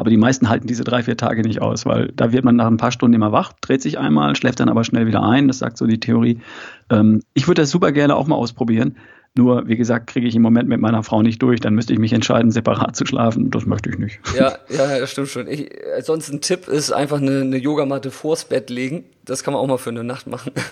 Aber 0.00 0.08
die 0.08 0.16
meisten 0.16 0.48
halten 0.48 0.66
diese 0.66 0.84
drei, 0.84 1.02
vier 1.02 1.16
Tage 1.18 1.42
nicht 1.42 1.60
aus, 1.60 1.84
weil 1.84 2.10
da 2.14 2.32
wird 2.32 2.42
man 2.44 2.56
nach 2.56 2.66
ein 2.66 2.78
paar 2.78 2.90
Stunden 2.92 3.14
immer 3.14 3.32
wach, 3.32 3.52
dreht 3.60 3.82
sich 3.82 3.98
einmal, 3.98 4.34
schläft 4.34 4.60
dann 4.60 4.70
aber 4.70 4.82
schnell 4.82 5.06
wieder 5.06 5.22
ein. 5.22 5.46
Das 5.46 5.58
sagt 5.58 5.76
so 5.76 5.86
die 5.86 6.00
Theorie. 6.00 6.40
Ähm, 6.88 7.22
ich 7.34 7.48
würde 7.48 7.60
das 7.62 7.70
super 7.70 7.92
gerne 7.92 8.16
auch 8.16 8.26
mal 8.26 8.36
ausprobieren. 8.36 8.96
Nur, 9.36 9.68
wie 9.68 9.76
gesagt, 9.76 10.08
kriege 10.08 10.26
ich 10.26 10.34
im 10.34 10.42
Moment 10.42 10.68
mit 10.68 10.80
meiner 10.80 11.04
Frau 11.04 11.22
nicht 11.22 11.40
durch. 11.40 11.60
Dann 11.60 11.74
müsste 11.74 11.92
ich 11.92 12.00
mich 12.00 12.12
entscheiden, 12.12 12.50
separat 12.50 12.96
zu 12.96 13.06
schlafen. 13.06 13.50
Das 13.50 13.64
möchte 13.64 13.90
ich 13.90 13.98
nicht. 13.98 14.18
Ja, 14.34 14.58
ja, 14.68 14.98
das 14.98 15.10
stimmt 15.10 15.28
schon. 15.28 15.46
Ich, 15.46 15.70
sonst 16.00 16.30
ein 16.30 16.40
Tipp 16.40 16.66
ist 16.66 16.92
einfach 16.92 17.18
eine, 17.18 17.40
eine 17.42 17.56
Yogamatte 17.56 18.10
vors 18.10 18.44
Bett 18.44 18.70
legen. 18.70 19.04
Das 19.24 19.44
kann 19.44 19.54
man 19.54 19.62
auch 19.62 19.66
mal 19.66 19.78
für 19.78 19.90
eine 19.90 20.04
Nacht 20.04 20.26
machen. 20.26 20.52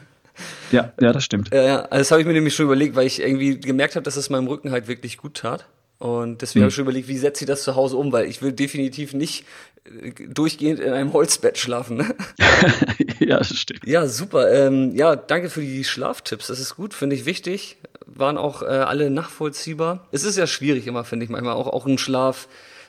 Ja, 0.70 0.92
ja, 1.00 1.12
das 1.12 1.24
stimmt. 1.24 1.52
Ja, 1.52 1.88
das 1.88 2.12
habe 2.12 2.20
ich 2.20 2.26
mir 2.26 2.32
nämlich 2.32 2.54
schon 2.54 2.66
überlegt, 2.66 2.94
weil 2.94 3.08
ich 3.08 3.20
irgendwie 3.20 3.58
gemerkt 3.58 3.96
habe, 3.96 4.04
dass 4.04 4.16
es 4.16 4.30
meinem 4.30 4.46
Rücken 4.46 4.70
halt 4.70 4.86
wirklich 4.86 5.16
gut 5.16 5.34
tat. 5.34 5.66
Und 5.98 6.42
deswegen 6.42 6.60
hm. 6.60 6.64
habe 6.64 6.68
ich 6.68 6.74
schon 6.76 6.84
überlegt, 6.84 7.08
wie 7.08 7.18
setze 7.18 7.42
ich 7.42 7.48
das 7.48 7.64
zu 7.64 7.74
Hause 7.74 7.96
um, 7.96 8.12
weil 8.12 8.26
ich 8.26 8.40
will 8.40 8.52
definitiv 8.52 9.14
nicht 9.14 9.44
äh, 9.84 10.12
durchgehend 10.28 10.78
in 10.78 10.92
einem 10.92 11.12
Holzbett 11.12 11.58
schlafen. 11.58 11.96
Ne? 11.96 12.14
ja, 13.18 13.38
das 13.38 13.56
stimmt. 13.56 13.84
Ja, 13.84 14.06
super. 14.06 14.52
Ähm, 14.52 14.94
ja, 14.94 15.16
danke 15.16 15.50
für 15.50 15.60
die 15.60 15.82
Schlaftipps. 15.82 16.46
Das 16.46 16.60
ist 16.60 16.76
gut, 16.76 16.94
finde 16.94 17.16
ich 17.16 17.26
wichtig. 17.26 17.78
Waren 18.14 18.38
auch 18.38 18.62
äh, 18.62 18.66
alle 18.66 19.10
nachvollziehbar. 19.10 20.06
Es 20.12 20.24
ist 20.24 20.36
ja 20.36 20.46
schwierig 20.46 20.86
immer, 20.86 21.04
finde 21.04 21.24
ich 21.24 21.30
manchmal 21.30 21.54
auch, 21.54 21.66
auch 21.66 21.86
ein 21.86 21.98
Schlaf 21.98 22.48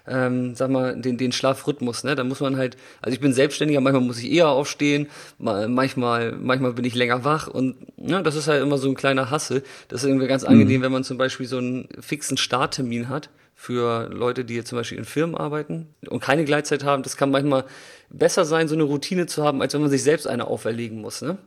ähm, 0.09 0.55
sag 0.55 0.71
mal, 0.71 0.99
den, 0.99 1.17
den 1.17 1.31
Schlafrhythmus, 1.31 2.03
ne? 2.03 2.15
Da 2.15 2.23
muss 2.23 2.39
man 2.39 2.57
halt, 2.57 2.77
also 3.01 3.13
ich 3.13 3.19
bin 3.19 3.31
Selbstständiger, 3.31 3.79
manchmal 3.79 4.03
muss 4.03 4.19
ich 4.19 4.31
eher 4.31 4.49
aufstehen, 4.49 5.07
manchmal, 5.37 6.31
manchmal 6.33 6.73
bin 6.73 6.85
ich 6.85 6.95
länger 6.95 7.23
wach 7.23 7.47
und 7.47 7.75
ja, 7.97 8.21
das 8.21 8.35
ist 8.35 8.47
halt 8.47 8.63
immer 8.63 8.77
so 8.77 8.89
ein 8.89 8.95
kleiner 8.95 9.29
Hassel. 9.29 9.63
Das 9.87 10.01
ist 10.01 10.09
irgendwie 10.09 10.27
ganz 10.27 10.43
mhm. 10.43 10.49
angenehm, 10.49 10.79
mhm. 10.79 10.85
wenn 10.85 10.91
man 10.91 11.03
zum 11.03 11.17
Beispiel 11.17 11.45
so 11.45 11.57
einen 11.57 11.87
fixen 11.99 12.37
Starttermin 12.37 13.07
hat 13.07 13.29
für 13.55 14.09
Leute, 14.09 14.45
die 14.45 14.55
jetzt 14.55 14.69
zum 14.69 14.77
Beispiel 14.77 14.97
in 14.97 15.05
Firmen 15.05 15.35
arbeiten 15.35 15.87
und 16.09 16.21
keine 16.21 16.45
Gleitzeit 16.45 16.83
haben. 16.83 17.03
Das 17.03 17.17
kann 17.17 17.29
manchmal 17.29 17.65
besser 18.09 18.45
sein, 18.45 18.67
so 18.67 18.75
eine 18.75 18.83
Routine 18.83 19.27
zu 19.27 19.43
haben, 19.43 19.61
als 19.61 19.73
wenn 19.73 19.81
man 19.81 19.89
sich 19.89 20.03
selbst 20.03 20.27
eine 20.27 20.47
auferlegen 20.47 21.01
muss, 21.01 21.21
ne? 21.21 21.37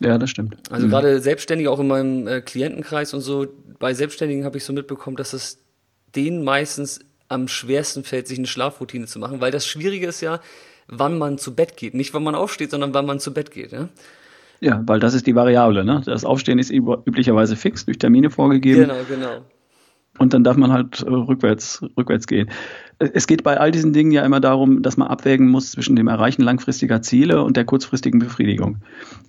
Ja, 0.00 0.18
das 0.18 0.30
stimmt. 0.30 0.56
Also 0.70 0.86
mhm. 0.86 0.90
gerade 0.90 1.20
Selbstständige, 1.20 1.70
auch 1.70 1.80
in 1.80 1.86
meinem 1.86 2.26
äh, 2.26 2.40
Klientenkreis 2.40 3.14
und 3.14 3.20
so, 3.20 3.46
bei 3.78 3.94
Selbstständigen 3.94 4.44
habe 4.44 4.58
ich 4.58 4.64
so 4.64 4.72
mitbekommen, 4.72 5.16
dass 5.16 5.32
es 5.32 5.62
denen 6.14 6.44
meistens 6.44 7.00
am 7.28 7.48
schwersten 7.48 8.04
fällt, 8.04 8.28
sich 8.28 8.38
eine 8.38 8.46
Schlafroutine 8.46 9.06
zu 9.06 9.18
machen, 9.18 9.40
weil 9.40 9.50
das 9.50 9.66
Schwierige 9.66 10.06
ist 10.06 10.20
ja, 10.20 10.40
wann 10.88 11.18
man 11.18 11.38
zu 11.38 11.54
Bett 11.54 11.76
geht. 11.76 11.94
Nicht, 11.94 12.14
wann 12.14 12.22
man 12.22 12.34
aufsteht, 12.34 12.70
sondern 12.70 12.94
wann 12.94 13.06
man 13.06 13.20
zu 13.20 13.32
Bett 13.32 13.50
geht. 13.50 13.72
Ja, 13.72 13.88
ja 14.60 14.82
weil 14.86 15.00
das 15.00 15.14
ist 15.14 15.26
die 15.26 15.34
Variable. 15.34 15.84
Ne? 15.84 16.02
Das 16.04 16.24
Aufstehen 16.24 16.58
ist 16.58 16.70
üblicherweise 16.70 17.56
fix, 17.56 17.84
durch 17.86 17.98
Termine 17.98 18.30
vorgegeben. 18.30 18.82
Genau, 18.82 19.04
genau. 19.08 19.44
Und 20.18 20.32
dann 20.32 20.44
darf 20.44 20.56
man 20.56 20.72
halt 20.72 21.00
äh, 21.02 21.10
rückwärts, 21.10 21.82
rückwärts 21.96 22.26
gehen. 22.26 22.50
Es 22.98 23.26
geht 23.26 23.42
bei 23.42 23.58
all 23.58 23.70
diesen 23.70 23.92
Dingen 23.92 24.12
ja 24.12 24.24
immer 24.24 24.40
darum, 24.40 24.82
dass 24.82 24.96
man 24.96 25.08
abwägen 25.08 25.48
muss 25.48 25.72
zwischen 25.72 25.96
dem 25.96 26.08
Erreichen 26.08 26.42
langfristiger 26.42 27.02
Ziele 27.02 27.42
und 27.42 27.56
der 27.56 27.64
kurzfristigen 27.64 28.20
Befriedigung. 28.20 28.76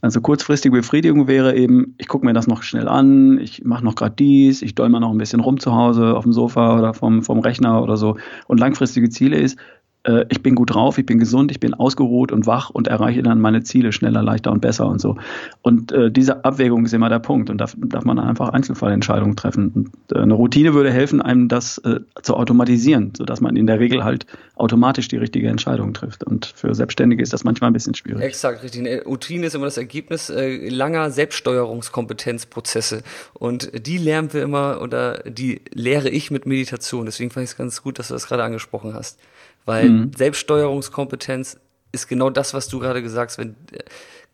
Also 0.01 0.21
kurzfristige 0.21 0.75
Befriedigung 0.75 1.28
wäre 1.28 1.56
eben, 1.56 1.95
ich 1.97 2.08
gucke 2.08 2.25
mir 2.25 2.34
das 2.34 2.47
noch 2.47 2.63
schnell 2.63 2.88
an, 2.88 3.39
ich 3.39 3.63
mache 3.63 3.84
noch 3.84 3.95
gerade 3.95 4.15
dies, 4.17 4.62
ich 4.62 4.75
doll 4.75 4.89
mal 4.89 4.99
noch 4.99 5.12
ein 5.12 5.17
bisschen 5.17 5.39
rum 5.39 5.60
zu 5.60 5.73
Hause 5.73 6.15
auf 6.15 6.23
dem 6.23 6.34
Sofa 6.34 6.78
oder 6.78 6.93
vom, 6.93 7.23
vom 7.23 7.39
Rechner 7.39 7.82
oder 7.82 7.97
so. 7.97 8.17
Und 8.47 8.60
langfristige 8.60 9.10
Ziele 9.10 9.38
ist, 9.38 9.58
äh, 10.06 10.26
ich 10.30 10.41
bin 10.41 10.56
gut 10.56 10.74
drauf, 10.74 10.98
ich 10.98 11.06
bin 11.06 11.20
gesund, 11.20 11.52
ich 11.52 11.60
bin 11.60 11.74
ausgeruht 11.74 12.32
und 12.32 12.48
wach 12.48 12.70
und 12.70 12.88
erreiche 12.88 13.24
dann 13.24 13.41
meine 13.41 13.63
Ziele 13.63 13.91
schneller, 13.91 14.24
leichter 14.24 14.52
und 14.52 14.62
besser 14.62 14.88
und 14.88 15.00
so. 15.00 15.18
Und 15.62 15.91
äh, 15.91 16.12
diese 16.12 16.46
Abwägung 16.46 16.86
ist 16.86 16.94
immer 16.94 17.10
der 17.10 17.20
Punkt 17.20 17.50
und 17.50 17.58
da 17.58 17.68
darf 17.78 18.06
man 18.06 18.20
einfach 18.20 18.50
Einzelfallentscheidungen 18.50 19.36
treffen. 19.36 19.72
Und, 19.74 19.91
äh, 20.15 20.22
eine 20.22 20.34
Routine 20.34 20.74
würde 20.74 20.91
helfen, 20.91 21.22
einem 21.22 21.48
das 21.48 21.80
äh, 21.80 22.00
zu 22.22 22.36
automatisieren, 22.36 23.13
sodass 23.18 23.41
man 23.41 23.56
in 23.56 23.68
der 23.68 23.80
Regel 23.80 24.04
halt 24.04 24.26
automatisch 24.56 25.08
die 25.08 25.18
richtige 25.18 25.48
Entscheidung 25.48 25.94
trifft. 25.94 26.24
Und 26.24 26.46
für 26.46 26.74
Selbstständige 26.76 27.24
ist 27.24 27.34
das 27.34 27.44
manchmal 27.44 27.70
ein 27.70 27.74
bisschen 27.74 27.96
schwierig. 27.96 28.24
Exakt, 28.24 28.63
richtig. 28.63 28.82
Eine 28.82 29.04
Routine 29.04 29.48
ist 29.48 29.56
immer 29.56 29.65
das 29.65 29.78
Ergebnis 29.78 30.30
äh, 30.30 30.70
langer 30.70 31.10
Selbststeuerungskompetenzprozesse. 31.12 33.04
Und 33.34 33.72
die 33.86 33.98
lernen 33.98 34.32
wir 34.34 34.44
immer 34.44 34.82
oder 34.82 35.24
die 35.24 35.62
lehre 35.74 36.10
ich 36.10 36.32
mit 36.32 36.46
Meditation. 36.46 37.06
Deswegen 37.06 37.32
fand 37.32 37.44
ich 37.44 37.52
es 37.52 37.58
ganz 37.58 37.82
gut, 37.82 38.00
dass 38.00 38.10
du 38.10 38.13
das 38.13 38.28
gerade 38.28 38.44
angesprochen 38.44 38.94
hast. 38.94 39.20
Weil 39.65 39.89
mhm. 39.89 40.12
Selbststeuerungskompetenz 40.15 41.60
ist 41.91 42.08
genau 42.08 42.30
das, 42.30 42.54
was 42.54 42.67
du 42.67 42.80
gerade 42.80 43.01
gesagt 43.01 43.32
hast. 43.32 43.38
Wenn 43.38 43.56
äh, 43.71 43.84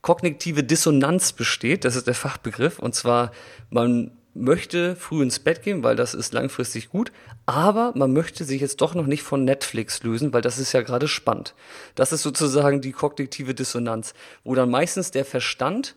kognitive 0.02 0.63
Dissonanz 0.63 1.34
besteht, 1.34 1.86
das 1.86 1.96
ist 1.96 2.08
der 2.08 2.15
Fachbegriff, 2.15 2.80
und 2.80 2.96
zwar 2.96 3.32
man 3.70 4.12
möchte 4.34 4.96
früh 4.96 5.22
ins 5.22 5.39
Bett 5.39 5.62
gehen, 5.62 5.84
weil 5.84 5.96
das 5.96 6.13
ist 6.13 6.34
langfristig 6.34 6.89
gut, 6.89 7.12
aber 7.46 7.91
man 7.96 8.13
möchte 8.13 8.46
sich 8.46 8.62
jetzt 8.62 8.80
doch 8.82 8.96
noch 8.96 9.06
nicht 9.06 9.24
von 9.24 9.44
Netflix 9.44 10.04
lösen, 10.04 10.32
weil 10.34 10.41
das 10.41 10.58
ist 10.58 10.72
ja 10.72 10.82
gerade 10.82 11.08
spannend. 11.08 11.54
Das 11.96 12.13
ist 12.13 12.22
sozusagen 12.22 12.82
die 12.82 12.94
kognitive 12.94 13.54
Dissonanz, 13.54 14.13
wo 14.44 14.56
dann 14.56 14.70
meistens 14.70 15.12
der 15.12 15.26
Verstand 15.26 15.96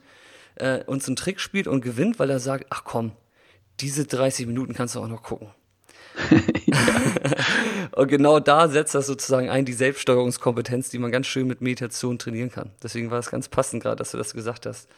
äh, 0.57 0.83
uns 0.85 1.07
einen 1.07 1.16
Trick 1.16 1.40
spielt 1.40 1.68
und 1.68 1.81
gewinnt, 1.81 2.18
weil 2.18 2.31
er 2.31 2.40
sagt, 2.40 2.66
ach 2.70 2.83
komm, 2.85 3.12
diese 3.81 4.05
30 4.05 4.47
Minuten 4.47 4.74
kannst 4.74 4.95
du 4.95 5.01
auch 5.01 5.09
noch 5.09 5.22
gucken. 5.22 5.49
und 7.93 8.09
genau 8.09 8.41
da 8.41 8.69
setzt 8.69 8.95
das 8.95 9.07
sozusagen 9.07 9.49
ein, 9.49 9.65
die 9.65 9.73
Selbststeuerungskompetenz, 9.73 10.91
die 10.91 10.99
man 10.99 11.11
ganz 11.11 11.27
schön 11.27 11.47
mit 11.47 11.61
Meditation 11.61 12.19
trainieren 12.19 12.51
kann. 12.51 12.71
Deswegen 12.83 13.11
war 13.11 13.19
es 13.19 13.31
ganz 13.31 13.49
passend 13.49 13.83
gerade, 13.83 13.97
dass 13.97 14.12
du 14.12 14.19
das 14.19 14.35
gesagt 14.35 14.67
hast. 14.67 14.89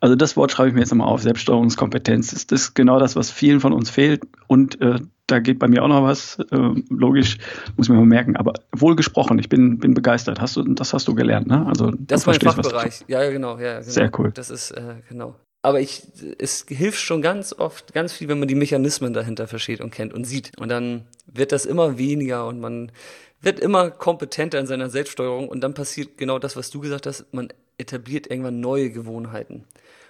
Also 0.00 0.16
das 0.16 0.36
Wort 0.36 0.52
schreibe 0.52 0.68
ich 0.68 0.74
mir 0.74 0.80
jetzt 0.80 0.90
nochmal 0.90 1.08
auf, 1.08 1.20
Selbststeuerungskompetenz. 1.20 2.46
Das 2.46 2.60
ist 2.60 2.74
genau 2.74 2.98
das, 2.98 3.14
was 3.14 3.30
vielen 3.30 3.60
von 3.60 3.74
uns 3.74 3.90
fehlt. 3.90 4.22
Und 4.46 4.80
äh, 4.80 5.00
da 5.26 5.38
geht 5.38 5.58
bei 5.58 5.68
mir 5.68 5.82
auch 5.82 5.88
noch 5.88 6.02
was, 6.02 6.38
äh, 6.50 6.82
logisch, 6.88 7.36
muss 7.76 7.88
man 7.90 7.98
mal 7.98 8.06
merken. 8.06 8.36
Aber 8.36 8.54
wohlgesprochen, 8.72 9.38
ich 9.38 9.50
bin, 9.50 9.78
bin 9.78 9.92
begeistert. 9.92 10.40
Hast 10.40 10.56
du, 10.56 10.62
das 10.62 10.94
hast 10.94 11.08
du 11.08 11.14
gelernt, 11.14 11.46
ne? 11.46 11.66
Also, 11.66 11.90
das 11.90 12.22
ist 12.22 12.26
mein 12.26 12.40
Fachbereich. 12.40 13.04
Ja, 13.06 13.22
ja, 13.22 13.30
genau, 13.30 13.58
ja, 13.58 13.80
genau. 13.80 13.90
Sehr 13.90 14.10
cool. 14.18 14.32
Das 14.32 14.48
ist, 14.48 14.70
äh, 14.70 14.94
genau 15.08 15.34
aber 15.66 15.80
ich, 15.80 16.04
es 16.38 16.64
hilft 16.68 17.00
schon 17.00 17.22
ganz 17.22 17.52
oft, 17.52 17.92
ganz 17.92 18.12
viel, 18.12 18.28
wenn 18.28 18.38
man 18.38 18.46
die 18.46 18.54
Mechanismen 18.54 19.12
dahinter 19.12 19.48
versteht 19.48 19.80
und 19.80 19.90
kennt 19.90 20.14
und 20.14 20.22
sieht. 20.22 20.52
Und 20.60 20.68
dann 20.68 21.06
wird 21.26 21.50
das 21.50 21.66
immer 21.66 21.98
weniger 21.98 22.46
und 22.46 22.60
man 22.60 22.92
wird 23.40 23.58
immer 23.58 23.90
kompetenter 23.90 24.60
in 24.60 24.68
seiner 24.68 24.90
Selbststeuerung 24.90 25.48
und 25.48 25.62
dann 25.62 25.74
passiert 25.74 26.18
genau 26.18 26.38
das, 26.38 26.54
was 26.54 26.70
du 26.70 26.78
gesagt 26.78 27.08
hast, 27.08 27.34
man 27.34 27.48
etabliert 27.78 28.30
irgendwann 28.30 28.60
neue 28.60 28.90
Gewohnheiten. 28.90 29.64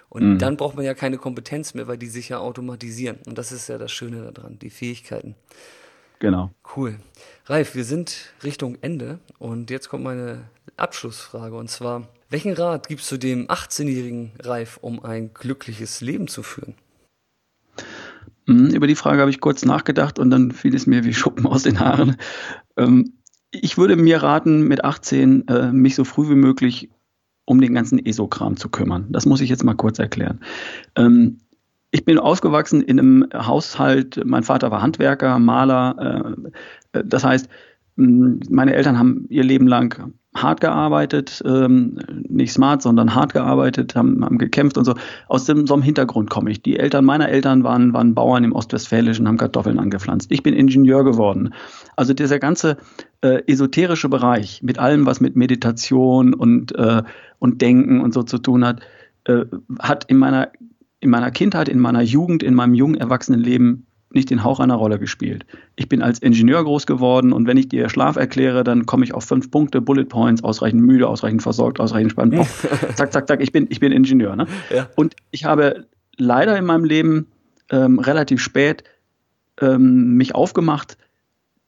Und 0.09 0.33
mhm. 0.33 0.37
dann 0.37 0.57
braucht 0.57 0.75
man 0.75 0.85
ja 0.85 0.93
keine 0.93 1.17
Kompetenz 1.17 1.73
mehr, 1.73 1.87
weil 1.87 1.97
die 1.97 2.05
sich 2.05 2.29
ja 2.29 2.37
automatisieren. 2.37 3.17
Und 3.25 3.39
das 3.39 3.51
ist 3.51 3.67
ja 3.67 3.79
das 3.79 3.91
Schöne 3.91 4.31
daran, 4.31 4.59
die 4.59 4.69
Fähigkeiten. 4.69 5.33
Genau. 6.19 6.51
Cool. 6.75 6.99
Ralf, 7.47 7.73
wir 7.73 7.83
sind 7.83 8.31
Richtung 8.43 8.77
Ende 8.81 9.17
und 9.39 9.71
jetzt 9.71 9.89
kommt 9.89 10.03
meine 10.03 10.43
Abschlussfrage 10.75 11.55
und 11.55 11.71
zwar, 11.71 12.07
welchen 12.29 12.53
Rat 12.53 12.87
gibst 12.87 13.11
du 13.11 13.17
dem 13.17 13.47
18-jährigen 13.47 14.33
Ralf, 14.39 14.77
um 14.81 15.03
ein 15.03 15.33
glückliches 15.33 16.01
Leben 16.01 16.27
zu 16.27 16.43
führen? 16.43 16.75
Hm, 18.47 18.67
über 18.67 18.87
die 18.87 18.95
Frage 18.95 19.21
habe 19.21 19.29
ich 19.29 19.39
kurz 19.39 19.65
nachgedacht 19.65 20.19
und 20.19 20.29
dann 20.29 20.51
fiel 20.51 20.75
es 20.75 20.87
mir 20.87 21.03
wie 21.03 21.13
Schuppen 21.13 21.45
aus 21.45 21.63
den 21.63 21.79
Haaren. 21.79 22.17
Ähm, 22.77 23.13
ich 23.51 23.77
würde 23.77 23.95
mir 23.95 24.21
raten, 24.21 24.67
mit 24.67 24.83
18 24.83 25.47
äh, 25.47 25.71
mich 25.71 25.95
so 25.95 26.03
früh 26.03 26.29
wie 26.29 26.35
möglich 26.35 26.89
um 27.45 27.61
den 27.61 27.73
ganzen 27.73 28.05
ESO-Kram 28.05 28.57
zu 28.57 28.69
kümmern. 28.69 29.07
Das 29.09 29.25
muss 29.25 29.39
ich 29.39 29.49
jetzt 29.49 29.63
mal 29.63 29.73
kurz 29.73 29.99
erklären. 29.99 30.41
Ähm, 30.95 31.39
ich 31.91 32.03
bin 32.03 32.19
aufgewachsen 32.19 32.81
in 32.81 32.99
einem 32.99 33.27
Haushalt, 33.33 34.21
mein 34.25 34.43
Vater 34.43 34.69
war 34.69 34.81
Handwerker, 34.81 35.39
Maler. 35.39 36.35
Äh, 36.91 37.03
das 37.05 37.23
heißt, 37.23 37.49
meine 37.97 38.75
Eltern 38.75 38.97
haben 38.99 39.25
ihr 39.29 39.43
Leben 39.43 39.67
lang 39.67 40.13
hart 40.35 40.61
gearbeitet, 40.61 41.41
ähm, 41.45 41.97
nicht 42.27 42.53
smart, 42.53 42.83
sondern 42.83 43.15
hart 43.15 43.33
gearbeitet, 43.33 43.95
haben, 43.95 44.23
haben 44.23 44.37
gekämpft 44.37 44.77
und 44.77 44.85
so. 44.85 44.93
Aus 45.27 45.45
dem, 45.45 45.65
so 45.65 45.73
einem 45.73 45.81
Hintergrund 45.81 46.29
komme 46.29 46.51
ich. 46.51 46.61
Die 46.61 46.77
Eltern 46.77 47.05
meiner 47.05 47.29
Eltern 47.29 47.63
waren, 47.63 47.93
waren 47.93 48.13
Bauern 48.13 48.43
im 48.43 48.53
Ostwestfälischen, 48.53 49.27
haben 49.27 49.37
Kartoffeln 49.37 49.79
angepflanzt. 49.79 50.31
Ich 50.31 50.43
bin 50.43 50.53
Ingenieur 50.53 51.03
geworden. 51.03 51.53
Also 51.95 52.13
dieser 52.13 52.37
ganze 52.37 52.77
äh, 53.21 53.41
esoterische 53.47 54.09
Bereich 54.09 54.61
mit 54.61 54.77
allem, 54.77 55.07
was 55.07 55.19
mit 55.19 55.35
Meditation 55.35 56.35
und, 56.35 56.75
äh, 56.75 57.01
und 57.39 57.61
Denken 57.61 57.99
und 58.01 58.13
so 58.13 58.21
zu 58.21 58.37
tun 58.37 58.63
hat, 58.63 58.81
äh, 59.25 59.45
hat 59.79 60.05
in 60.05 60.17
meiner 60.17 60.51
in 60.99 61.11
meiner 61.11 61.29
Kindheit, 61.29 61.69
in 61.69 61.79
meiner 61.79 62.01
Jugend, 62.01 62.41
in 62.41 62.55
meinem 62.55 62.73
jungen 62.73 62.95
Erwachsenenleben 62.95 63.85
nicht 64.09 64.29
den 64.29 64.43
Hauch 64.43 64.59
einer 64.59 64.75
Rolle 64.75 64.99
gespielt. 64.99 65.45
Ich 65.75 65.89
bin 65.89 66.01
als 66.01 66.19
Ingenieur 66.19 66.63
groß 66.63 66.85
geworden 66.85 67.33
und 67.33 67.47
wenn 67.47 67.57
ich 67.57 67.67
dir 67.67 67.89
Schlaf 67.89 68.15
erkläre, 68.15 68.63
dann 68.63 68.85
komme 68.85 69.03
ich 69.03 69.13
auf 69.13 69.25
fünf 69.25 69.51
Punkte, 69.51 69.81
Bullet 69.81 70.05
Points, 70.05 70.43
ausreichend 70.43 70.81
müde, 70.81 71.07
ausreichend 71.07 71.41
versorgt, 71.43 71.79
ausreichend 71.79 72.11
spannend. 72.11 72.45
zack, 72.95 73.11
zack, 73.11 73.27
zack, 73.27 73.41
ich 73.41 73.51
bin, 73.51 73.67
ich 73.69 73.79
bin 73.79 73.91
Ingenieur. 73.91 74.35
Ne? 74.35 74.47
Ja. 74.73 74.89
Und 74.95 75.15
ich 75.31 75.45
habe 75.45 75.87
leider 76.15 76.57
in 76.57 76.65
meinem 76.65 76.85
Leben 76.85 77.27
ähm, 77.69 77.99
relativ 77.99 78.41
spät 78.41 78.83
ähm, 79.59 80.15
mich 80.15 80.35
aufgemacht, 80.35 80.97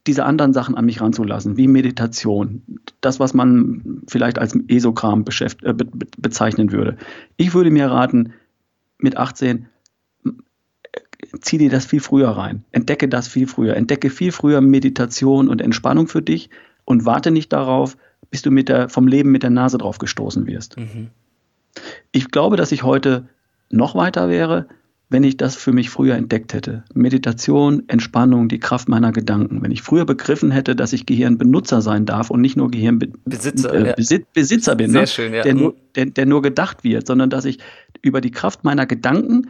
diese 0.08 0.24
anderen 0.24 0.54
Sachen 0.54 0.76
an 0.76 0.86
mich 0.86 1.02
ranzulassen, 1.02 1.58
wie 1.58 1.68
Meditation, 1.68 2.64
das, 3.02 3.20
was 3.20 3.34
man 3.34 4.02
vielleicht 4.08 4.40
als 4.40 4.58
Esokram 4.68 5.26
äh, 5.28 5.74
be 5.74 5.86
bezeichnen 6.18 6.72
würde. 6.72 6.98
Ich 7.38 7.54
würde 7.54 7.70
mir 7.70 7.88
raten, 7.88 8.34
mit 9.00 9.18
18, 9.18 9.68
zieh 11.42 11.58
dir 11.58 11.70
das 11.70 11.86
viel 11.86 12.00
früher 12.00 12.30
rein. 12.30 12.64
Entdecke 12.72 13.08
das 13.08 13.28
viel 13.28 13.48
früher. 13.48 13.76
Entdecke 13.76 14.10
viel 14.10 14.32
früher 14.32 14.62
Meditation 14.62 15.50
und 15.50 15.62
Entspannung 15.62 16.08
für 16.08 16.22
dich 16.22 16.50
und 16.86 17.06
warte 17.06 17.32
nicht 17.32 17.54
darauf, 17.54 17.98
bis 18.32 18.42
du 18.42 18.52
mit 18.52 18.70
der, 18.70 18.90
vom 18.90 19.08
Leben 19.08 19.32
mit 19.32 19.44
der 19.44 19.50
Nase 19.50 19.78
drauf 19.78 19.98
gestoßen 19.98 20.48
wirst. 20.48 20.78
Mhm. 20.78 21.10
Ich 22.12 22.32
glaube, 22.32 22.58
dass 22.58 22.72
ich 22.72 22.84
heute 22.84 23.28
noch 23.70 23.96
weiter 23.96 24.30
wäre, 24.30 24.68
wenn 25.12 25.24
ich 25.24 25.38
das 25.38 25.56
für 25.56 25.72
mich 25.72 25.90
früher 25.90 26.16
entdeckt 26.16 26.54
hätte. 26.54 26.84
Meditation, 26.94 27.84
Entspannung, 27.88 28.48
die 28.48 28.60
Kraft 28.60 28.90
meiner 28.90 29.12
Gedanken. 29.12 29.64
Wenn 29.64 29.72
ich 29.72 29.82
früher 29.82 30.06
begriffen 30.06 30.52
hätte, 30.52 30.76
dass 30.76 30.94
ich 30.94 31.08
Gehirnbenutzer 31.08 31.82
sein 31.82 32.06
darf 32.06 32.30
und 32.30 32.42
nicht 32.42 32.56
nur 32.56 32.70
Gehirnbesitzer 32.70 33.74
äh, 33.74 33.94
Besit 33.96 34.32
Besitzer 34.34 34.76
bin, 34.76 34.92
ne? 34.92 35.08
schön, 35.08 35.34
ja. 35.34 35.42
der, 35.42 35.56
nur, 35.56 35.72
mhm. 35.72 35.78
der, 35.96 36.06
der 36.08 36.26
nur 36.28 36.44
gedacht 36.44 36.84
wird, 36.84 37.08
sondern 37.08 37.32
dass 37.32 37.46
ich 37.46 37.58
über 38.04 38.22
die 38.22 38.32
Kraft 38.32 38.64
meiner 38.64 38.86
Gedanken 38.86 39.50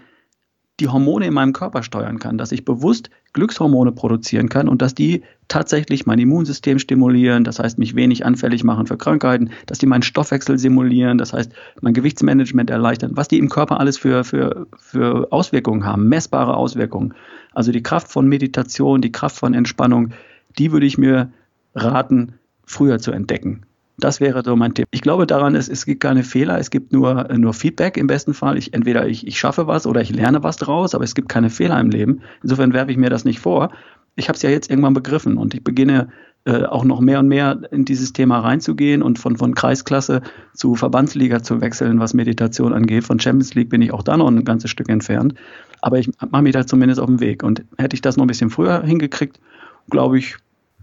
die 0.79 0.87
Hormone 0.87 1.27
in 1.27 1.33
meinem 1.33 1.53
Körper 1.53 1.83
steuern 1.83 2.19
kann, 2.19 2.37
dass 2.37 2.51
ich 2.51 2.65
bewusst 2.65 3.09
Glückshormone 3.33 3.91
produzieren 3.91 4.49
kann 4.49 4.67
und 4.67 4.81
dass 4.81 4.95
die 4.95 5.23
tatsächlich 5.47 6.05
mein 6.05 6.19
Immunsystem 6.19 6.79
stimulieren, 6.79 7.43
das 7.43 7.59
heißt 7.59 7.77
mich 7.77 7.95
wenig 7.95 8.25
anfällig 8.25 8.63
machen 8.63 8.87
für 8.87 8.97
Krankheiten, 8.97 9.51
dass 9.65 9.77
die 9.77 9.85
meinen 9.85 10.01
Stoffwechsel 10.01 10.57
simulieren, 10.57 11.17
das 11.17 11.33
heißt 11.33 11.51
mein 11.81 11.93
Gewichtsmanagement 11.93 12.69
erleichtern, 12.69 13.11
was 13.15 13.27
die 13.27 13.37
im 13.37 13.49
Körper 13.49 13.79
alles 13.79 13.97
für, 13.97 14.23
für, 14.23 14.67
für 14.77 15.31
Auswirkungen 15.31 15.85
haben, 15.85 16.07
messbare 16.07 16.55
Auswirkungen. 16.55 17.13
Also 17.53 17.71
die 17.71 17.83
Kraft 17.83 18.07
von 18.07 18.27
Meditation, 18.27 19.01
die 19.01 19.11
Kraft 19.11 19.37
von 19.37 19.53
Entspannung, 19.53 20.11
die 20.57 20.71
würde 20.71 20.85
ich 20.85 20.97
mir 20.97 21.31
raten, 21.75 22.33
früher 22.65 22.99
zu 22.99 23.11
entdecken. 23.11 23.65
Das 23.99 24.21
wäre 24.21 24.43
so 24.43 24.55
mein 24.55 24.73
Tipp. 24.73 24.87
Ich 24.91 25.01
glaube 25.01 25.27
daran, 25.27 25.55
es, 25.55 25.67
es 25.69 25.85
gibt 25.85 26.01
keine 26.01 26.23
Fehler, 26.23 26.57
es 26.57 26.69
gibt 26.69 26.93
nur, 26.93 27.27
nur 27.37 27.53
Feedback 27.53 27.97
im 27.97 28.07
besten 28.07 28.33
Fall. 28.33 28.57
Ich, 28.57 28.73
entweder 28.73 29.07
ich, 29.07 29.27
ich 29.27 29.39
schaffe 29.39 29.67
was 29.67 29.85
oder 29.85 30.01
ich 30.01 30.09
lerne 30.13 30.43
was 30.43 30.57
draus, 30.57 30.95
aber 30.95 31.03
es 31.03 31.15
gibt 31.15 31.29
keine 31.29 31.49
Fehler 31.49 31.79
im 31.79 31.89
Leben. 31.89 32.21
Insofern 32.43 32.73
werfe 32.73 32.91
ich 32.91 32.97
mir 32.97 33.09
das 33.09 33.25
nicht 33.25 33.39
vor. 33.39 33.71
Ich 34.15 34.27
habe 34.27 34.35
es 34.35 34.41
ja 34.41 34.49
jetzt 34.49 34.69
irgendwann 34.69 34.93
begriffen 34.93 35.37
und 35.37 35.53
ich 35.53 35.63
beginne 35.63 36.09
äh, 36.45 36.63
auch 36.63 36.85
noch 36.85 37.01
mehr 37.01 37.19
und 37.19 37.27
mehr 37.27 37.59
in 37.71 37.85
dieses 37.85 38.13
Thema 38.13 38.39
reinzugehen 38.39 39.01
und 39.01 39.19
von, 39.19 39.37
von 39.37 39.55
Kreisklasse 39.55 40.21
zu 40.53 40.75
Verbandsliga 40.75 41.43
zu 41.43 41.61
wechseln, 41.61 41.99
was 41.99 42.13
Meditation 42.13 42.73
angeht. 42.73 43.03
Von 43.03 43.19
Champions 43.19 43.55
League 43.55 43.69
bin 43.69 43.81
ich 43.81 43.91
auch 43.93 44.03
da 44.03 44.15
noch 44.17 44.27
ein 44.27 44.45
ganzes 44.45 44.71
Stück 44.71 44.89
entfernt. 44.89 45.35
Aber 45.81 45.99
ich 45.99 46.09
mache 46.31 46.41
mich 46.41 46.53
da 46.53 46.65
zumindest 46.65 46.99
auf 47.01 47.07
den 47.07 47.19
Weg. 47.19 47.43
Und 47.43 47.63
hätte 47.77 47.93
ich 47.93 48.01
das 48.01 48.17
noch 48.17 48.23
ein 48.23 48.27
bisschen 48.27 48.49
früher 48.49 48.81
hingekriegt, 48.83 49.39
glaube 49.89 50.17
ich, 50.17 50.37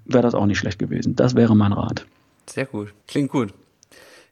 wäre 0.04 0.22
das 0.22 0.34
auch 0.34 0.46
nicht 0.46 0.58
schlecht 0.58 0.78
gewesen. 0.78 1.16
Das 1.16 1.34
wäre 1.34 1.56
mein 1.56 1.72
Rat. 1.72 2.06
Sehr 2.48 2.66
gut. 2.66 2.94
Klingt 3.08 3.30
gut. 3.30 3.52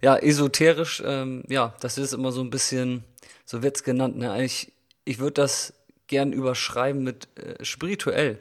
Ja, 0.00 0.16
esoterisch, 0.16 1.02
ähm, 1.04 1.44
ja, 1.48 1.74
das 1.80 1.98
ist 1.98 2.12
immer 2.12 2.30
so 2.30 2.42
ein 2.42 2.50
bisschen, 2.50 3.04
so 3.44 3.62
wird's 3.62 3.84
genannt. 3.84 4.18
Ne? 4.18 4.30
Eigentlich, 4.30 4.72
ich 5.04 5.18
würde 5.18 5.34
das 5.34 5.72
gern 6.06 6.32
überschreiben 6.32 7.02
mit 7.02 7.28
äh, 7.36 7.64
spirituell. 7.64 8.38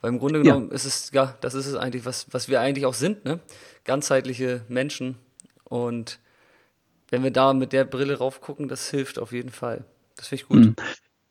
Weil 0.00 0.10
im 0.10 0.18
Grunde 0.18 0.42
genommen 0.42 0.68
ja. 0.68 0.74
ist 0.74 0.84
es, 0.84 1.10
ja, 1.12 1.36
das 1.40 1.54
ist 1.54 1.66
es 1.66 1.74
eigentlich, 1.74 2.04
was, 2.04 2.26
was 2.30 2.48
wir 2.48 2.60
eigentlich 2.60 2.86
auch 2.86 2.94
sind, 2.94 3.24
ne? 3.24 3.40
Ganzheitliche 3.84 4.62
Menschen. 4.68 5.16
Und 5.64 6.20
wenn 7.08 7.24
wir 7.24 7.30
da 7.30 7.52
mit 7.52 7.72
der 7.72 7.84
Brille 7.84 8.18
raufgucken, 8.18 8.68
das 8.68 8.90
hilft 8.90 9.18
auf 9.18 9.32
jeden 9.32 9.50
Fall. 9.50 9.84
Das 10.16 10.28
finde 10.28 10.42
ich 10.42 10.48
gut. 10.48 10.58
Mhm. 10.58 10.76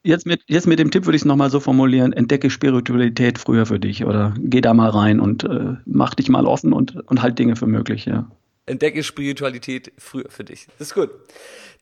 Jetzt 0.08 0.26
mit, 0.26 0.42
jetzt 0.48 0.68
mit 0.68 0.80
dem 0.80 0.90
Tipp 0.90 1.06
würde 1.06 1.18
ich 1.18 1.24
es 1.24 1.26
nochmal 1.26 1.50
so 1.50 1.60
formulieren, 1.60 2.14
entdecke 2.14 2.50
Spiritualität 2.50 3.38
früher 3.38 3.66
für 3.66 3.78
dich 3.78 4.06
oder 4.06 4.34
geh 4.40 4.62
da 4.62 4.74
mal 4.74 4.90
rein 4.90 5.20
und 5.20 5.44
äh, 5.44 5.74
mach 5.86 6.16
dich 6.16 6.30
mal 6.30 6.46
offen 6.46 6.72
und, 6.72 6.96
und 7.10 7.22
halt 7.22 7.38
Dinge 7.38 7.58
für 7.58 7.68
möglich, 7.68 8.06
ja. 8.06 8.32
Entdecke 8.68 9.04
Spiritualität 9.04 9.92
früher 9.98 10.30
für 10.30 10.46
dich. 10.46 10.68
Das 10.80 10.88
ist 10.88 10.94
gut. 10.94 11.10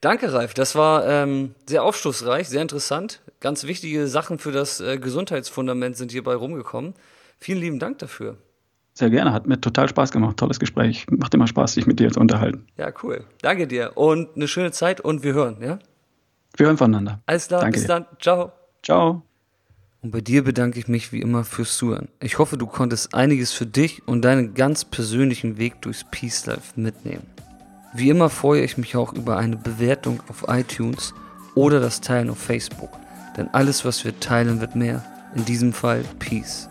Danke, 0.02 0.34
Ralf. 0.34 0.56
Das 0.56 0.74
war 0.74 1.08
ähm, 1.08 1.54
sehr 1.68 1.84
aufschlussreich, 1.84 2.50
sehr 2.50 2.64
interessant. 2.64 3.22
Ganz 3.42 3.66
wichtige 3.66 4.08
Sachen 4.08 4.40
für 4.40 4.52
das 4.52 4.80
äh, 4.80 4.98
Gesundheitsfundament 4.98 5.96
sind 5.96 6.12
hierbei 6.12 6.34
rumgekommen. 6.34 6.96
Vielen 7.38 7.60
lieben 7.60 7.78
Dank 7.78 8.00
dafür. 8.00 8.38
Sehr 8.96 9.12
gerne, 9.12 9.34
hat 9.34 9.46
mir 9.46 9.62
total 9.62 9.88
Spaß 9.88 10.12
gemacht. 10.12 10.38
Tolles 10.38 10.60
Gespräch. 10.60 11.06
Macht 11.12 11.36
immer 11.36 11.46
Spaß, 11.46 11.76
sich 11.76 11.86
mit 11.86 12.00
dir 12.00 12.10
zu 12.10 12.20
unterhalten. 12.20 12.66
Ja, 12.76 12.92
cool. 13.04 13.24
Danke 13.44 13.68
dir 13.68 13.92
und 13.94 14.36
eine 14.36 14.48
schöne 14.48 14.72
Zeit 14.72 15.00
und 15.00 15.22
wir 15.22 15.36
hören, 15.36 15.58
ja? 15.62 15.78
Wir 16.58 16.68
hören 16.68 16.78
voneinander. 16.78 17.20
Alles 17.26 17.48
klar, 17.48 17.62
Danke 17.62 17.74
bis 17.74 17.84
dir. 17.84 17.88
dann. 17.88 18.06
Ciao. 18.20 18.52
Ciao. 18.84 19.24
Und 20.02 20.12
bei 20.12 20.22
dir 20.22 20.44
bedanke 20.44 20.78
ich 20.80 20.88
mich 20.88 21.12
wie 21.12 21.20
immer 21.20 21.44
fürs 21.44 21.78
Zuhören. 21.78 22.10
Ich 22.22 22.38
hoffe, 22.38 22.58
du 22.58 22.68
konntest 22.68 23.14
einiges 23.16 23.52
für 23.52 23.66
dich 23.66 24.08
und 24.08 24.22
deinen 24.22 24.54
ganz 24.54 24.86
persönlichen 24.86 25.58
Weg 25.58 25.82
durchs 25.82 26.06
Peace 26.12 26.46
Life 26.46 26.80
mitnehmen. 26.80 27.26
Wie 27.94 28.10
immer 28.10 28.30
freue 28.30 28.62
ich 28.62 28.78
mich 28.78 28.96
auch 28.96 29.14
über 29.14 29.38
eine 29.38 29.56
Bewertung 29.56 30.22
auf 30.30 30.46
iTunes 30.48 31.14
oder 31.56 31.80
das 31.80 32.02
Teilen 32.02 32.30
auf 32.30 32.38
Facebook. 32.38 32.92
Denn 33.36 33.50
alles, 33.54 33.84
was 33.84 34.06
wir 34.06 34.20
teilen, 34.20 34.62
wird 34.62 34.76
mehr. 34.76 35.04
In 35.34 35.44
diesem 35.44 35.74
Fall 35.74 36.04
Peace. 36.20 36.70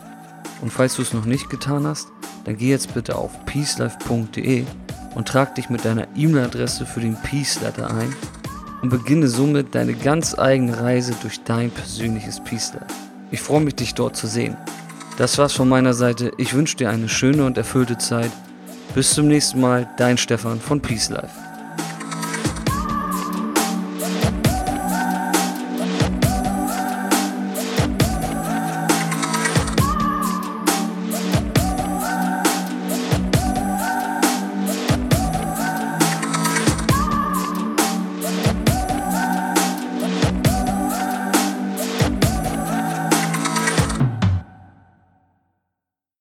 Und 0.62 0.70
falls 0.72 0.97
du 0.97 1.03
es 1.03 1.12
noch 1.12 1.24
nicht 1.24 1.51
getan 1.51 1.87
hast, 1.87 2.09
dann 2.45 2.57
geh 2.57 2.70
jetzt 2.70 2.95
bitte 2.95 3.16
auf 3.16 3.45
peacelife.de 3.47 4.64
und 5.14 5.28
trag 5.28 5.55
dich 5.57 5.68
mit 5.68 5.85
deiner 5.85 6.07
E-Mail-Adresse 6.16 6.87
für 6.87 7.01
den 7.01 7.16
Peace 7.16 7.61
Letter 7.61 7.91
ein 7.91 8.14
und 8.85 8.91
beginne 8.91 9.28
somit 9.28 9.74
deine 9.74 9.95
ganz 9.95 10.39
eigene 10.39 10.78
Reise 10.78 11.14
durch 11.22 11.43
dein 11.43 11.70
persönliches 11.70 12.39
Peace 12.45 12.74
Life. 12.74 12.95
Ich 13.30 13.41
freue 13.41 13.62
mich, 13.62 13.76
dich 13.76 13.95
dort 13.95 14.14
zu 14.14 14.26
sehen. 14.26 14.59
Das 15.16 15.39
war's 15.39 15.55
von 15.55 15.70
meiner 15.70 15.95
Seite. 15.95 16.32
Ich 16.37 16.53
wünsche 16.53 16.76
dir 16.76 16.91
eine 16.91 17.09
schöne 17.09 17.47
und 17.47 17.57
erfüllte 17.57 17.97
Zeit. 17.97 18.30
Bis 18.95 19.14
zum 19.14 19.28
nächsten 19.28 19.59
Mal, 19.59 19.89
dein 19.97 20.18
Stefan 20.18 20.61
von 20.61 20.82
Peace 20.82 21.09
Life. 21.09 21.43